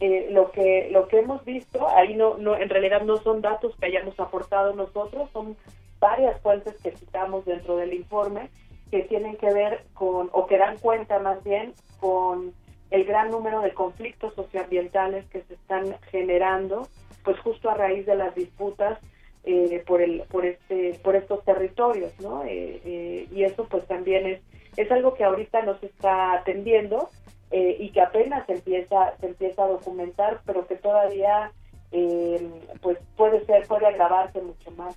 [0.00, 3.76] Eh, lo que lo que hemos visto ahí no, no en realidad no son datos
[3.76, 5.58] que hayamos aportado nosotros son
[5.98, 8.48] varias fuentes que citamos dentro del informe
[8.90, 12.54] que tienen que ver con o que dan cuenta más bien con
[12.90, 16.88] el gran número de conflictos socioambientales que se están generando,
[17.22, 18.98] pues justo a raíz de las disputas
[19.44, 22.44] eh, por el por este por estos territorios, ¿no?
[22.44, 24.40] Eh, eh, y eso pues también es
[24.76, 27.08] es algo que ahorita no se está atendiendo
[27.52, 31.52] y que apenas se empieza se empieza a documentar, pero que todavía
[32.80, 34.96] pues puede ser puede agravarse mucho más.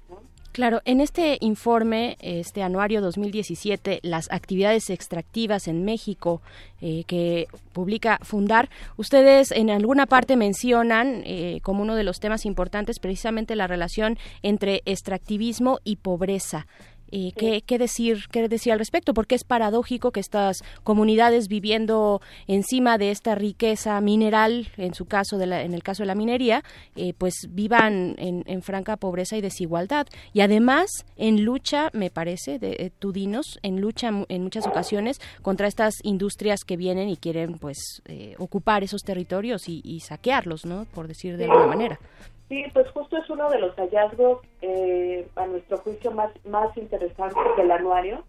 [0.53, 6.43] Claro, en este informe, este anuario 2017, las actividades extractivas en México
[6.79, 12.45] eh, que publica Fundar, ustedes en alguna parte mencionan eh, como uno de los temas
[12.45, 16.67] importantes precisamente la relación entre extractivismo y pobreza.
[17.15, 19.13] Eh, ¿qué, decir, ¿Qué decir al respecto?
[19.13, 25.37] Porque es paradójico que estas comunidades viviendo encima de esta riqueza mineral, en su caso,
[25.37, 26.63] de la, en el caso de la minería,
[26.95, 30.07] eh, pues vivan en, franca pobreza y desigualdad.
[30.33, 35.67] Y además, en lucha, me parece, de eh, Tudinos, en lucha en muchas ocasiones contra
[35.67, 38.01] estas industrias que vienen y quieren pues
[38.39, 40.87] ocupar esos territorios y, y saquearlos, ¿no?
[40.95, 41.99] Por decir de alguna manera.
[42.53, 47.57] Sí, pues justo es uno de los hallazgos, eh, a nuestro juicio, más, más interesantes
[47.57, 48.23] del anuario.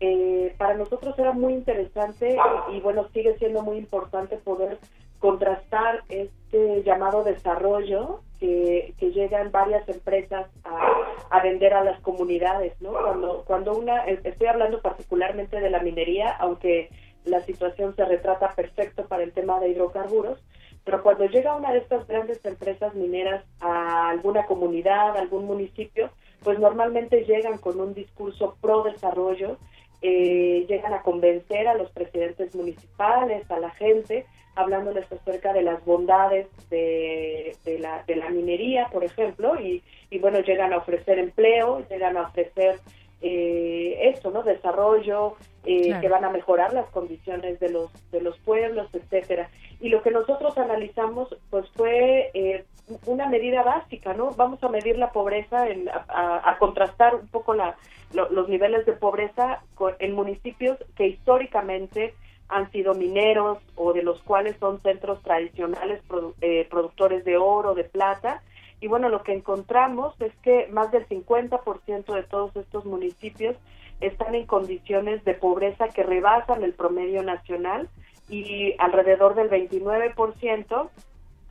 [0.00, 2.36] Eh, para nosotros era muy interesante
[2.72, 4.78] y bueno, sigue siendo muy importante poder
[5.20, 12.74] contrastar este llamado desarrollo que, que llegan varias empresas a, a, vender a las comunidades,
[12.80, 12.90] ¿no?
[12.90, 16.90] Cuando, cuando una, estoy hablando particularmente de la minería, aunque
[17.24, 20.42] la situación se retrata perfecto para el tema de hidrocarburos,
[20.84, 26.10] pero cuando llega una de estas grandes empresas mineras a alguna comunidad, a algún municipio,
[26.42, 29.58] pues normalmente llegan con un discurso pro desarrollo,
[30.00, 35.84] eh, llegan a convencer a los presidentes municipales, a la gente, hablándoles acerca de las
[35.84, 41.86] bondades de, la, de la minería, por ejemplo, y, y bueno, llegan a ofrecer empleo,
[41.88, 42.80] llegan a ofrecer
[43.22, 44.42] eh, eso, ¿no?
[44.42, 49.48] Desarrollo, eh, que van a mejorar las condiciones de los, de los pueblos, etcétera.
[49.80, 52.64] Y lo que nosotros analizamos, pues fue eh,
[53.06, 54.30] una medida básica, ¿no?
[54.32, 57.76] Vamos a medir la pobreza, en, a, contrastar un poco la,
[58.12, 59.62] los niveles de pobreza
[59.98, 62.14] en municipios que históricamente
[62.48, 66.02] han sido mineros o de los cuales son centros tradicionales
[66.40, 68.42] eh, productores de oro, de plata,
[68.82, 73.56] y bueno, lo que encontramos es que más del 50% de todos estos municipios
[74.02, 77.88] están en condiciones de pobreza que rebasan el promedio nacional
[78.28, 80.90] y alrededor del 29%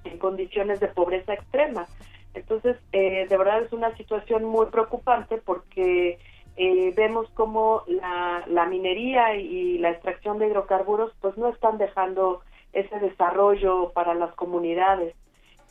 [0.03, 1.87] en condiciones de pobreza extrema.
[2.33, 6.17] Entonces, eh, de verdad es una situación muy preocupante porque
[6.57, 12.41] eh, vemos como la, minería y la extracción de hidrocarburos pues no están dejando
[12.73, 15.15] ese desarrollo para las comunidades.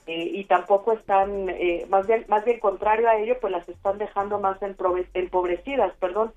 [0.07, 3.99] Eh, y tampoco están, eh, más bien más bien contrario a ello, pues las están
[3.99, 6.33] dejando más empobrecidas, perdón.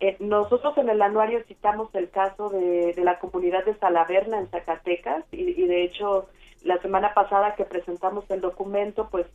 [0.00, 5.24] Eh, nosotros en el anuario citamos el caso de, la comunidad de Salaverna en Zacatecas
[5.32, 6.28] y, de hecho
[6.62, 9.26] la semana pasada que presentamos el documento, pues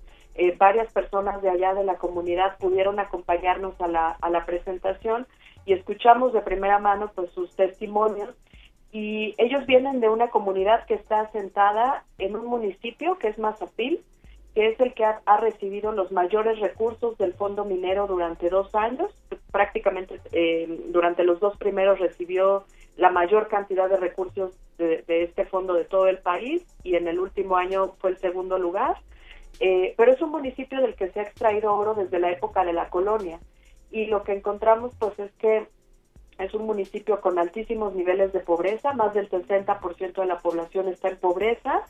[0.58, 5.28] varias personas de allá de la comunidad pudieron acompañarnos a la, a la presentación
[5.66, 8.30] y escuchamos de primera mano pues sus testimonios.
[8.92, 14.04] Y ellos vienen de una comunidad que está asentada en un municipio que es Mazapil,
[14.60, 19.10] que es el que ha, recibido los mayores recursos del fondo minero durante dos años.
[19.54, 22.66] Prácticamente eh, durante los dos primeros recibió
[22.98, 27.20] la mayor cantidad de recursos de, este fondo de todo el país y en el
[27.20, 28.98] último año fue el segundo lugar.
[29.62, 32.74] Eh, pero es un municipio del que se ha extraído oro desde la época de
[32.74, 33.40] la colonia
[33.92, 35.70] y lo que encontramos pues es que
[36.38, 41.08] es un municipio con altísimos niveles de pobreza, más del 60% de la población está
[41.08, 41.86] en pobreza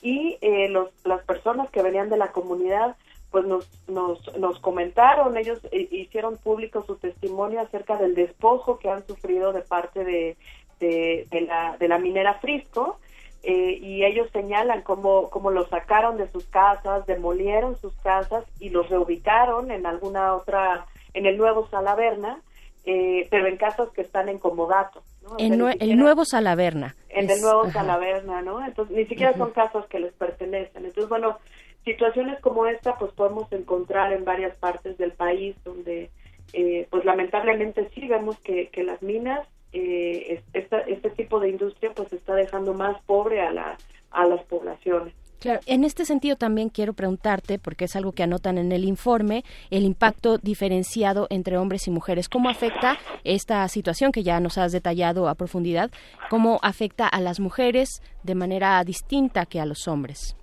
[0.00, 2.96] y eh, los, las personas que venían de la comunidad
[3.30, 9.06] pues nos, nos, nos comentaron, ellos hicieron público su testimonio acerca del despojo que han
[9.06, 10.36] sufrido de parte de,
[10.78, 12.98] de, la, de la minera Frisco
[13.42, 18.68] eh, y ellos señalan cómo, cómo los sacaron de sus casas, demolieron sus casas y
[18.68, 22.40] los reubicaron en alguna otra, en el nuevo Salaverna
[22.84, 25.02] eh, pero en casos que están en comodato.
[25.38, 26.96] En el nuevo Salaverna.
[27.08, 28.64] En el nuevo Salaverna, ¿no?
[28.64, 30.84] Entonces, ni siquiera son casos que les pertenecen.
[30.84, 31.38] Entonces, bueno,
[31.84, 36.10] situaciones como esta, pues podemos encontrar en varias partes del país donde,
[36.52, 42.12] eh, pues lamentablemente sí vemos que, que las minas, eh, este tipo de industria, pues
[42.12, 43.78] está dejando más pobre a, la,
[44.10, 45.14] a las poblaciones.
[45.42, 49.42] Claro, en este sentido también quiero preguntarte, porque es algo que anotan en el informe,
[49.70, 52.28] el impacto diferenciado entre hombres y mujeres.
[52.28, 55.90] ¿Cómo afecta esta situación que ya nos has detallado a profundidad?
[56.30, 60.36] ¿Cómo afecta a las mujeres de manera distinta que a los hombres?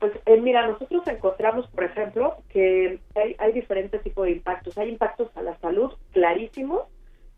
[0.00, 4.76] Pues eh, mira, nosotros encontramos, por ejemplo, que hay, diferentes tipos de impactos.
[4.76, 6.88] Hay impactos a la salud clarísimos,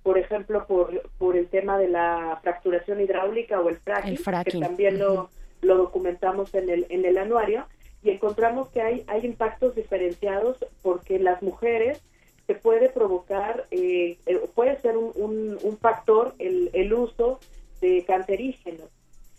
[0.02, 4.98] por ejemplo, por, por el tema de la fracturación hidráulica o el fracking, que también
[4.98, 5.28] lo,
[5.64, 7.66] lo documentamos en el, en el anuario,
[8.02, 12.02] y encontramos que hay, hay impactos diferenciados porque las mujeres
[12.46, 17.40] se puede provocar, eh, eh, puede ser un, un, factor el, el, uso
[17.80, 18.90] de cancerígenos.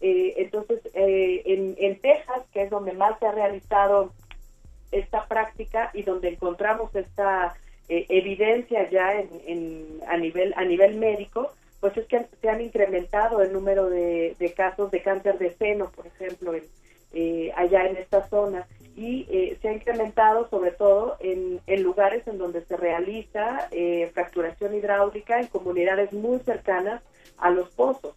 [0.01, 4.11] Eh, entonces, en, en Texas, que es donde más se ha realizado
[4.91, 7.55] esta práctica y donde encontramos esta
[7.87, 13.53] evidencia ya en, a nivel a nivel médico, pues es que se han incrementado el
[13.53, 16.53] número de, de casos de cáncer de seno, por ejemplo,
[17.55, 22.37] allá en esta zona y eh, se ha incrementado sobre todo en, en, lugares en
[22.37, 27.03] donde se realiza eh, fracturación hidráulica en comunidades muy cercanas
[27.37, 28.13] a los pozos.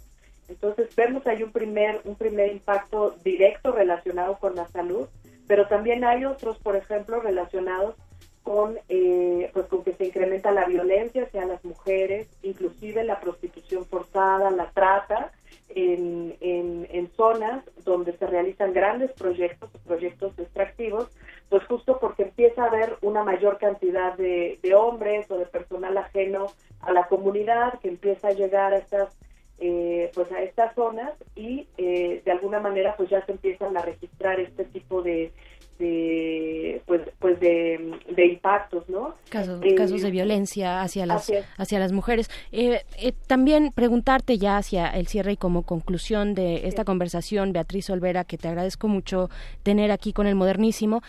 [0.48, 5.08] Entonces vemos ahí un primer, un primer impacto directo relacionado con la salud,
[5.48, 7.96] pero también hay otros, por ejemplo, relacionados
[8.42, 13.84] con, eh, pues con que se incrementa la violencia hacia las mujeres, inclusive la prostitución
[13.84, 15.32] forzada, la trata,
[15.70, 21.08] en, en, zonas donde se realizan grandes proyectos, proyectos extractivos,
[21.48, 25.96] pues justo porque empieza a haber una mayor cantidad de, de hombres o de personal
[25.98, 26.46] ajeno
[26.80, 29.16] a la comunidad que empieza a llegar a estas
[29.60, 33.82] eh, pues a estas zonas y eh, de alguna manera pues ya se empiezan a
[33.82, 35.32] registrar este tipo de,
[35.78, 37.78] de pues pues de,
[38.16, 42.30] impactos no casos, eh, casos de violencia hacia las hacia las mujeres.
[42.52, 47.90] Eh, eh, también preguntarte ya hacia el cierre y como conclusión de esta conversación Beatriz
[47.90, 49.30] Olvera que te agradezco mucho
[49.62, 51.02] tener aquí con el modernísimo.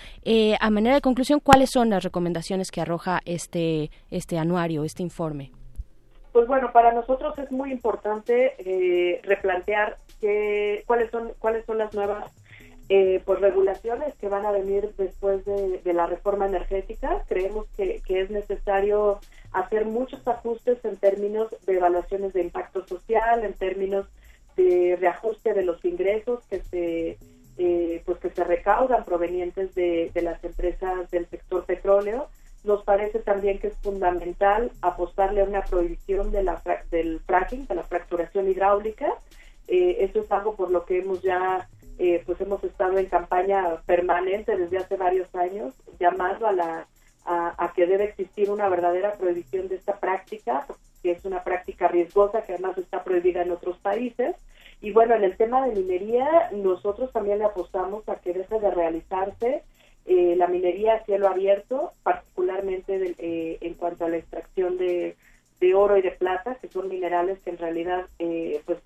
[0.59, 5.51] A manera de conclusión cuáles son las recomendaciones que arroja este este anuario este informe
[6.31, 12.31] pues bueno para nosotros es muy importante replantear que, cuáles son cuáles son las nuevas
[12.91, 17.23] eh, pues regulaciones que van a venir después de, la reforma energética.
[17.27, 19.19] Creemos que, es necesario
[19.51, 24.07] hacer muchos ajustes en términos de evaluaciones de impacto social, en términos
[24.57, 27.17] de reajuste de los ingresos que se
[27.59, 32.27] eh, pues que se recaudan provenientes de, las empresas del sector petróleo.
[32.63, 37.75] Nos parece también que es fundamental apostarle a una prohibición de la, del fracking, de
[37.75, 39.13] la fracturación hidráulica.
[39.67, 41.67] Eh, eso es algo por lo que hemos ya
[41.99, 46.87] eh, pues hemos estado en campaña permanente desde hace varios años, llamando a, la,
[47.25, 50.65] a, que debe existir una verdadera prohibición de esta práctica,
[51.03, 54.37] que es una práctica riesgosa que además está prohibida en otros países.
[54.79, 58.71] Y bueno, en el tema de minería, nosotros también le apostamos a que deje de
[58.71, 59.63] realizarse
[60.05, 65.17] eh, la minería a cielo abierto, particularmente eh, en cuanto a la extracción de,
[65.59, 68.05] de, oro y de plata, que son minerales que en realidad
[68.65, 68.79] pues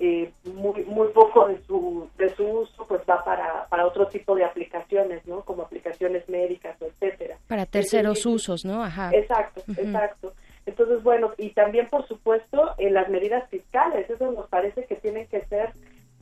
[0.00, 4.36] eh, muy muy poco de su de su uso pues va para, para otro tipo
[4.36, 7.36] de aplicaciones no como aplicaciones médicas etcétera.
[7.48, 9.10] Para terceros usos no ajá.
[9.12, 10.34] Exacto exacto.
[10.66, 15.26] Entonces bueno y también por supuesto en las medidas fiscales eso nos parece que tienen
[15.26, 15.72] que ser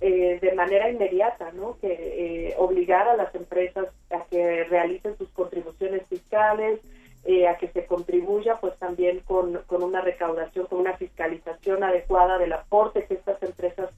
[0.01, 5.29] eh, de manera inmediata no que eh, obligar a las empresas a que realicen sus
[5.31, 6.81] contribuciones fiscales
[7.27, 12.39] eh, a que se contribuya pues también con, con una recaudación, con una fiscalización adecuada
[12.39, 13.91] del aporte que estas empresas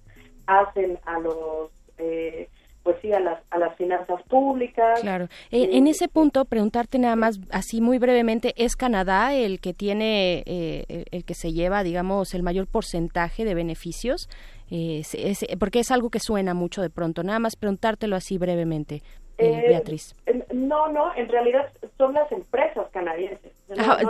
[0.46, 2.48] hacen a los eh,
[2.82, 5.00] pues sí a las a las finanzas públicas.
[5.02, 5.26] Claro.
[5.50, 10.42] Eh, en ese punto preguntarte nada más así muy brevemente es Canadá el que tiene
[10.46, 14.28] el que se lleva digamos el mayor porcentaje de beneficios
[15.58, 17.22] porque es algo que suena mucho de pronto.
[17.22, 19.02] Nada más preguntártelo así brevemente
[19.38, 20.14] eh, Beatriz?
[20.52, 23.52] No, no, en realidad son las empresas canadienses.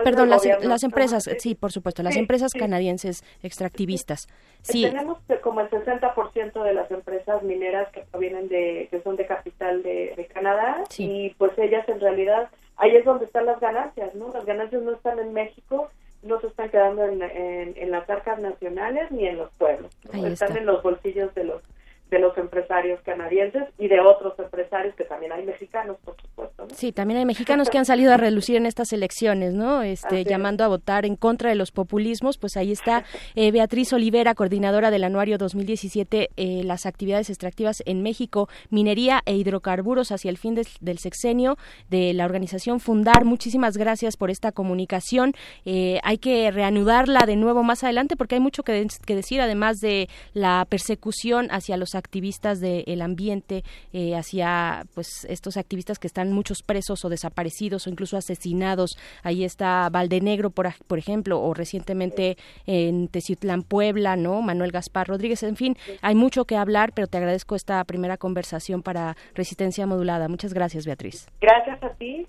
[0.05, 4.29] perdón, las, las, empresas, sí, por supuesto, las empresas canadienses extractivistas.
[4.63, 4.83] Sí.
[4.83, 9.83] Tenemos como el 60% de las empresas mineras que provienen de, que son de capital
[9.83, 14.31] de, Canadá y pues ellas en realidad, ahí es donde están las ganancias, ¿no?
[14.33, 15.91] Las ganancias no están en México,
[16.23, 20.67] no se están quedando en, en, las arcas nacionales ni en los pueblos, están en
[20.67, 21.63] los bolsillos de los
[22.11, 26.67] de los empresarios canadienses y de otros empresarios que también hay mexicanos, por supuesto.
[26.75, 29.83] Sí, también hay mexicanos que han salido a relucir en estas elecciones, ¿no?
[29.83, 32.39] Este, llamando a votar en contra de los populismos.
[32.39, 33.05] Pues ahí está
[33.35, 39.35] eh, Beatriz Olivera, coordinadora del anuario 2017, eh, las actividades extractivas en México, minería e
[39.35, 41.57] hidrocarburos hacia el fin del sexenio
[41.91, 43.25] de la organización Fundar.
[43.25, 45.35] Muchísimas gracias por esta comunicación.
[45.65, 49.79] Eh, hay que reanudarla de nuevo más adelante porque hay mucho que, que decir, además
[49.79, 56.33] de la persecución hacia los activistas del ambiente, eh, hacia pues estos activistas que están
[56.33, 58.99] muchos presos o desaparecidos o incluso asesinados.
[59.23, 64.41] Ahí está Valdenegro, por, por ejemplo, o recientemente en Teciutlán, Puebla, ¿no?
[64.41, 65.43] Manuel Gaspar Rodríguez.
[65.43, 70.29] En fin, hay mucho que hablar, pero te agradezco esta primera conversación para Resistencia Modulada.
[70.29, 71.29] Muchas gracias, Beatriz.
[71.41, 72.27] Gracias a ti.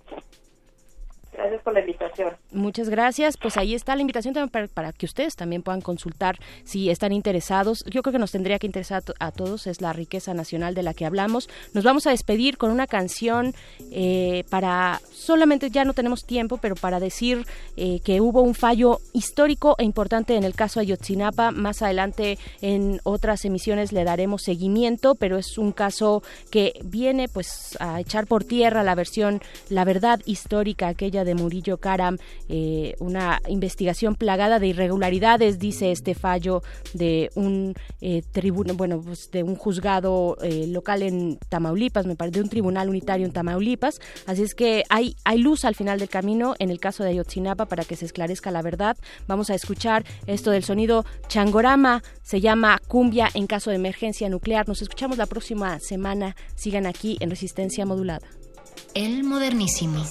[1.40, 2.34] Gracias por la invitación.
[2.52, 3.38] Muchas gracias.
[3.38, 7.86] Pues ahí está la invitación también para, que ustedes también puedan consultar si están interesados.
[7.86, 10.94] Yo creo que nos tendría que interesar a, todos, es la riqueza nacional de la
[10.94, 11.50] que hablamos.
[11.74, 13.54] Nos vamos a despedir con una canción
[13.90, 17.46] eh, para, solamente ya no tenemos tiempo, pero para decir
[17.78, 21.52] eh, que hubo un fallo histórico e importante en el caso Ayotzinapa.
[21.52, 26.22] Más adelante en otras emisiones le daremos seguimiento, pero es un caso
[26.52, 31.78] que viene pues a echar por tierra la versión, la verdad histórica, aquella de Murillo
[31.78, 36.62] Karam, eh, una investigación plagada de irregularidades, dice este fallo
[36.94, 38.24] de un eh,
[38.76, 43.26] bueno, pues de un juzgado eh, local en Tamaulipas, me parece, de un tribunal unitario
[43.26, 44.00] en Tamaulipas.
[44.26, 47.66] Así es que hay, hay luz al final del camino en el caso de Ayotzinapa
[47.66, 48.98] para que se esclarezca la verdad.
[49.28, 54.68] Vamos a escuchar esto del sonido changorama, se llama cumbia en caso de emergencia nuclear.
[54.68, 56.36] Nos escuchamos la próxima semana.
[56.56, 58.39] Sigan aquí en Resistencia Modulada.
[58.96, 60.04] El modernísimo.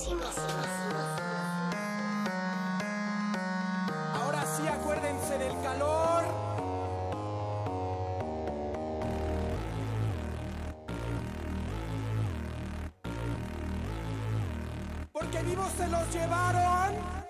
[4.15, 6.25] Ahora sí acuérdense del calor.
[15.13, 17.28] Porque vivos se los llevaron.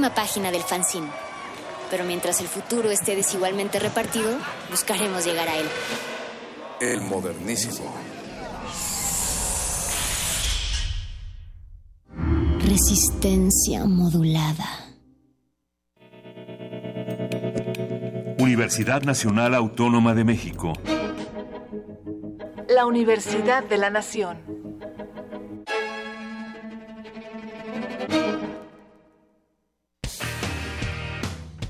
[0.00, 1.08] Última página del fanzine.
[1.90, 4.30] Pero mientras el futuro esté desigualmente repartido,
[4.70, 5.66] buscaremos llegar a él.
[6.80, 7.92] El modernísimo.
[12.60, 14.64] Resistencia modulada.
[18.38, 20.72] Universidad Nacional Autónoma de México.
[22.70, 24.59] La Universidad de la Nación.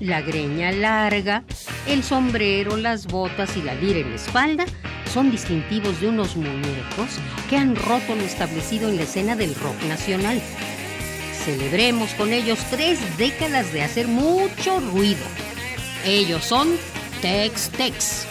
[0.01, 1.45] La greña larga,
[1.87, 4.67] el sombrero, las botas y la lira en la espalda
[5.13, 7.19] son distintivos de unos muñecos
[7.49, 10.41] que han roto lo establecido en la escena del rock nacional.
[11.45, 15.25] Celebremos con ellos tres décadas de hacer mucho ruido.
[16.05, 16.69] Ellos son
[17.21, 18.27] Tex Tex.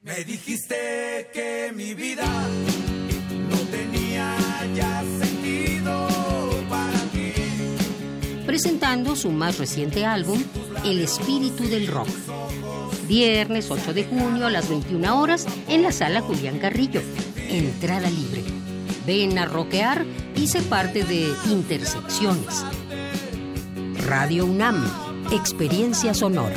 [0.00, 2.24] Me dijiste que mi vida
[8.66, 10.42] presentando su más reciente álbum,
[10.84, 12.08] El Espíritu del Rock.
[13.06, 17.00] Viernes 8 de junio a las 21 horas en la sala Julián Carrillo.
[17.48, 18.42] Entrada libre.
[19.06, 22.64] Ven a rockear y ser parte de Intersecciones.
[24.04, 24.84] Radio UNAM,
[25.30, 26.56] Experiencia Sonora.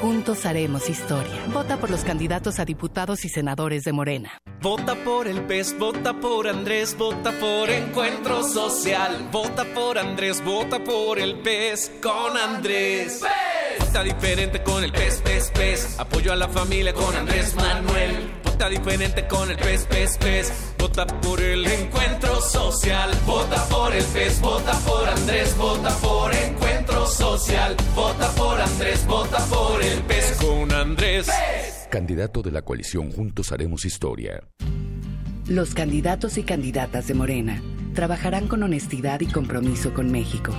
[0.00, 1.44] Juntos haremos historia.
[1.52, 4.38] Vota por los candidatos a diputados y senadores de Morena.
[4.62, 9.28] Vota por el PES, vota por Andrés, vota por Encuentro Social.
[9.32, 13.22] Vota por Andrés, vota por el PES con Andrés.
[13.22, 13.86] ¡PES!
[13.86, 15.98] Vota diferente con el PES, PES, PES.
[15.98, 18.30] Apoyo a la familia con Andrés Manuel.
[18.44, 20.52] Vota diferente con el PES, PES, PES.
[20.78, 23.10] Vota por el Encuentro Social.
[23.26, 27.74] Vota por el PES, vota por Andrés, vota por Encuentro Social.
[27.94, 31.28] Vota por Andrés, vota por el PES con Andrés.
[31.90, 34.42] Candidato de la coalición Juntos Haremos Historia.
[35.46, 37.62] Los candidatos y candidatas de Morena
[37.94, 40.52] trabajarán con honestidad y compromiso con México.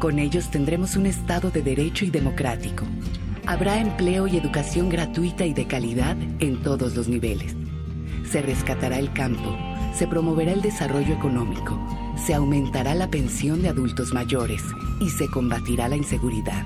[0.00, 2.84] Con ellos tendremos un Estado de derecho y democrático.
[3.46, 7.56] Habrá empleo y educación gratuita y de calidad en todos los niveles.
[8.30, 9.56] Se rescatará el campo,
[9.94, 11.78] se promoverá el desarrollo económico
[12.16, 14.62] se aumentará la pensión de adultos mayores
[15.00, 16.64] y se combatirá la inseguridad.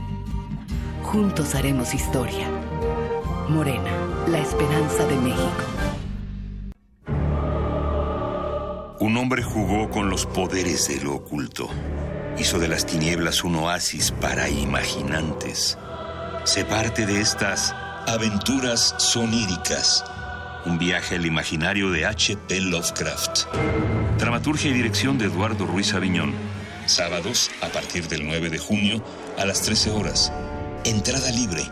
[1.03, 2.49] Juntos haremos historia.
[3.49, 3.91] Morena,
[4.29, 5.65] la esperanza de México.
[8.99, 11.69] Un hombre jugó con los poderes de lo oculto.
[12.39, 15.79] Hizo de las tinieblas un oasis para imaginantes.
[16.45, 17.73] Se parte de estas
[18.07, 20.05] aventuras soníricas.
[20.67, 22.61] Un viaje al imaginario de H.P.
[22.61, 23.45] Lovecraft.
[24.19, 26.35] Dramaturgia y dirección de Eduardo Ruiz Aviñón.
[26.87, 29.01] Sábados a partir del 9 de junio
[29.39, 30.33] a las 13 horas.
[30.85, 31.63] Entrada libre.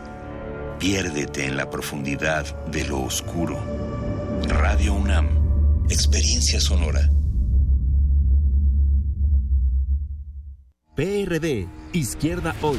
[0.79, 3.59] Piérdete en la profundidad de lo oscuro.
[4.47, 5.29] Radio UNAM.
[5.91, 7.11] Experiencia sonora.
[10.95, 12.79] PRD, Izquierda Hoy.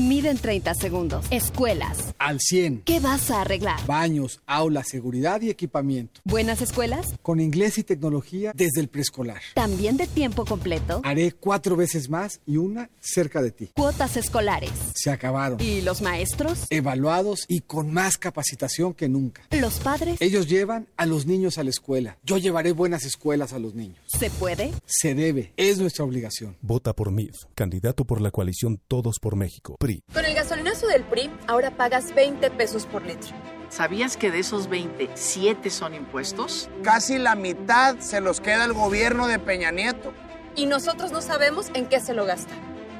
[0.00, 1.26] Miden 30 segundos.
[1.30, 2.14] Escuelas.
[2.18, 2.84] Al 100.
[2.86, 3.84] ¿Qué vas a arreglar?
[3.86, 6.22] Baños, aulas, seguridad y equipamiento.
[6.24, 7.06] ¿Buenas escuelas?
[7.20, 9.42] Con inglés y tecnología desde el preescolar.
[9.54, 11.02] ¿También de tiempo completo?
[11.04, 13.70] Haré cuatro veces más y una cerca de ti.
[13.76, 14.72] Cuotas escolares.
[14.94, 15.60] Se acabaron.
[15.60, 16.66] ¿Y los maestros?
[16.70, 19.42] Evaluados y con más capacitación que nunca.
[19.50, 20.16] ¿Los padres?
[20.20, 22.16] Ellos llevan a los niños a la escuela.
[22.24, 24.00] Yo llevaré buenas escuelas a los niños.
[24.18, 24.72] ¿Se puede?
[24.86, 25.52] Se debe.
[25.58, 26.56] Es nuestra obligación.
[26.62, 29.76] Vota por MIF, candidato por la coalición Todos por México.
[29.90, 30.02] PRI.
[30.12, 33.30] Con el gasolinazo del PRI, ahora pagas 20 pesos por litro.
[33.68, 36.68] ¿Sabías que de esos 20, 7 son impuestos?
[36.82, 40.12] Casi la mitad se los queda el gobierno de Peña Nieto.
[40.56, 42.52] Y nosotros no sabemos en qué se lo gasta.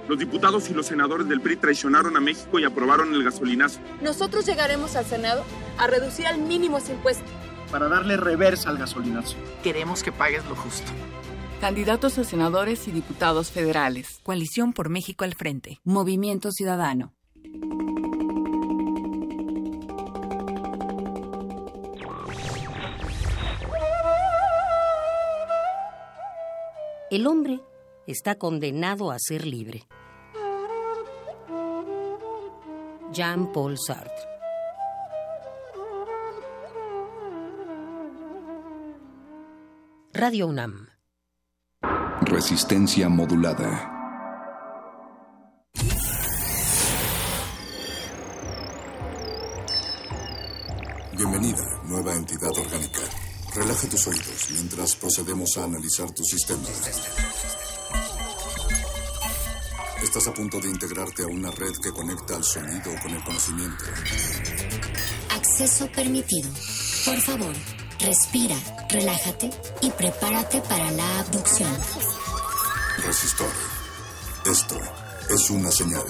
[0.08, 3.80] Los diputados y los senadores del PRI traicionaron a México y aprobaron el gasolinazo.
[4.00, 5.44] Nosotros llegaremos al Senado
[5.78, 7.24] a reducir al mínimo ese impuesto.
[7.70, 9.36] Para darle reversa al gasolinazo.
[9.62, 10.90] Queremos que pagues lo justo.
[11.60, 14.20] Candidatos a senadores y diputados federales.
[14.22, 15.78] Coalición por México al frente.
[15.84, 17.12] Movimiento Ciudadano.
[27.10, 27.60] El hombre
[28.06, 29.82] está condenado a ser libre.
[33.12, 34.14] Jean-Paul Sartre.
[40.14, 40.99] Radio UNAM.
[42.30, 43.90] Resistencia modulada.
[51.16, 53.00] Bienvenida, nueva entidad orgánica.
[53.52, 56.62] Relaja tus oídos mientras procedemos a analizar tu sistema.
[60.00, 63.84] Estás a punto de integrarte a una red que conecta al sonido con el conocimiento.
[65.34, 66.48] Acceso permitido.
[67.04, 67.54] Por favor,
[68.02, 68.56] respira,
[68.88, 69.50] relájate
[69.80, 71.70] y prepárate para la abducción.
[73.04, 73.50] Resistor.
[74.46, 74.76] Esto
[75.30, 76.02] es una señal.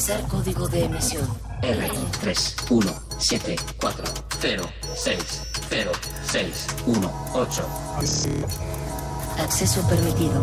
[0.00, 1.28] Ingresar código de emisión.
[1.60, 1.90] R
[2.22, 4.04] 3 1 7 4
[4.40, 4.64] 0
[4.94, 5.92] 6 0
[6.24, 7.68] 6 1 8.
[9.38, 10.42] Acceso permitido.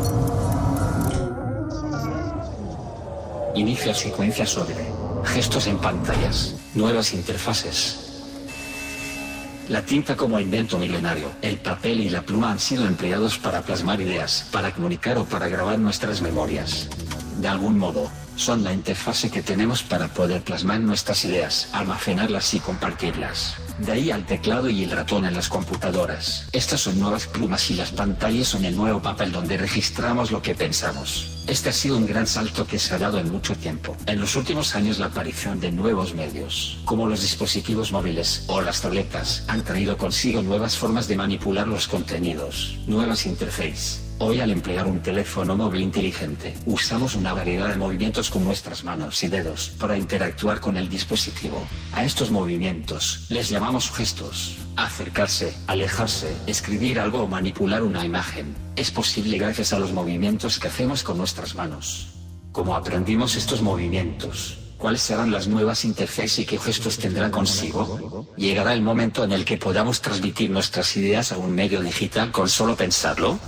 [3.56, 4.76] Inicia secuencia sobre
[5.24, 7.98] gestos en pantallas, nuevas interfaces.
[9.70, 14.02] La tinta como invento milenario, el papel y la pluma han sido empleados para plasmar
[14.02, 16.88] ideas, para comunicar o para grabar nuestras memorias.
[17.40, 18.08] De algún modo,
[18.38, 23.56] son la interfase que tenemos para poder plasmar nuestras ideas, almacenarlas y compartirlas.
[23.80, 26.48] De ahí al teclado y el ratón en las computadoras.
[26.52, 30.56] Estas son nuevas plumas y las pantallas son el nuevo papel donde registramos lo que
[30.56, 31.44] pensamos.
[31.48, 33.96] Este ha sido un gran salto que se ha dado en mucho tiempo.
[34.06, 38.82] En los últimos años la aparición de nuevos medios, como los dispositivos móviles o las
[38.82, 44.07] tabletas, han traído consigo nuevas formas de manipular los contenidos, nuevas interfaces.
[44.20, 49.24] Hoy al emplear un teléfono móvil inteligente, usamos una variedad de movimientos con nuestras manos
[49.24, 51.64] y dedos para interactuar con el dispositivo.
[51.94, 54.58] A estos movimientos les llamamos gestos.
[54.76, 58.56] Acercarse, alejarse, escribir algo o manipular una imagen.
[58.76, 62.08] Es posible gracias a los movimientos que hacemos con nuestras manos.
[62.52, 68.28] Como aprendimos estos movimientos, cuáles serán las nuevas interfaces y qué gestos tendrá consigo.
[68.36, 72.50] Llegará el momento en el que podamos transmitir nuestras ideas a un medio digital con
[72.50, 73.40] solo pensarlo.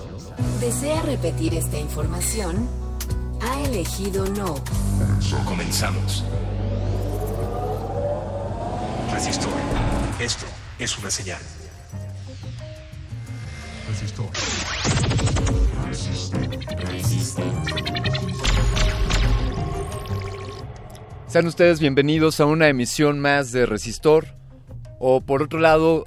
[0.59, 2.67] ¿Desea repetir esta información?
[3.41, 4.55] Ha elegido no.
[5.45, 6.23] Comenzamos.
[9.11, 9.51] Resistor.
[10.19, 10.45] Esto
[10.77, 11.39] es una señal.
[13.89, 14.29] Resistor.
[21.27, 24.35] Sean ustedes bienvenidos a una emisión más de Resistor.
[24.99, 26.05] O por otro lado,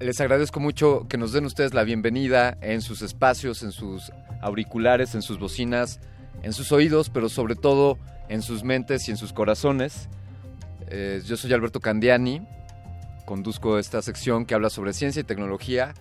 [0.00, 5.14] les agradezco mucho que nos den ustedes la bienvenida en sus espacios, en sus auriculares,
[5.14, 6.00] en sus bocinas,
[6.42, 7.98] en sus oídos, pero sobre todo
[8.28, 10.08] en sus mentes y en sus corazones.
[10.88, 12.46] Eh, yo soy Alberto Candiani,
[13.24, 15.94] conduzco esta sección que habla sobre ciencia y tecnología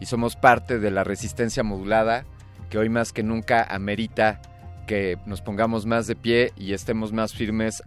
[0.00, 2.24] y somos parte de la resistencia modulada
[2.70, 4.40] que hoy más que nunca amerita
[4.86, 7.82] que nos pongamos más de pie y estemos más firmes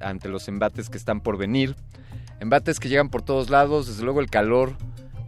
[0.00, 1.74] ante los embates que están por venir.
[2.40, 4.76] Embates que llegan por todos lados, desde luego el calor.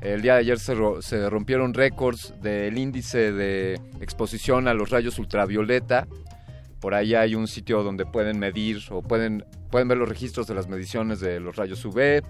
[0.01, 6.07] El día de ayer se, rompieron récords del índice de exposición a los rayos ultravioleta.
[6.81, 10.55] Por ahí hay un sitio donde pueden medir o pueden, pueden ver los registros de
[10.55, 12.23] las mediciones de los rayos UV.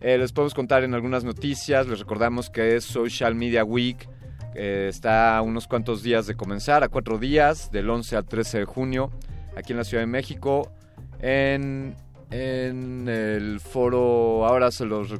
[0.00, 4.08] Eh, les podemos contar en algunas noticias, les recordamos que es Social Media Week,
[4.54, 8.58] eh, está a unos cuantos días de comenzar, a cuatro días, del 11 al 13
[8.58, 9.10] de junio,
[9.56, 10.70] aquí en la Ciudad de México,
[11.20, 11.96] en,
[12.34, 15.14] en el foro, ahora se los,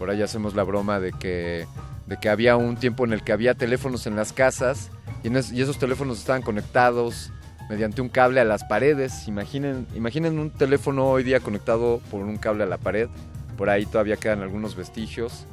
[0.00, 1.68] Por ahí hacemos la broma de que,
[2.06, 4.90] de que había un tiempo en el que había teléfonos en las casas
[5.22, 7.30] y, y esos teléfonos estaban conectados
[7.68, 9.28] mediante un cable a las paredes.
[9.28, 13.08] Imaginen, imaginen un teléfono hoy día conectado por un cable a la pared.
[13.56, 15.46] Por ahí todavía quedan algunos vestigios.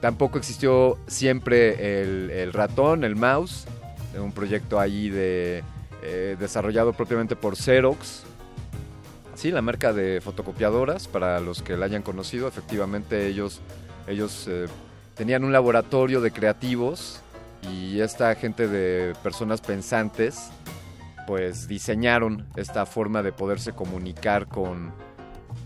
[0.00, 2.02] Tampoco existió siempre
[2.42, 3.66] el, ratón, el mouse,
[4.18, 5.62] un proyecto ahí de,
[6.02, 8.22] eh, desarrollado propiamente por Xerox.
[9.34, 13.60] Sí, la marca de fotocopiadoras, para los que la hayan conocido, efectivamente ellos,
[14.06, 14.66] ellos eh,
[15.16, 17.20] tenían un laboratorio de creativos
[17.62, 20.50] y esta gente de personas pensantes
[21.26, 24.92] pues diseñaron esta forma de poderse comunicar con,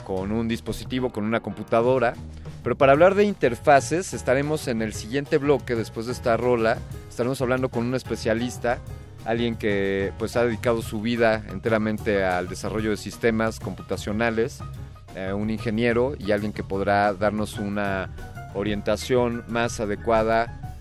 [0.05, 2.15] con un dispositivo, con una computadora.
[2.63, 6.79] Pero para hablar de interfaces estaremos en el siguiente bloque después de esta rola.
[7.09, 8.79] Estaremos hablando con un especialista
[9.25, 14.61] alguien que pues ha dedicado su vida enteramente al desarrollo de sistemas computacionales,
[15.17, 18.11] eh, un ingeniero y alguien que podrá darnos una
[18.55, 20.74] orientación más adecuada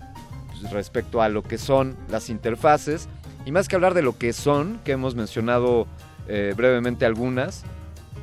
[0.70, 3.08] respecto a lo que son las interfaces
[3.46, 5.86] y más que hablar de lo que son, que hemos mencionado
[6.28, 7.64] eh, brevemente algunas,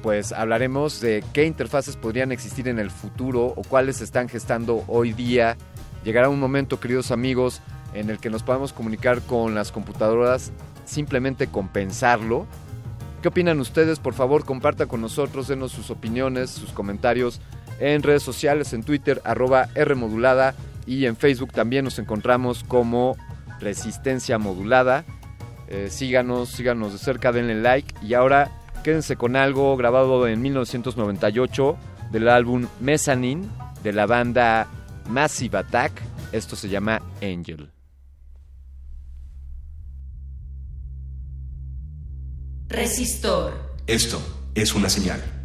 [0.02, 5.14] pues hablaremos de qué interfaces podrían existir en el futuro o cuáles están gestando hoy
[5.14, 5.58] día.
[6.04, 7.62] Llegará un momento, queridos amigos,
[7.94, 10.52] en el que nos podamos comunicar con las computadoras
[10.86, 12.48] simplemente con pensarlo.
[13.22, 14.00] ¿Qué opinan ustedes?
[14.00, 17.40] Por favor, compartan con nosotros, denos sus opiniones, sus comentarios
[17.80, 20.56] en redes sociales, en Twitter, arroba Rmodulada
[20.92, 23.16] y en Facebook también nos encontramos como
[23.62, 25.06] Resistencia Modulada.
[25.70, 28.52] Eh, síganos, síganos de cerca, denle like y ahora
[28.84, 31.78] quédense con algo grabado en 1998
[32.12, 33.48] del álbum Mezzanine
[33.84, 34.68] de la banda
[35.08, 35.94] Massive Attack.
[36.34, 37.72] Esto se llama Angel.
[42.68, 43.78] Resistor.
[43.88, 44.22] Esto
[44.56, 45.41] es una señal.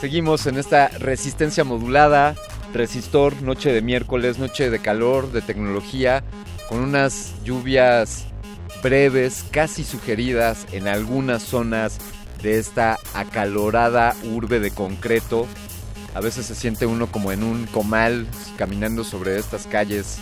[0.00, 2.34] Seguimos en esta resistencia modulada,
[2.74, 6.24] resistor, noche de miércoles, noche de calor, de tecnología,
[6.68, 8.24] con unas lluvias
[8.82, 11.98] breves, casi sugeridas en algunas zonas
[12.42, 15.46] de esta acalorada urbe de concreto.
[16.12, 20.18] A veces se siente uno como en un comal caminando sobre estas calles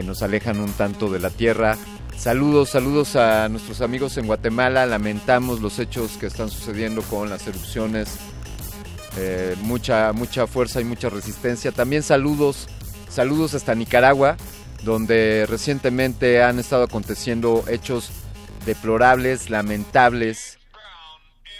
[0.00, 1.76] que nos alejan un tanto de la tierra.
[2.16, 4.86] Saludos, saludos a nuestros amigos en Guatemala.
[4.86, 8.16] Lamentamos los hechos que están sucediendo con las erupciones.
[9.18, 11.70] Eh, mucha, mucha fuerza y mucha resistencia.
[11.70, 12.66] También saludos,
[13.10, 14.38] saludos hasta Nicaragua,
[14.84, 18.10] donde recientemente han estado aconteciendo hechos
[18.64, 20.58] deplorables, lamentables.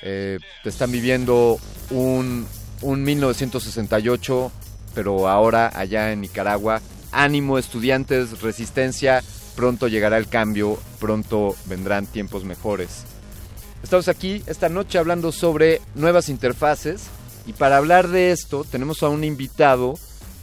[0.01, 1.59] Eh, están viviendo
[1.91, 2.47] un,
[2.81, 4.51] un 1968,
[4.95, 6.81] pero ahora allá en Nicaragua.
[7.13, 9.23] Ánimo, estudiantes, resistencia.
[9.57, 13.05] Pronto llegará el cambio, pronto vendrán tiempos mejores.
[13.83, 17.03] Estamos aquí esta noche hablando sobre nuevas interfaces
[17.47, 19.99] y para hablar de esto tenemos a un invitado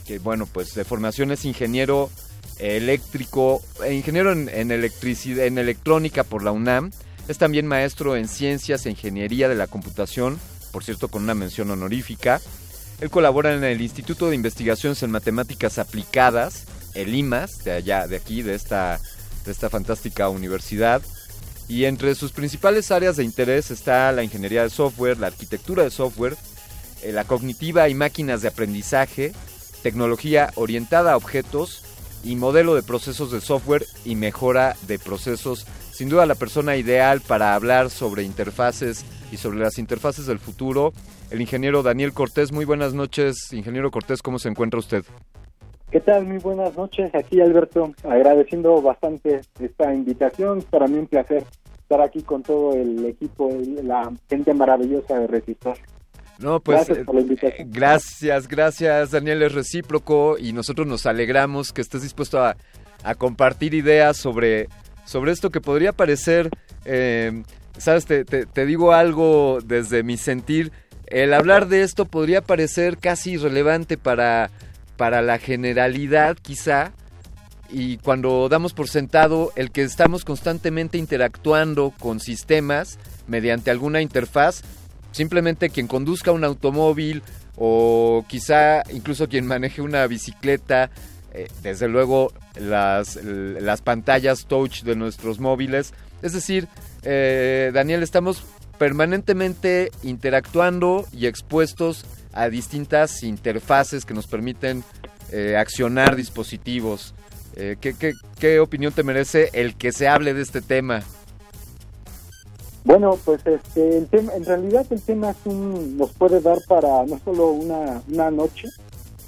[0.06, 2.10] que, bueno, pues de formación es ingeniero
[2.58, 6.90] eléctrico, eh, ingeniero en, electricidad, en electrónica por la UNAM.
[7.28, 10.38] Es también maestro en ciencias e ingeniería de la computación,
[10.72, 12.40] por cierto con una mención honorífica.
[13.00, 16.64] Él colabora en el Instituto de Investigaciones en Matemáticas Aplicadas,
[16.94, 19.00] el IMAS, de allá, de aquí, de esta,
[19.44, 21.00] de esta fantástica universidad.
[21.68, 25.90] Y entre sus principales áreas de interés está la ingeniería de software, la arquitectura de
[25.90, 26.36] software,
[27.02, 29.32] eh, la cognitiva y máquinas de aprendizaje,
[29.82, 31.84] tecnología orientada a objetos
[32.24, 35.66] y modelo de procesos de software y mejora de procesos.
[35.92, 40.92] Sin duda la persona ideal para hablar sobre interfaces y sobre las interfaces del futuro,
[41.30, 42.52] el ingeniero Daniel Cortés.
[42.52, 45.04] Muy buenas noches, ingeniero Cortés, ¿cómo se encuentra usted?
[45.90, 46.26] ¿Qué tal?
[46.26, 47.14] Muy buenas noches.
[47.14, 50.62] Aquí Alberto, agradeciendo bastante esta invitación.
[50.62, 51.44] Para mí un placer
[51.80, 53.50] estar aquí con todo el equipo,
[53.82, 55.78] la gente maravillosa de Resistor.
[56.38, 57.66] No, pues gracias, por la invitación.
[57.66, 62.56] Eh, gracias, gracias Daniel, es recíproco y nosotros nos alegramos que estés dispuesto a,
[63.16, 64.68] compartir ideas sobre,
[65.04, 66.50] sobre esto que podría parecer,
[66.84, 67.42] eh,
[67.78, 70.72] sabes, te, te, digo algo desde mi sentir,
[71.06, 74.50] el hablar de esto podría parecer casi irrelevante para,
[74.96, 76.92] para la generalidad quizá,
[77.70, 84.62] y cuando damos por sentado el que estamos constantemente interactuando con sistemas mediante alguna interfaz,
[85.12, 87.22] Simplemente quien conduzca un automóvil
[87.56, 90.90] o quizá incluso quien maneje una bicicleta,
[91.32, 95.92] eh, desde luego las, las, pantallas touch de nuestros móviles.
[96.22, 96.68] Es decir,
[97.02, 98.42] eh, Daniel, estamos
[98.78, 104.84] permanentemente interactuando y expuestos a distintas interfaces que nos permiten
[105.32, 107.14] eh, accionar dispositivos.
[107.80, 111.02] ¿qué, qué, qué opinión te merece el que se hable de este tema?
[112.88, 118.30] Bueno, pues este, en realidad el tema nos puede dar para no solo una, una
[118.30, 118.68] noche,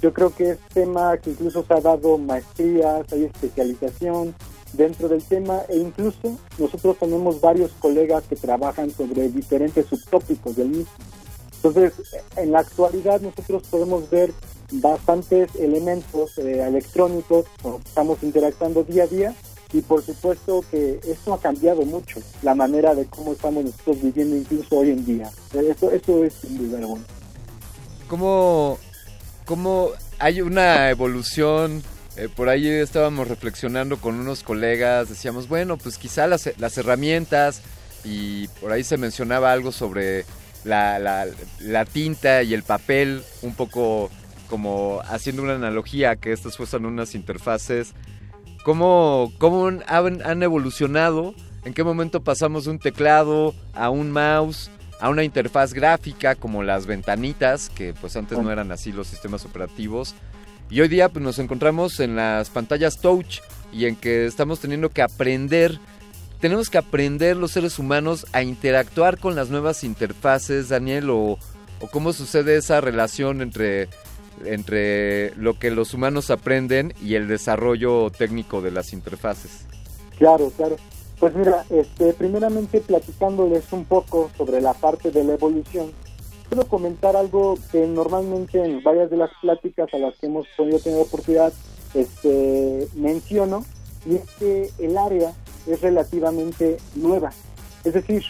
[0.01, 4.33] yo creo que es tema que incluso se ha dado maestrías, hay especialización
[4.73, 10.69] dentro del tema e incluso nosotros tenemos varios colegas que trabajan sobre diferentes subtópicos del
[10.69, 10.91] mismo.
[11.63, 11.93] Entonces,
[12.37, 14.33] en la actualidad nosotros podemos ver
[14.71, 17.45] bastantes elementos eh, electrónicos,
[17.85, 19.35] estamos interactuando día a día,
[19.73, 24.35] y por supuesto que esto ha cambiado mucho la manera de cómo estamos nosotros viviendo
[24.35, 25.29] incluso hoy en día.
[25.53, 27.03] Eso, eso es sin duda alguna.
[28.07, 28.77] ¿Cómo,
[29.45, 31.81] ¿Cómo hay una evolución?
[32.17, 37.61] Eh, por ahí estábamos reflexionando con unos colegas, decíamos, bueno, pues quizá las, las herramientas,
[38.03, 40.25] y por ahí se mencionaba algo sobre
[40.63, 41.27] la, la,
[41.59, 44.09] la tinta y el papel, un poco
[44.49, 47.93] como haciendo una analogía que estas fueran unas interfaces
[48.63, 49.81] cómo, cómo han,
[50.25, 51.33] han evolucionado,
[51.63, 56.63] en qué momento pasamos de un teclado a un mouse, a una interfaz gráfica como
[56.63, 60.15] las ventanitas, que pues antes no eran así los sistemas operativos.
[60.71, 63.41] Y hoy día pues, nos encontramos en las pantallas touch
[63.73, 65.77] y en que estamos teniendo que aprender,
[66.39, 71.37] tenemos que aprender los seres humanos a interactuar con las nuevas interfaces, Daniel, o,
[71.91, 73.89] cómo sucede esa relación entre
[74.45, 79.65] entre lo que los humanos aprenden y el desarrollo técnico de las interfaces.
[80.17, 80.77] Claro, claro.
[81.19, 85.91] Pues mira, este, primeramente platicándoles un poco sobre la parte de la evolución,
[86.51, 90.79] quiero comentar algo que normalmente en varias de las pláticas a las que hemos podido
[90.79, 91.53] tener oportunidad
[91.93, 93.63] este, menciono,
[94.05, 95.31] y es que el área
[95.65, 97.31] es relativamente nueva.
[97.85, 98.25] Es decir,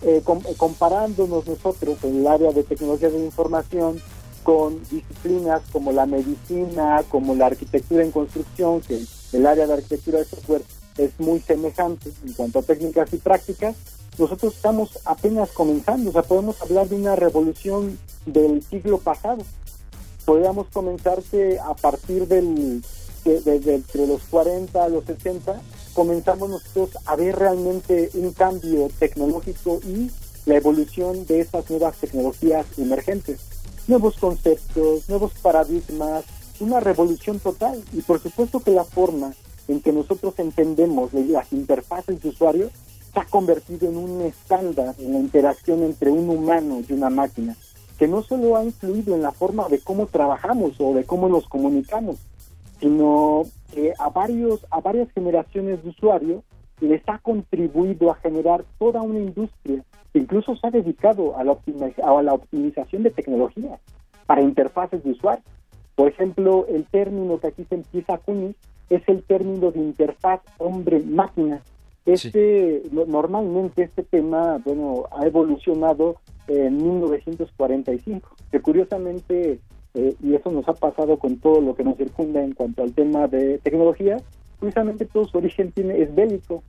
[0.00, 0.22] eh,
[0.56, 4.00] comparándonos nosotros en el área de tecnología de información
[4.42, 9.02] con disciplinas como la medicina, como la arquitectura en construcción, que
[9.34, 10.62] el área de arquitectura de software
[10.96, 13.76] es muy semejante en cuanto a técnicas y prácticas,
[14.18, 19.42] nosotros estamos apenas comenzando, o sea, podemos hablar de una revolución del siglo pasado.
[20.24, 22.82] Podríamos comenzar que a partir del,
[23.24, 25.60] de, los 40 a los 60,
[25.94, 30.10] comenzamos nosotros a ver realmente un cambio tecnológico y
[30.46, 33.40] la evolución de estas nuevas tecnologías emergentes.
[33.86, 36.24] Nuevos conceptos, nuevos paradigmas,
[36.60, 37.82] una revolución total.
[37.92, 39.32] Y por supuesto que la forma
[39.68, 42.70] en que nosotros entendemos las interfaces de usuario
[43.20, 47.56] ha convertido en un estándar en la interacción entre un humano y una máquina,
[47.98, 51.48] que no solo ha influido en la forma de cómo trabajamos o de cómo nos
[51.48, 52.16] comunicamos,
[52.80, 56.42] sino que a, varios, a varias generaciones de usuarios
[56.80, 61.56] les ha contribuido a generar toda una industria que incluso se ha dedicado a la,
[62.02, 63.78] a la optimización de tecnología
[64.26, 65.44] para interfaces de usuario.
[65.94, 68.54] Por ejemplo, el término que aquí se empieza a unir
[68.90, 71.62] es el término de interfaz hombre-máquina.
[72.06, 76.14] Este, normalmente este tema, bueno, ha evolucionado
[76.46, 79.58] en 1945, que curiosamente,
[79.94, 82.92] eh, y eso nos ha pasado con todo lo que nos circunda en cuanto al
[82.92, 84.18] tema de tecnología,
[84.60, 86.62] curiosamente todo su origen tiene, es bélico.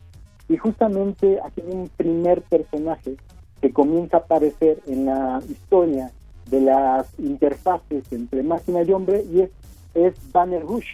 [0.49, 3.15] Y justamente aquí hay un primer personaje
[3.61, 6.11] que comienza a aparecer en la historia
[6.49, 9.51] de las interfaces entre máquina y hombre y es,
[9.93, 10.87] es Banner Bush,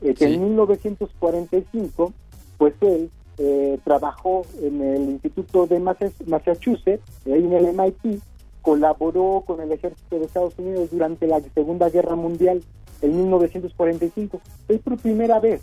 [0.00, 2.12] eh, que en 1945
[2.56, 8.20] pues él eh, trabajó en el Instituto de Massachusetts, ahí en el MIT,
[8.62, 12.62] colaboró con el ejército de Estados Unidos durante la Segunda Guerra Mundial
[13.02, 14.40] en 1945.
[14.68, 15.62] Él por primera vez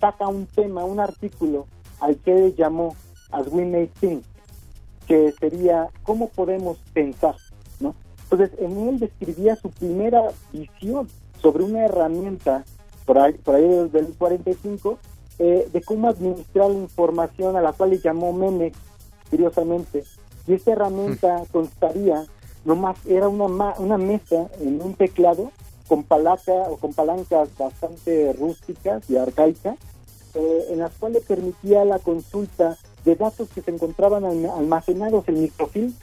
[0.00, 1.66] saca un tema, un artículo
[2.00, 2.96] al que llamó
[3.30, 4.24] As We May Think,
[5.06, 7.36] que sería cómo podemos pensar,
[7.80, 7.94] ¿no?
[8.24, 11.08] Entonces, en él describía su primera visión
[11.40, 12.64] sobre una herramienta,
[13.04, 14.98] por ahí, por ahí del 45,
[15.38, 18.76] eh, de cómo administrar la información a la cual le llamó Memex,
[19.30, 20.04] curiosamente.
[20.46, 21.46] Y esta herramienta hmm.
[21.52, 22.24] constaría,
[22.64, 25.50] nomás era una, una mesa en un teclado
[25.88, 29.76] con palaca o con palancas bastante rústicas y arcaicas,
[30.34, 35.94] eh, en las cuales permitía la consulta de datos que se encontraban almacenados en microfilm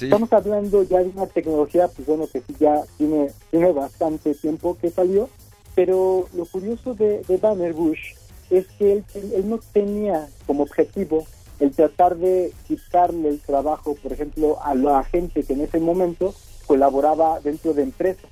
[0.00, 4.90] Estamos hablando ya de una tecnología, pues bueno, que ya tiene, tiene bastante tiempo que
[4.90, 5.28] salió,
[5.74, 8.14] pero lo curioso de, de Banner Bush
[8.52, 11.26] es que él, él, no tenía como objetivo
[11.60, 16.34] el tratar de quitarle el trabajo, por ejemplo, a la gente que en ese momento
[16.66, 18.30] colaboraba dentro de empresas,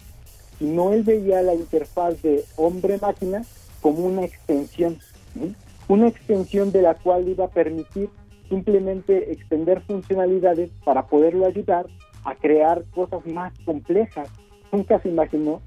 [0.58, 3.44] sino él veía la interfaz de hombre-máquina
[3.80, 4.98] como una extensión,
[5.88, 8.10] una extensión de la cual iba a permitir
[8.48, 11.86] simplemente extender funcionalidades para poderlo ayudar
[12.24, 14.28] a crear cosas más complejas.
[14.72, 15.62] Nunca se imaginó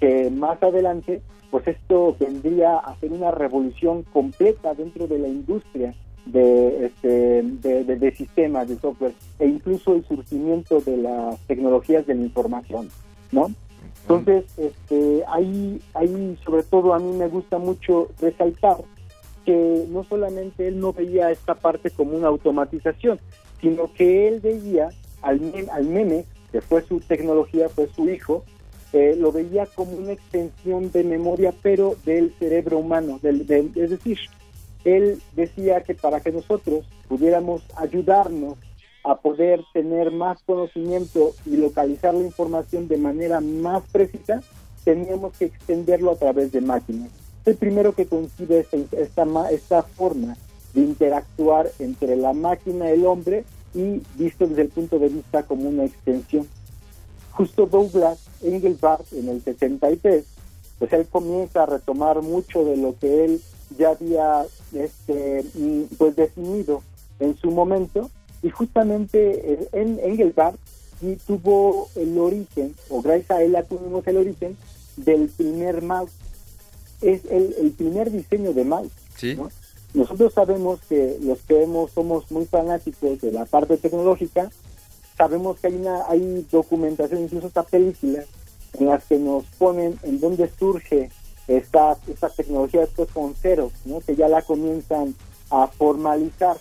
[0.00, 5.94] que más adelante, pues esto vendría a ser una revolución completa dentro de la industria
[6.26, 12.22] de, este, de, sistemas de software e incluso el surgimiento de las tecnologías de la
[12.22, 12.90] información,
[13.32, 13.50] ¿no?
[14.02, 18.76] Entonces, este, ahí, ahí sobre todo a mí me gusta mucho resaltar
[19.44, 23.18] que no solamente él no veía esta parte como una automatización,
[23.60, 24.88] sino que él veía
[25.22, 25.40] al,
[25.72, 28.44] al meme, que fue su tecnología, fue su hijo,
[28.92, 33.18] eh, lo veía como una extensión de memoria, pero del cerebro humano.
[33.22, 33.42] Del,
[33.74, 34.18] es decir,
[34.84, 38.58] él decía que para que nosotros pudiéramos ayudarnos
[39.04, 44.42] a poder tener más conocimiento y localizar la información de manera más precisa,
[44.84, 47.10] teníamos que extenderlo a través de máquinas
[47.48, 50.36] el primero que concibe esta, esta, esta forma
[50.74, 53.44] de interactuar entre la máquina y el hombre
[53.74, 56.46] y visto desde el punto de vista como una extensión.
[57.38, 60.24] Justo Douglas Engelbart en el 63,
[60.80, 63.40] pues él comienza a retomar mucho de lo que él
[63.78, 66.82] ya había este, mm, pues definido
[67.20, 68.10] en su momento.
[68.42, 70.58] Y justamente en Engelbart
[71.00, 74.56] y tuvo el origen, o gracias a él tuvimos el origen
[74.96, 76.10] del primer mouse.
[77.02, 78.90] Es el, primer diseño de mouse.
[79.94, 84.50] Nosotros sabemos que los que hemos, somos muy fanáticos de la parte tecnológica,
[85.18, 88.24] sabemos que hay una hay documentación, incluso esta película,
[88.78, 91.10] en las que nos ponen en dónde surge
[91.48, 94.00] esta, esta tecnología después con ceros, ¿no?
[94.00, 95.14] que ya la comienzan
[95.50, 96.56] a formalizar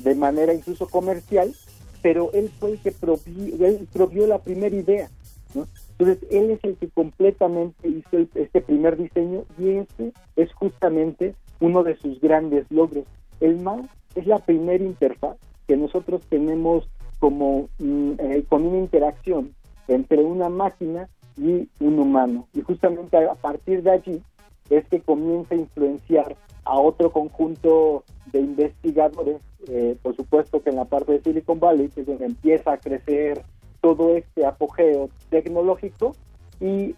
[0.00, 1.54] de manera incluso comercial,
[2.02, 5.10] pero él fue el que provió, él provió la primera idea.
[5.54, 5.68] ¿no?
[5.98, 11.84] Entonces, él es el que completamente hizo este primer diseño y este es justamente uno
[11.84, 13.04] de sus grandes logros.
[13.40, 15.36] El mouse es la primera interfaz
[15.68, 16.88] que nosotros tenemos
[17.20, 19.54] como mm, eh, con una interacción
[19.86, 22.48] entre una máquina y un humano.
[22.54, 24.22] Y justamente a partir de allí
[24.70, 30.76] es que comienza a influenciar a otro conjunto de investigadores, eh, por supuesto que en
[30.76, 33.42] la parte de Silicon Valley, que es donde empieza a crecer
[33.80, 36.14] todo este apogeo tecnológico
[36.60, 36.94] y,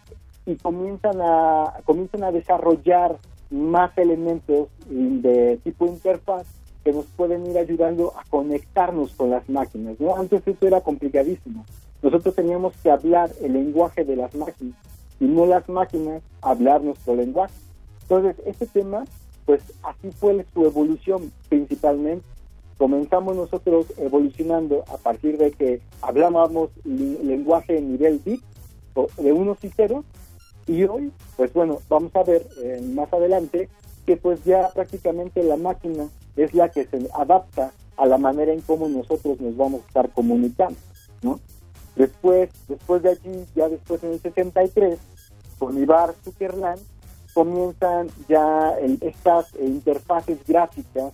[0.47, 3.19] y comienzan, a, comienzan a desarrollar
[3.51, 6.47] más elementos de tipo interfaz
[6.85, 9.99] que nos pueden ir ayudando a conectarnos con las máquinas.
[10.01, 10.17] ¿no?
[10.17, 11.65] Antes eso era complicadísimo.
[12.03, 14.77] Nosotros teníamos que hablar el lenguaje de las máquinas
[15.21, 17.55] y no las máquinas hablar nuestro lenguaje.
[18.03, 19.05] Entonces, este tema,
[19.47, 22.27] pues así fue su evolución principalmente.
[22.77, 28.43] Comenzamos nosotros evolucionando a partir de que hablábamos lenguaje en nivel bit,
[29.19, 30.05] de unos y ceros,
[30.67, 33.69] y hoy, pues bueno, vamos a ver eh, más adelante
[34.07, 38.61] que pues ya prácticamente la máquina es la que se adapta a la manera en
[38.61, 40.79] cómo nosotros nos vamos a estar comunicando,
[41.23, 41.41] ¿no?
[41.97, 44.99] Después, después de allí, ya después en el 63,
[45.59, 46.81] con Ibar Zuckerland,
[47.35, 51.13] comienzan ya estas interfaces gráficas,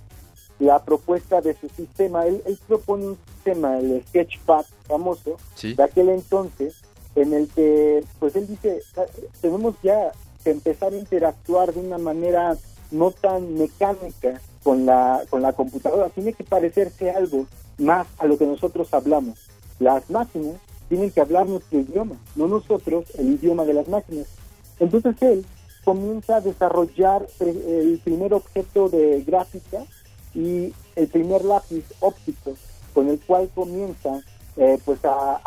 [0.58, 6.82] la propuesta de su sistema, él, propone un sistema, el Sketchpad famoso, de aquel entonces,
[7.14, 8.80] en el que, pues él dice,
[9.40, 12.56] tenemos ya que empezar a interactuar de una manera
[12.90, 17.46] no tan mecánica con la, con la computadora, tiene que parecerse algo
[17.78, 19.48] más a lo que nosotros hablamos.
[19.78, 20.56] Las máquinas
[20.88, 24.26] tienen que hablar nuestro idioma, no nosotros el idioma de las máquinas.
[24.80, 25.44] Entonces él
[25.84, 29.84] comienza a desarrollar el primer objeto de gráfica
[30.34, 32.54] y el primer lápiz óptico
[32.92, 34.20] con el cual comienza
[34.56, 35.40] eh, pues a,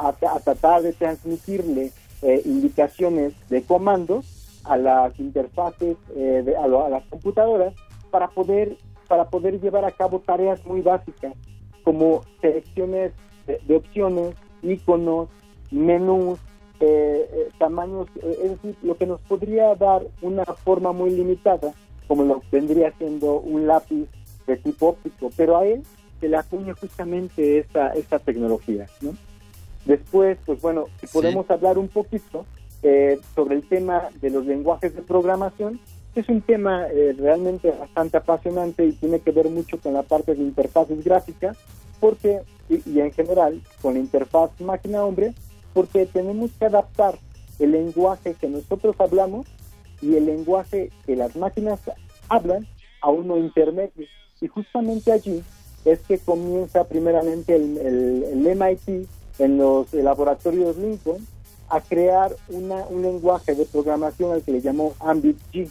[0.44, 1.92] tratar de transmitirle
[2.22, 4.26] eh, indicaciones de comandos
[4.64, 7.74] a las interfaces, eh, a, las computadoras
[8.10, 8.78] para poder,
[9.12, 11.34] para poder llevar a cabo tareas muy básicas
[11.84, 13.12] como selecciones
[13.46, 15.28] de, opciones, iconos,
[15.70, 16.40] menús,
[17.60, 21.74] tamaños, es decir, lo que nos podría dar una forma muy limitada,
[22.08, 24.08] como lo vendría siendo un lápiz
[24.48, 25.84] de tipo óptico, pero a él
[26.22, 29.14] se le acuña justamente esta, esta tecnología, ¿no?
[29.84, 32.46] Después, pues bueno, podemos hablar un poquito
[32.82, 35.82] eh, sobre el tema de los lenguajes de programación.
[36.14, 40.36] Es un tema eh, realmente bastante apasionante y tiene que ver mucho con la parte
[40.36, 41.58] de interfaces gráficas,
[42.02, 45.34] porque, y, en general con la interfaz máquina-hombre,
[45.74, 47.18] porque tenemos que adaptar
[47.60, 49.48] el lenguaje que nosotros hablamos
[50.02, 51.80] y el lenguaje que las máquinas
[52.28, 52.68] hablan
[53.02, 54.08] a uno intermedio.
[54.42, 55.44] Y justamente allí
[55.86, 59.08] es que comienza primeramente el, el, MIT
[59.40, 61.26] en los laboratorios Lincoln
[61.70, 65.70] a crear una, un lenguaje de programación al que le llamó AmbitG.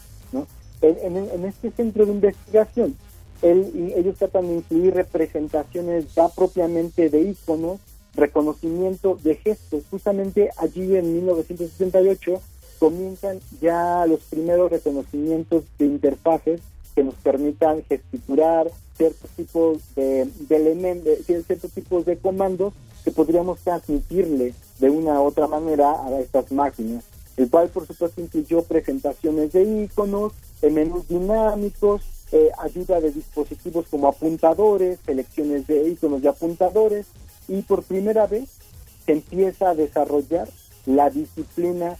[0.83, 2.97] En, este centro de investigación,
[3.43, 7.81] él, ellos tratan de incluir representaciones ya propiamente de iconos,
[8.15, 9.85] reconocimiento de gestos.
[9.91, 12.41] Justamente allí en 1968
[12.79, 16.61] comienzan ya los primeros reconocimientos de interfaces
[16.95, 24.55] que nos permitan gesticular ciertos tipos de, elementos, ciertos tipos de comandos que podríamos transmitirle
[24.79, 27.05] de una u otra manera a estas máquinas,
[27.37, 30.33] el cual por supuesto incluyó presentaciones de iconos,
[30.69, 37.07] menús dinámicos, eh, ayuda de dispositivos como apuntadores, selecciones de iconos y apuntadores,
[37.49, 38.49] y por primera vez
[39.07, 40.49] se empieza a desarrollar
[40.87, 41.97] la disciplina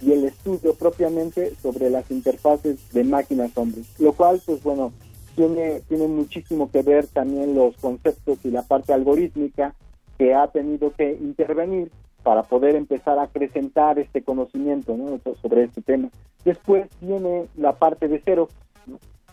[0.00, 4.92] y el estudio propiamente sobre las interfaces de máquinas hombres, lo cual pues bueno
[5.34, 9.74] tiene tiene muchísimo que ver también los conceptos y la parte algorítmica
[10.18, 11.90] que ha tenido que intervenir
[12.24, 14.96] para poder empezar a acrecentar este conocimiento
[15.40, 16.08] sobre este tema.
[16.44, 18.52] Después viene la parte de Xerox,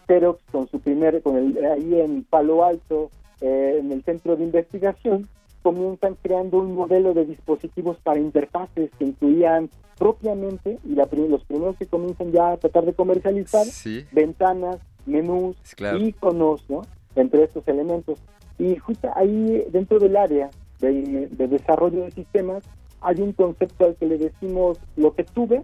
[0.08, 4.44] Xerox con su primer, con el ahí en Palo Alto, eh, en el centro de
[4.44, 5.28] investigación,
[5.64, 11.78] comienzan creando un modelo de dispositivos para interfaces que incluían propiamente, y la, los primeros
[11.78, 13.66] que comienzan ya a tratar de comercializar,
[14.12, 15.56] ventanas, menús,
[16.00, 16.82] iconos, ¿no?
[17.16, 18.20] Entre estos elementos.
[18.58, 22.64] Y justo ahí, dentro del área de, desarrollo de sistemas,
[23.02, 25.64] hay un concepto al que le decimos lo que tú ves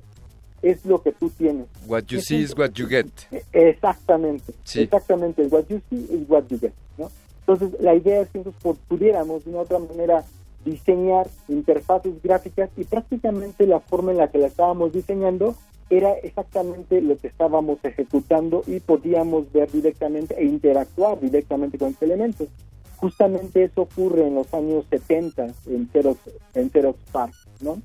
[0.61, 1.67] es lo que tú tienes.
[1.87, 3.07] What you see is what you get.
[3.53, 5.43] Exactamente, exactamente.
[5.47, 6.73] What you see is what you get.
[6.97, 7.09] ¿no?
[7.41, 10.23] Entonces, la idea es que nosotros pudiéramos de una otra manera
[10.65, 15.55] diseñar interfaces gráficas y prácticamente la forma en la que la estábamos diseñando
[15.89, 22.03] era exactamente lo que estábamos ejecutando y podíamos ver directamente e interactuar directamente con estos
[22.03, 22.49] elementos.
[22.97, 26.19] Justamente eso ocurre en los años 70 en Xerox,
[26.55, 27.81] en Xerox Park, ¿no?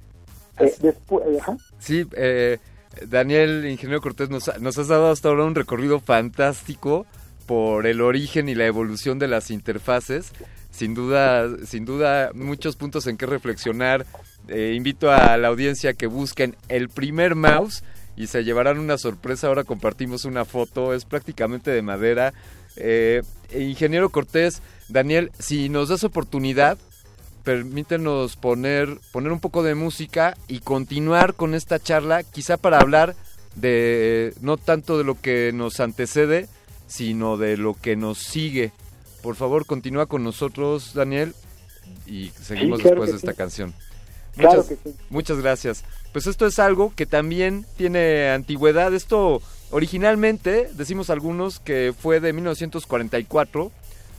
[0.59, 1.25] Eh, después,
[1.79, 2.59] Sí, eh,
[3.07, 7.07] Daniel, ingeniero Cortés, nos, nos has dado hasta ahora un recorrido fantástico
[7.47, 10.33] por el origen y la evolución de las interfaces.
[10.71, 14.07] Sin duda, sin duda, muchos puntos en que reflexionar.
[14.49, 17.85] Eh, invito a la audiencia que busquen el primer mouse
[18.17, 19.49] y se llevarán una sorpresa.
[19.49, 22.33] Ahora compartimos una foto, es prácticamente de madera.
[22.77, 23.23] Eh,
[23.55, 26.79] ingeniero Cortés, Daniel, si nos das oportunidad,
[27.45, 33.15] permítenos poner, poner un poco de música y continuar con esta charla, quizá para hablar
[33.57, 36.49] de no tanto de lo que nos antecede,
[36.87, 38.73] sino de lo que nos sigue.
[39.23, 41.35] Por favor, continúa con nosotros, Daniel,
[42.07, 43.37] y seguimos Sí, claro después de esta sí.
[43.37, 43.75] canción.
[44.37, 44.97] Claro Muchas, que sí.
[45.11, 45.85] muchas gracias.
[46.13, 48.95] Pues esto es algo que también tiene antigüedad.
[48.95, 49.43] Esto
[49.73, 53.73] originalmente, decimos algunos, que fue de 1944,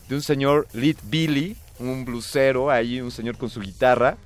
[0.09, 4.17] de un señor Lead Billy, un blusero, ahí un señor con su guitarra.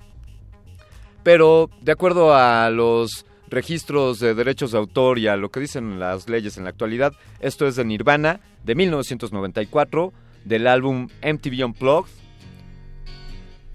[1.23, 5.99] Pero de acuerdo a los registros de derechos de autor y a lo que dicen
[5.99, 10.13] las leyes en la actualidad, esto es de Nirvana, de 1994,
[10.45, 12.11] del álbum MTV Unplugged,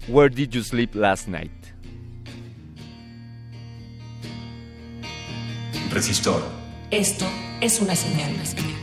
[0.07, 1.51] Where Did You Sleep Last Night?
[5.91, 6.62] Resistor.
[6.93, 7.25] Esto
[7.59, 8.31] es una señal.
[8.33, 8.82] My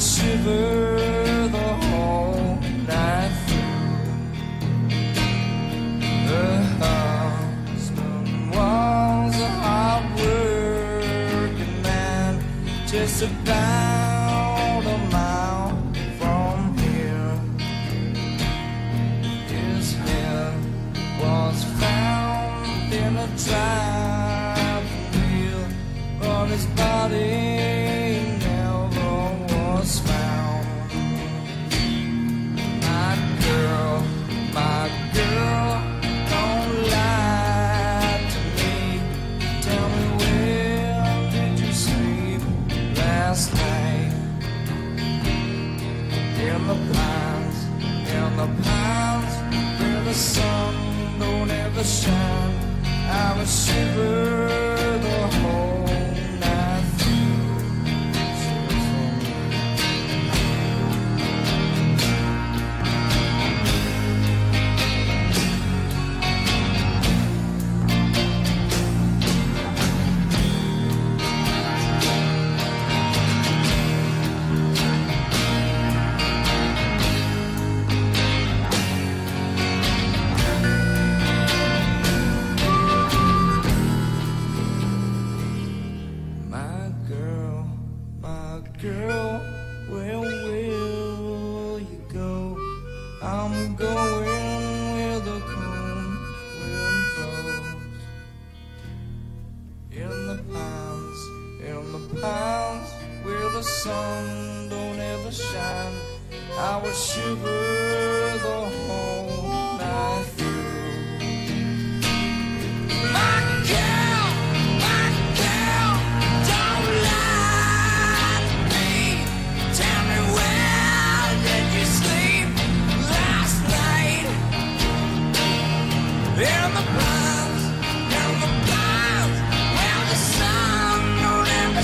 [0.00, 1.11] shiver.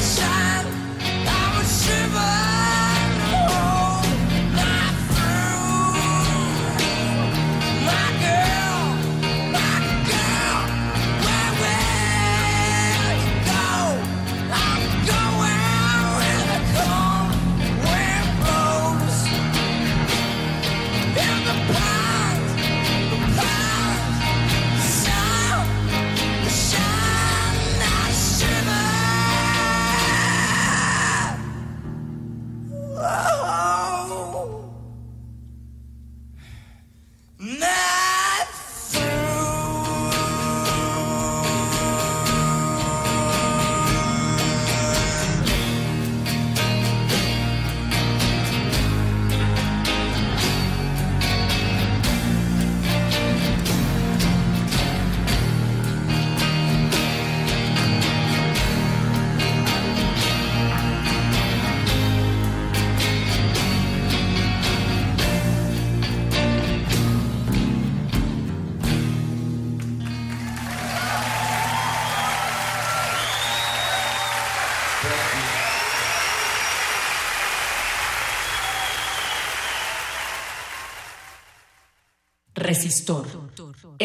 [0.01, 0.68] Shine.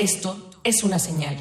[0.03, 1.37] Esto es una señal.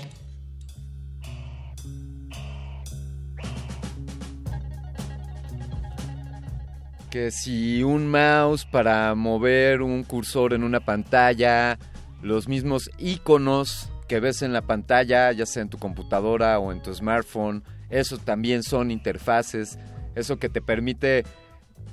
[7.11, 11.77] que si un mouse para mover un cursor en una pantalla,
[12.23, 16.81] los mismos iconos que ves en la pantalla, ya sea en tu computadora o en
[16.81, 19.77] tu smartphone, eso también son interfaces,
[20.15, 21.25] eso que te permite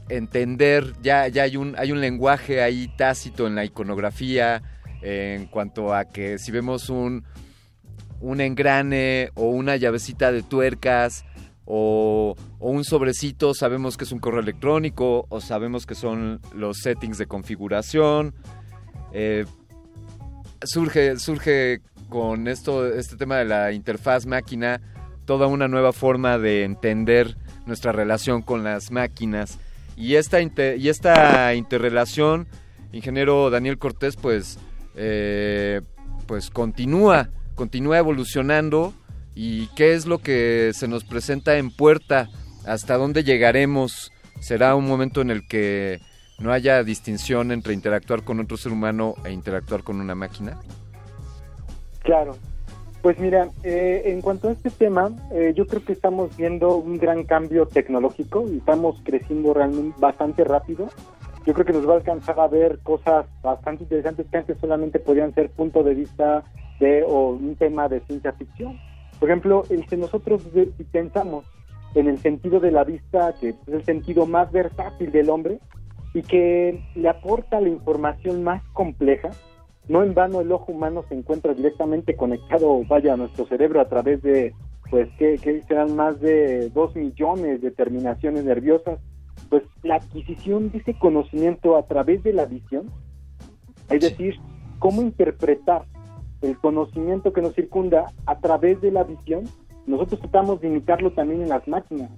[0.08, 4.62] entender, ya, ya hay, un, hay un lenguaje ahí tácito en la iconografía,
[5.02, 7.24] en cuanto a que si vemos un,
[8.20, 11.26] un engrane o una llavecita de tuercas,
[11.72, 17.20] o, un sobrecito, sabemos que es un correo electrónico o sabemos que son los settings
[17.20, 18.34] de configuración.
[19.14, 19.46] Eh,
[20.64, 24.82] surge, surge con esto, este tema de la interfaz máquina
[25.26, 27.38] toda una nueva forma de entender
[27.68, 29.60] nuestra relación con las máquinas.
[29.96, 32.48] Y esta, y esta interrelación,
[32.92, 34.58] ingeniero Daniel Cortés, pues,
[35.02, 35.82] eh,
[36.28, 38.94] pues continúa, continúa evolucionando
[39.34, 42.28] y qué es lo que se nos presenta en puerta,
[42.66, 44.12] hasta dónde llegaremos.
[44.42, 46.00] ¿Será un momento en el que
[46.40, 50.60] no haya distinción entre interactuar con otro ser humano e interactuar con una máquina?
[52.04, 52.36] Claro.
[53.02, 56.98] Pues mira, eh, en cuanto a este tema, eh, yo creo que estamos viendo un
[56.98, 60.90] gran cambio tecnológico y estamos creciendo realmente bastante rápido.
[61.46, 65.00] Yo creo que nos va a alcanzar a ver cosas bastante interesantes que antes solamente
[65.00, 66.44] podían ser punto de vista
[66.80, 68.78] de o un tema de ciencia ficción.
[69.20, 70.44] Por ejemplo, el que nosotros
[70.92, 71.46] pensamos
[71.96, 75.60] en el sentido de la vista, que es el sentido más versátil del hombre
[76.14, 79.30] y que le aporta la información más compleja,
[79.88, 83.90] no en vano el ojo humano se encuentra directamente conectado, vaya, a nuestro cerebro a
[83.90, 84.54] través de,
[84.90, 89.00] pues, que, que serán más de dos millones de terminaciones nerviosas,
[89.50, 92.90] pues la adquisición de ese conocimiento a través de la visión,
[93.90, 94.36] es decir,
[94.80, 95.86] cómo interpretar
[96.42, 99.46] el conocimiento que nos circunda a través de la visión,
[99.86, 102.10] nosotros tratamos de imitarlo también en las máquinas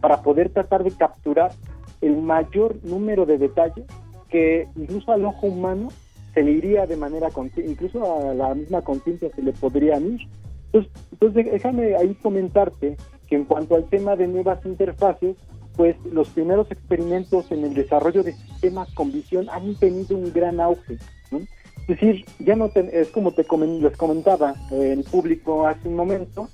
[0.00, 1.52] para poder tratar de capturar
[2.00, 3.86] el mayor número de detalles
[4.28, 5.88] que incluso al ojo humano
[6.34, 10.20] se le iría de manera incluso a la misma conciencia se le podría ir.
[10.66, 12.96] Entonces, entonces déjame ahí comentarte
[13.26, 15.36] que en cuanto al tema de nuevas interfaces,
[15.76, 20.60] pues los primeros experimentos en el desarrollo de sistemas con visión han tenido un gran
[20.60, 20.98] auge.
[21.30, 21.38] ¿no?
[21.38, 26.48] Es decir, ya no es como te les comentaba eh, el público hace un momento,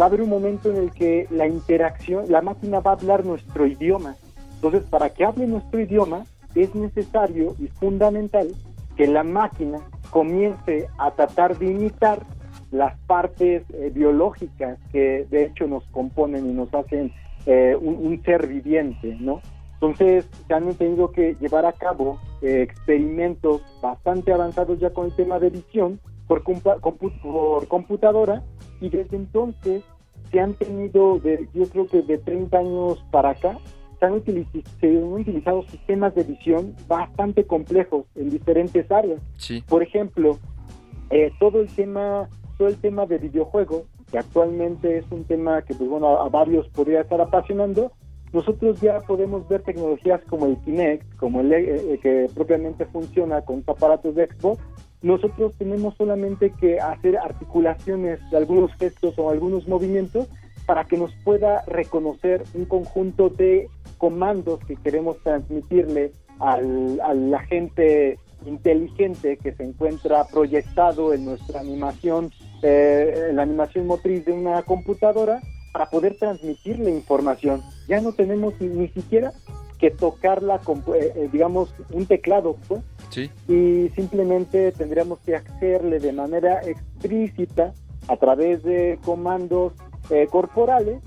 [0.00, 3.24] va a haber un momento en el que la interacción, la máquina va a hablar
[3.24, 4.16] nuestro idioma.
[4.54, 6.24] Entonces, para que hable nuestro idioma,
[6.54, 8.54] es necesario y fundamental
[8.96, 9.78] que la máquina
[10.10, 12.24] comience a tratar de imitar
[12.70, 17.12] las partes eh, biológicas que de hecho nos componen y nos hacen
[17.46, 19.40] eh, un, un, ser viviente, ¿no?
[19.74, 25.16] Entonces, se han tenido que llevar a cabo eh, experimentos bastante avanzados ya con el
[25.16, 28.42] tema de visión por, por computadora
[28.80, 29.82] y desde entonces
[30.30, 33.58] se han tenido, de, yo creo que de 30 años para acá,
[33.98, 39.20] se han, utilizado, sistemas de visión bastante complejos en diferentes áreas.
[39.68, 40.38] Por ejemplo,
[41.10, 42.28] eh, todo el tema
[42.60, 46.68] todo el tema de videojuegos, que actualmente es un tema que pues bueno a varios
[46.68, 47.92] podría estar apasionando,
[48.32, 53.42] nosotros ya podemos ver tecnologías como el Kinect, como el eh, eh, que propiamente funciona
[53.42, 54.62] con aparatos de Xbox.
[55.02, 60.28] Nosotros tenemos solamente que hacer articulaciones de algunos gestos o algunos movimientos
[60.66, 68.18] para que nos pueda reconocer un conjunto de comandos que queremos transmitirle al, al agente
[68.46, 72.30] inteligente que se encuentra proyectado en nuestra animación,
[72.62, 75.40] eh, la animación motriz de una computadora
[75.72, 77.62] para poder transmitirle información.
[77.88, 79.32] Ya no tenemos ni, siquiera
[79.78, 82.82] que tocarla con, eh, eh, digamos, un teclado, pues.
[83.48, 87.72] Y simplemente tendríamos que hacerle de manera explícita,
[88.08, 89.72] a través de comandos
[90.10, 91.00] eh, corporales,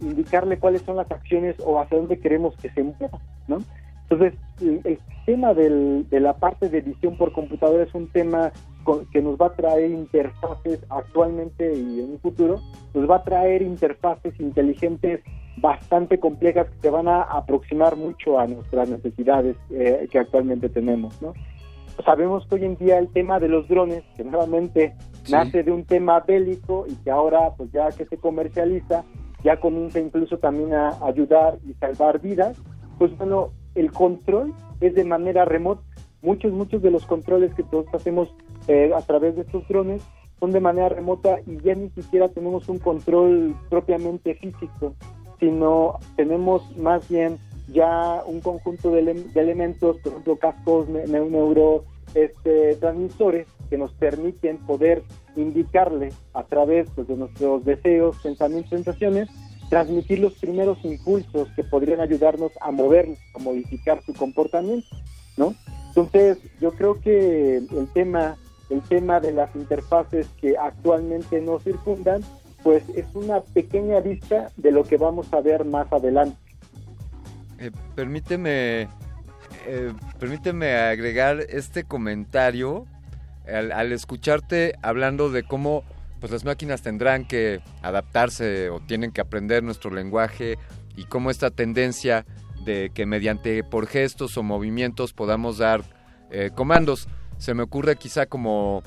[0.00, 3.58] indicarle cuáles son las acciones o hacia dónde queremos que se mueva, ¿no?
[4.12, 8.52] Entonces, el, tema de la parte de edición por computadora es un tema
[9.12, 12.60] que nos va a traer interfaces actualmente y en un futuro,
[12.92, 15.20] nos va a traer interfaces inteligentes
[15.58, 21.22] bastante complejas que se van a aproximar mucho a nuestras necesidades eh, que actualmente tenemos,
[21.22, 21.34] ¿no?
[22.04, 24.94] Sabemos que hoy en día el tema de los drones, que nuevamente
[25.30, 29.04] nace de un tema bélico y que ahora, pues ya que se comercializa,
[29.44, 32.60] ya comienza incluso también a ayudar y salvar vidas,
[32.98, 35.82] pues bueno, el control es de manera remota.
[36.22, 38.34] Muchos, muchos de los controles que todos hacemos
[38.68, 40.02] eh, a través de estos drones
[40.38, 44.94] son de manera remota y ya ni siquiera tenemos un control propiamente físico,
[45.38, 51.84] sino tenemos más bien ya un conjunto de, elementos, por ejemplo, cascos, neuro,
[52.14, 55.02] este, transmisores, que nos permiten poder
[55.36, 59.28] indicarle a través pues, de nuestros deseos, pensamientos, sensaciones,
[59.72, 64.86] transmitir los primeros impulsos que podrían ayudarnos a movernos, a modificar su comportamiento,
[65.38, 65.54] ¿no?
[65.88, 68.36] Entonces, yo creo que el tema,
[68.68, 72.20] el tema de las interfaces que actualmente nos circundan,
[72.62, 76.36] pues es una pequeña vista de lo que vamos a ver más adelante.
[77.58, 78.88] Eh, permíteme,
[79.66, 82.84] eh, permíteme agregar este comentario
[83.50, 85.82] al, al escucharte hablando de cómo
[86.22, 90.56] pues las máquinas tendrán que adaptarse o tienen que aprender nuestro lenguaje
[90.96, 92.24] y cómo esta tendencia
[92.64, 95.82] de que mediante por gestos o movimientos podamos dar
[96.30, 97.08] eh, comandos.
[97.38, 98.84] Se me ocurre quizá como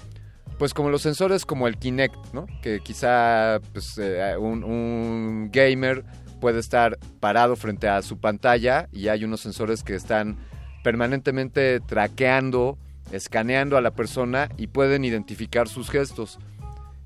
[0.57, 2.45] pues como los sensores como el Kinect, ¿no?
[2.61, 6.05] Que quizá pues, eh, un, un gamer
[6.39, 10.37] puede estar parado frente a su pantalla y hay unos sensores que están
[10.85, 12.77] permanentemente traqueando,
[13.11, 16.39] escaneando a la persona y pueden identificar sus gestos.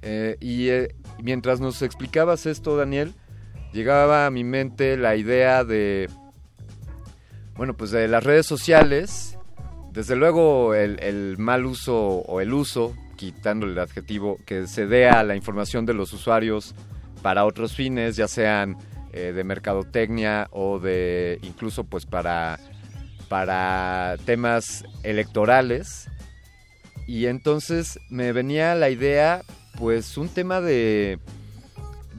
[0.01, 3.13] Eh, y eh, mientras nos explicabas esto, Daniel,
[3.73, 6.09] llegaba a mi mente la idea de,
[7.55, 9.37] bueno, pues de las redes sociales.
[9.91, 15.23] Desde luego el, mal uso o el uso, quitándole el adjetivo, que se dé a
[15.23, 16.75] la información de los usuarios
[17.21, 18.77] para otros fines, ya sean
[19.11, 22.59] eh, de mercadotecnia o de incluso pues para,
[23.27, 26.07] para temas electorales.
[27.07, 29.41] Y entonces me venía la idea
[29.77, 31.19] pues un tema de,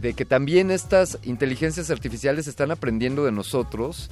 [0.01, 4.11] de que también estas inteligencias artificiales están aprendiendo de nosotros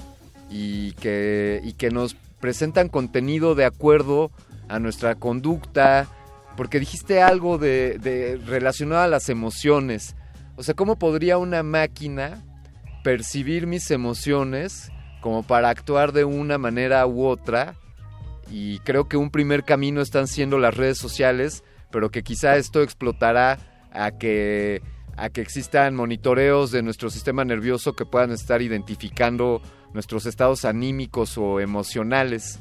[0.51, 4.31] y que, y que nos presentan contenido de acuerdo
[4.69, 6.09] a nuestra conducta,
[6.57, 10.15] porque dijiste algo de, de relacionado a las emociones.
[10.57, 12.45] O sea, ¿cómo podría una máquina
[13.03, 17.77] percibir mis emociones como para actuar de una manera u otra?
[18.51, 22.83] Y creo que un primer camino están siendo las redes sociales pero que quizá esto
[22.83, 23.59] explotará
[23.93, 24.83] a que
[25.17, 29.61] a que existan monitoreos de nuestro sistema nervioso que puedan estar identificando
[29.93, 32.61] nuestros estados anímicos o emocionales.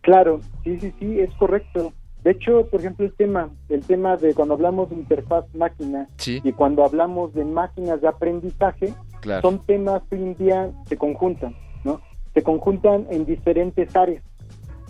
[0.00, 1.92] Claro, sí, sí, sí, es correcto.
[2.24, 6.52] De hecho, por ejemplo, el tema, el tema de cuando hablamos de interfaz máquina y
[6.52, 8.92] cuando hablamos de máquinas de aprendizaje,
[9.40, 11.54] son temas que hoy en día se conjuntan,
[11.84, 12.00] ¿no?
[12.34, 14.22] Se conjuntan en diferentes áreas.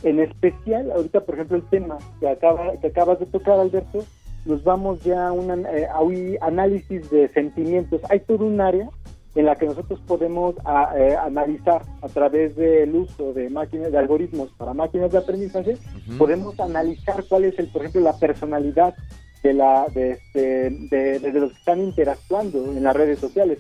[0.03, 4.05] En especial, ahorita, por ejemplo, el tema que, acaba, que acabas de tocar, Alberto,
[4.47, 8.01] nos vamos ya a un eh, análisis de sentimientos.
[8.09, 8.89] Hay todo un área
[9.35, 10.57] en la que nosotros podemos
[10.97, 15.77] eh, analizar a través del uso de máquinas, de algoritmos para máquinas de aprendizaje,
[16.19, 18.95] podemos analizar cuál es, el, por ejemplo, la personalidad
[19.43, 23.59] de, la, de, este, de, los que están interactuando en las redes sociales.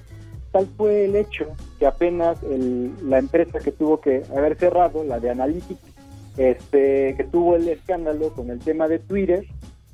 [0.50, 1.46] Tal fue el hecho
[1.78, 5.89] que apenas la empresa que tuvo que haber cerrado, la de Analytics,
[6.36, 9.44] este, que tuvo el escándalo con el tema de Twitter,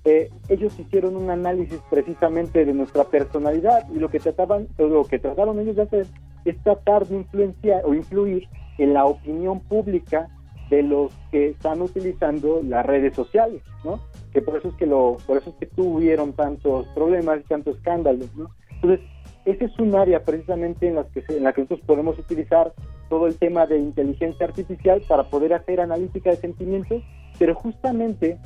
[0.04, 5.18] eh, ellos hicieron un análisis precisamente de nuestra personalidad y lo que trataban, lo que
[5.18, 6.06] trataron ellos de hacer
[6.44, 8.48] es tratar de influenciar o influir
[8.78, 10.28] en la opinión pública
[10.70, 14.00] de los que están utilizando las redes sociales, ¿no?
[14.32, 17.76] Que por eso es que lo, por eso es que tuvieron tantos problemas y tantos
[17.76, 18.50] escándalos, ¿no?
[18.74, 19.00] Entonces,
[19.46, 22.72] ese es un área precisamente en que, en la que nosotros podemos utilizar
[23.08, 27.02] todo el tema de inteligencia artificial para poder hacer analítica de sentimientos,
[27.38, 28.38] pero justamente,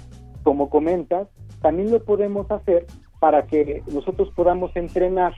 [0.43, 1.27] como comentas,
[1.63, 2.87] también lo podemos hacer
[3.19, 5.35] para que nosotros podamos entrenar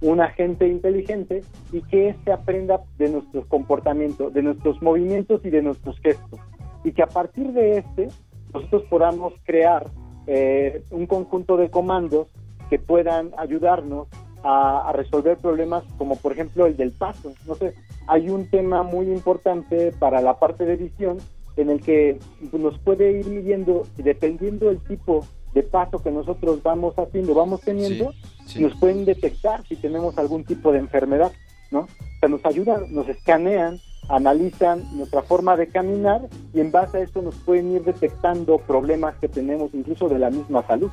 [0.00, 5.62] un agente inteligente y que éste aprenda de nuestros comportamientos, de nuestros movimientos y de
[5.62, 6.40] nuestros gestos.
[6.82, 8.08] Y que a partir de este
[8.52, 9.86] nosotros podamos crear
[10.26, 12.26] eh, un conjunto de comandos
[12.68, 14.08] que puedan ayudarnos
[14.44, 17.32] a, resolver problemas como por ejemplo el del paso.
[17.46, 17.74] No sé,
[18.06, 21.18] hay un tema muy importante para la parte de edición
[21.56, 22.18] en el que
[22.52, 25.24] nos puede ir midiendo, dependiendo del tipo
[25.54, 28.12] de paso que nosotros vamos haciendo, vamos teniendo,
[28.58, 31.32] nos pueden detectar si tenemos algún tipo de enfermedad,
[31.70, 31.80] ¿no?
[31.80, 37.00] O sea, nos ayudan, nos escanean, analizan nuestra forma de caminar y en base a
[37.02, 40.90] eso nos pueden ir detectando problemas que tenemos incluso de la misma salud.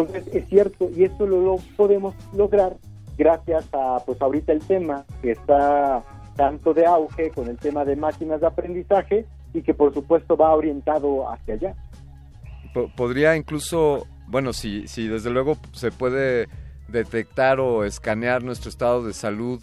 [0.00, 2.76] Entonces es cierto y esto lo, podemos lograr
[3.16, 6.04] gracias a pues ahorita el tema que está
[6.36, 10.54] tanto de auge con el tema de máquinas de aprendizaje y que por supuesto va
[10.54, 11.74] orientado hacia allá.
[12.96, 16.46] Podría incluso, bueno, si, si desde luego se puede
[16.86, 19.60] detectar o escanear nuestro estado de salud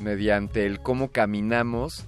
[0.00, 2.06] mediante el cómo caminamos,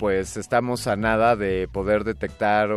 [0.00, 2.70] pues estamos a nada de poder detectar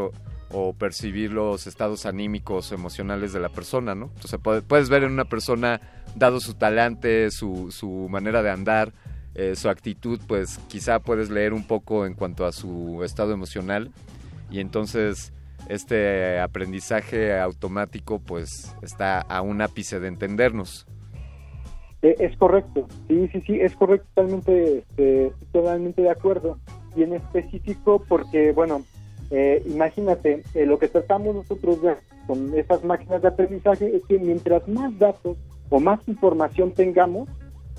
[0.77, 4.11] percibir los estados anímicos o emocionales de la persona, ¿no?
[4.15, 5.79] Entonces puedes ver en una persona,
[6.15, 8.93] dado su talante, su, su manera de andar,
[9.35, 13.91] eh, su actitud, pues quizá puedes leer un poco en cuanto a su estado emocional.
[14.49, 15.31] y entonces
[15.67, 20.87] este aprendizaje automático pues está a un ápice de entendernos.
[22.01, 26.57] Eh, es correcto, sí, sí, sí, es correcto, totalmente, este, totalmente de acuerdo.
[26.95, 28.83] Y en específico porque, bueno,
[29.31, 31.95] eh, imagínate, eh, lo que tratamos nosotros de
[32.29, 35.35] con esas máquinas de aprendizaje es que mientras más datos
[35.69, 37.27] o más información tengamos,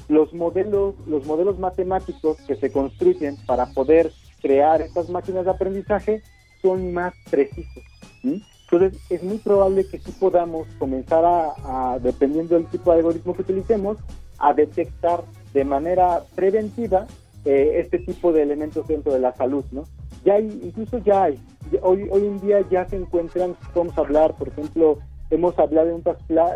[0.09, 4.11] los modelos, los modelos matemáticos que se construyen para poder
[4.43, 6.23] crear estas máquinas de aprendizaje
[6.63, 7.85] son más precisos.
[8.25, 13.43] Entonces, es muy probable que sí podamos comenzar a, dependiendo del tipo de algoritmo que
[13.43, 13.99] utilicemos,
[14.39, 15.23] a detectar
[15.53, 17.07] de manera preventiva
[17.45, 19.85] eh, este tipo de elementos dentro de la salud, ¿no?
[20.25, 21.41] Ya hay, incluso ya hay,
[21.83, 24.99] hoy, hoy en día ya se encuentran, podemos hablar, por ejemplo,
[25.31, 26.03] hemos hablado en,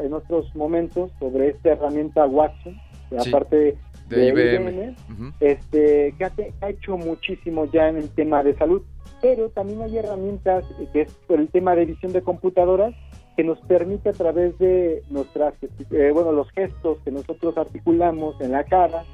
[0.04, 2.76] en otros momentos sobre esta herramienta Watson,
[3.18, 3.76] aparte
[4.08, 4.94] de, IBM,
[5.40, 8.82] este, que ha hecho muchísimo ya en el tema de salud.
[9.22, 12.94] Pero también hay herramientas eh, que es el tema de visión de computadoras
[13.36, 15.54] que nos permite a través de nuestras,
[15.90, 19.04] eh, bueno, los gestos que nosotros articulamos en la cara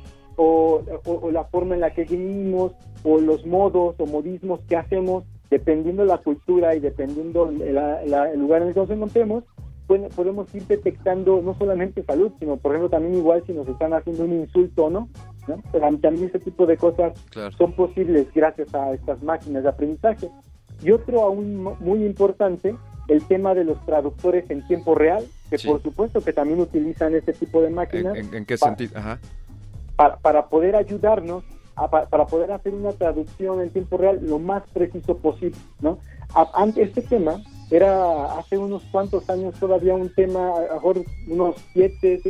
[0.43, 2.73] o, la forma en la que vivimos
[3.05, 8.63] o los modos o modismos que hacemos, dependiendo de la cultura y dependiendo el lugar
[8.63, 9.45] en el que nos encontremos,
[9.87, 14.25] podemos ir detectando no solamente salud, sino por ejemplo también igual si nos están haciendo
[14.25, 15.09] un insulto o no,
[15.47, 15.63] ¿no?
[15.73, 17.13] Pero también ese tipo de cosas
[17.59, 20.31] son posibles gracias a estas máquinas de aprendizaje.
[20.83, 22.75] Y otro aún muy importante,
[23.09, 27.35] el tema de los traductores en tiempo real, que por supuesto que también utilizan este
[27.35, 28.17] tipo de máquinas.
[28.17, 28.99] ¿En, qué sentido?
[30.01, 35.19] Para, para, poder ayudarnos, para poder hacer una traducción en tiempo real lo más preciso
[35.19, 35.99] posible, ¿no?
[36.55, 37.37] Ante este tema
[37.71, 42.23] era hace unos cuantos años todavía un tema, a mejor unos 7,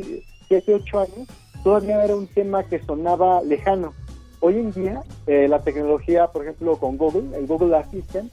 [0.48, 1.28] 7, 8 años,
[1.62, 3.92] todavía era un tema que sonaba lejano.
[4.40, 8.32] Hoy en día, eh, la tecnología, por ejemplo, con Google, el Google Assistant,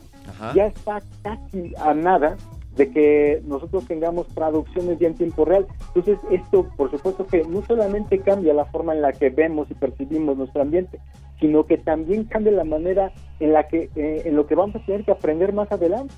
[0.55, 2.37] ya está casi a nada
[2.77, 5.67] de que nosotros tengamos traducciones ya en tiempo real.
[5.87, 9.73] Entonces, esto, por supuesto que no solamente cambia la forma en la que vemos y
[9.73, 10.99] percibimos nuestro ambiente,
[11.39, 14.85] sino que también cambia la manera en la que, eh, en lo que vamos a
[14.85, 16.13] tener que aprender más adelante.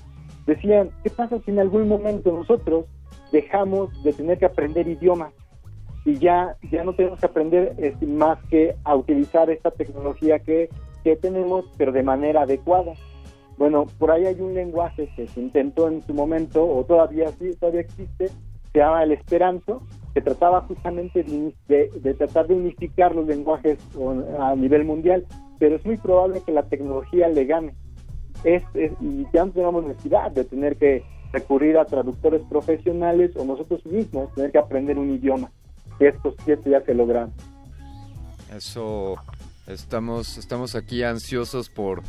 [0.46, 2.84] Decían, ¿qué pasa si en algún momento nosotros
[3.32, 5.32] dejamos de tener que aprender idiomas?
[6.04, 10.70] y ya, ya no tenemos que aprender este, más que a utilizar esta tecnología que,
[11.04, 12.94] que tenemos, pero de manera adecuada.
[13.60, 17.26] Bueno, por ahí hay un lenguaje que se intentó en su momento, o todavía
[17.60, 18.28] todavía existe,
[18.72, 19.82] se llama el Esperanto,
[20.14, 23.78] que trataba justamente de, de, tratar de unificar los lenguajes
[24.38, 25.26] a nivel mundial,
[25.58, 27.74] pero es muy probable que la tecnología le gane.
[28.44, 33.84] Es, y ya no tenemos necesidad de tener que recurrir a traductores profesionales o nosotros
[33.84, 35.52] mismos tener que aprender un idioma
[36.00, 37.32] estos siete ya se logran.
[38.54, 39.16] Eso,
[39.66, 42.02] estamos, estamos aquí ansiosos por,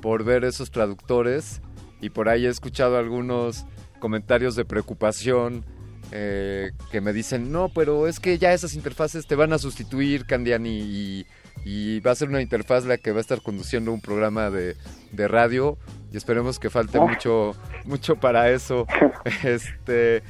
[0.00, 1.60] por ver esos traductores
[2.00, 3.66] y por ahí he escuchado algunos
[3.98, 5.64] comentarios de preocupación
[6.12, 10.26] eh, que me dicen, no, pero es que ya esas interfaces te van a sustituir,
[10.26, 11.26] Candiani, y,
[11.64, 14.76] y, va a ser una interfaz la que va a estar conduciendo un programa de,
[15.12, 15.78] de radio
[16.12, 17.02] y esperemos que falte ah.
[17.02, 17.54] mucho,
[17.84, 18.86] mucho para eso.
[19.44, 20.22] este,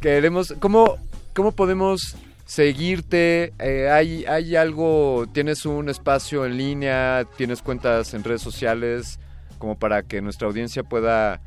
[0.00, 0.98] queremos, ¿cómo,
[1.34, 3.52] cómo podemos seguirte?
[3.58, 9.18] Eh, ¿hay, ¿Hay algo, tienes un espacio en línea, tienes cuentas en redes sociales
[9.58, 11.40] como para que nuestra audiencia pueda,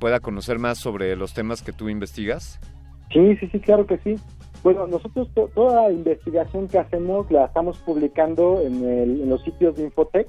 [0.00, 2.60] pueda conocer más sobre los temas que tú investigas?
[3.12, 4.16] Sí, sí, sí, claro que sí.
[4.62, 9.84] Bueno, nosotros toda la investigación que hacemos la estamos publicando en, en los sitios de
[9.84, 10.28] Infotech,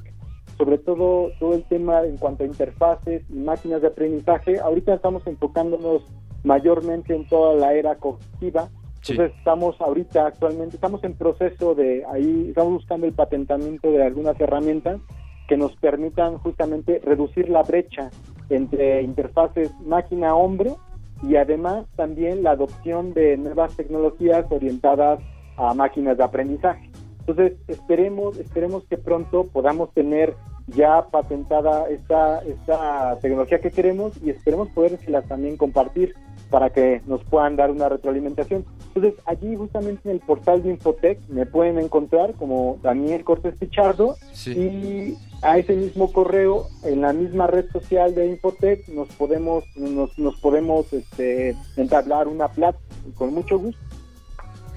[0.58, 4.60] sobre todo todo el tema en cuanto a interfaces y máquinas de aprendizaje.
[4.60, 6.04] Ahorita estamos enfocándonos
[6.44, 8.70] mayormente en toda la era cognitiva,
[9.10, 14.40] entonces estamos ahorita actualmente, estamos en proceso de ahí, estamos buscando el patentamiento de algunas
[14.40, 15.02] herramientas
[15.48, 18.10] que nos permitan justamente reducir la brecha
[18.50, 20.74] entre interfaces máquina-hombre
[21.22, 25.20] y además también la adopción de nuevas tecnologías orientadas
[25.58, 26.90] a máquinas de aprendizaje.
[27.20, 30.36] Entonces esperemos, esperemos que pronto podamos tener
[30.68, 36.16] ya patentada esta, esta tecnología que queremos y esperemos poder también compartir
[36.54, 38.64] para que nos puedan dar una retroalimentación.
[38.94, 44.16] Entonces, allí justamente en el portal de Infotec me pueden encontrar como Daniel Cortés Pichardo
[44.46, 50.16] y a ese mismo correo, en la misma red social de Infotec, nos podemos, nos,
[50.20, 52.84] nos podemos este, entablar una plática
[53.16, 53.82] con mucho gusto.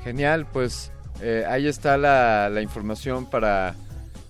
[0.03, 0.91] Genial, pues
[1.21, 3.75] eh, ahí está la, la información para,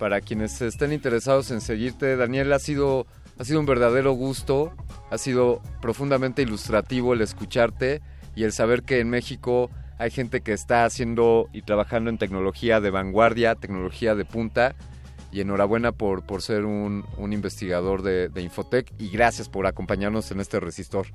[0.00, 2.16] para quienes estén interesados en seguirte.
[2.16, 3.07] Daniel, ha sido
[3.39, 4.73] ha sido un verdadero gusto,
[5.11, 8.01] ha sido profundamente ilustrativo el escucharte
[8.35, 12.81] y el saber que en México hay gente que está haciendo y trabajando en tecnología
[12.81, 14.75] de vanguardia, tecnología de punta
[15.33, 20.41] y enhorabuena por, por ser un, investigador de, de Infotec y gracias por acompañarnos en
[20.41, 21.07] este resistor.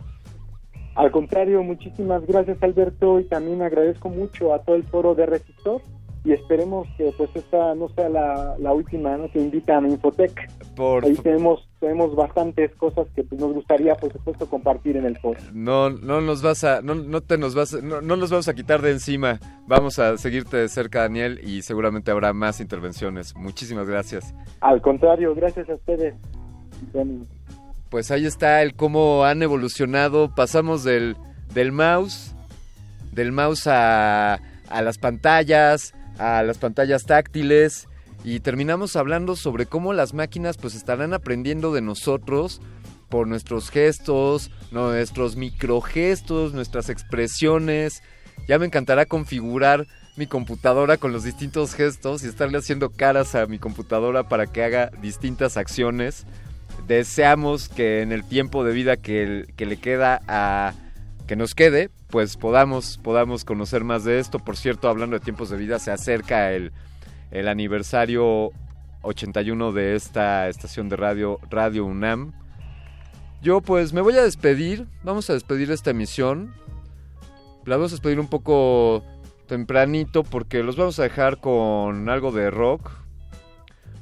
[0.96, 5.82] Al contrario, muchísimas gracias Alberto y también agradezco mucho a todo el foro de Resistor
[6.24, 9.30] y esperemos que pues esta no sea la, la última ¿no?
[9.32, 10.52] que invitan a Infotec.
[10.76, 15.18] Por Ahí tenemos, tenemos bastantes cosas que pues, nos gustaría por supuesto compartir en el
[15.18, 15.40] foro.
[15.52, 18.54] No, no nos vas a, no, no te nos vas, no, no nos vamos a
[18.54, 19.40] quitar de encima.
[19.66, 23.36] Vamos a seguirte de cerca, Daniel, y seguramente habrá más intervenciones.
[23.36, 24.36] Muchísimas gracias.
[24.60, 26.14] Al contrario, gracias a ustedes.
[27.90, 30.36] Pues ahí está el cómo han evolucionado.
[30.36, 31.18] Pasamos del,
[31.54, 32.36] del mouse,
[33.12, 34.36] del mouse a,
[34.70, 37.88] a las pantallas, a las pantallas táctiles
[38.24, 42.62] y terminamos hablando sobre cómo las máquinas pues estarán aprendiendo de nosotros
[43.10, 48.04] por nuestros gestos, nuestros microgestos, nuestras expresiones.
[48.48, 53.48] Ya me encantará configurar mi computadora con los distintos gestos y estarle haciendo caras a
[53.48, 56.26] mi computadora para que haga distintas acciones
[56.88, 60.74] deseamos que en el tiempo de vida que, que le queda a
[61.32, 64.38] que nos quede, pues podamos, podamos conocer más de esto.
[64.38, 66.74] Por cierto, hablando de tiempos de vida, se acerca el,
[67.32, 68.52] el aniversario
[69.04, 72.34] 81 de esta estación de radio, Radio UNAM.
[73.42, 76.54] Yo pues me voy a despedir, vamos a despedir esta emisión.
[77.64, 79.02] La vamos a despedir un poco
[79.48, 82.92] tempranito porque los vamos a dejar con algo de rock.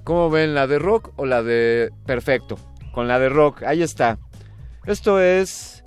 [0.03, 0.56] ¿Cómo ven?
[0.56, 1.91] ¿La de rock o la de...
[2.08, 2.58] Perfecto,
[2.91, 4.17] con la de rock, ahí está.
[4.88, 5.78] Esto es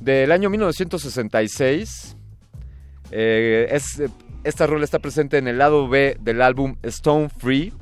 [0.00, 2.16] del año 1966.
[3.10, 4.02] Eh, es,
[4.44, 7.72] esta rola está presente en el lado B del álbum Stone Free.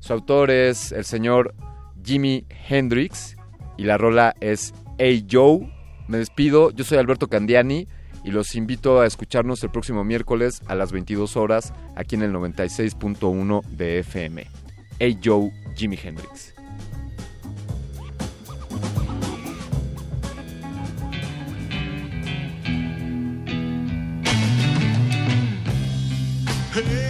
[0.00, 1.54] Su autor es el señor
[2.04, 3.36] Jimi Hendrix
[3.76, 5.72] y la rola es Hey Joe.
[6.08, 7.88] Me despido, yo soy Alberto Candiani
[8.24, 12.32] y los invito a escucharnos el próximo miércoles a las 22 horas aquí en el
[12.32, 14.46] 96.1 de FM.
[14.98, 16.55] Hey Joe, Jimi Hendrix.
[26.76, 27.05] Hey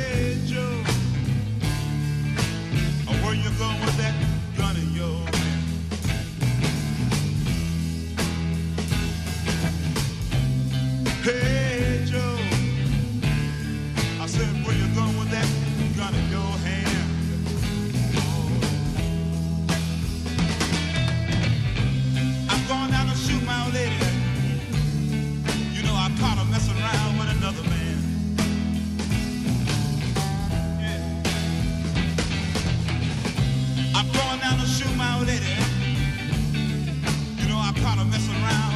[37.97, 38.76] gotta mess around.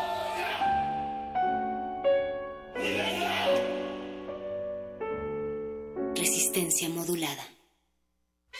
[6.15, 7.60] Resistencia modulada.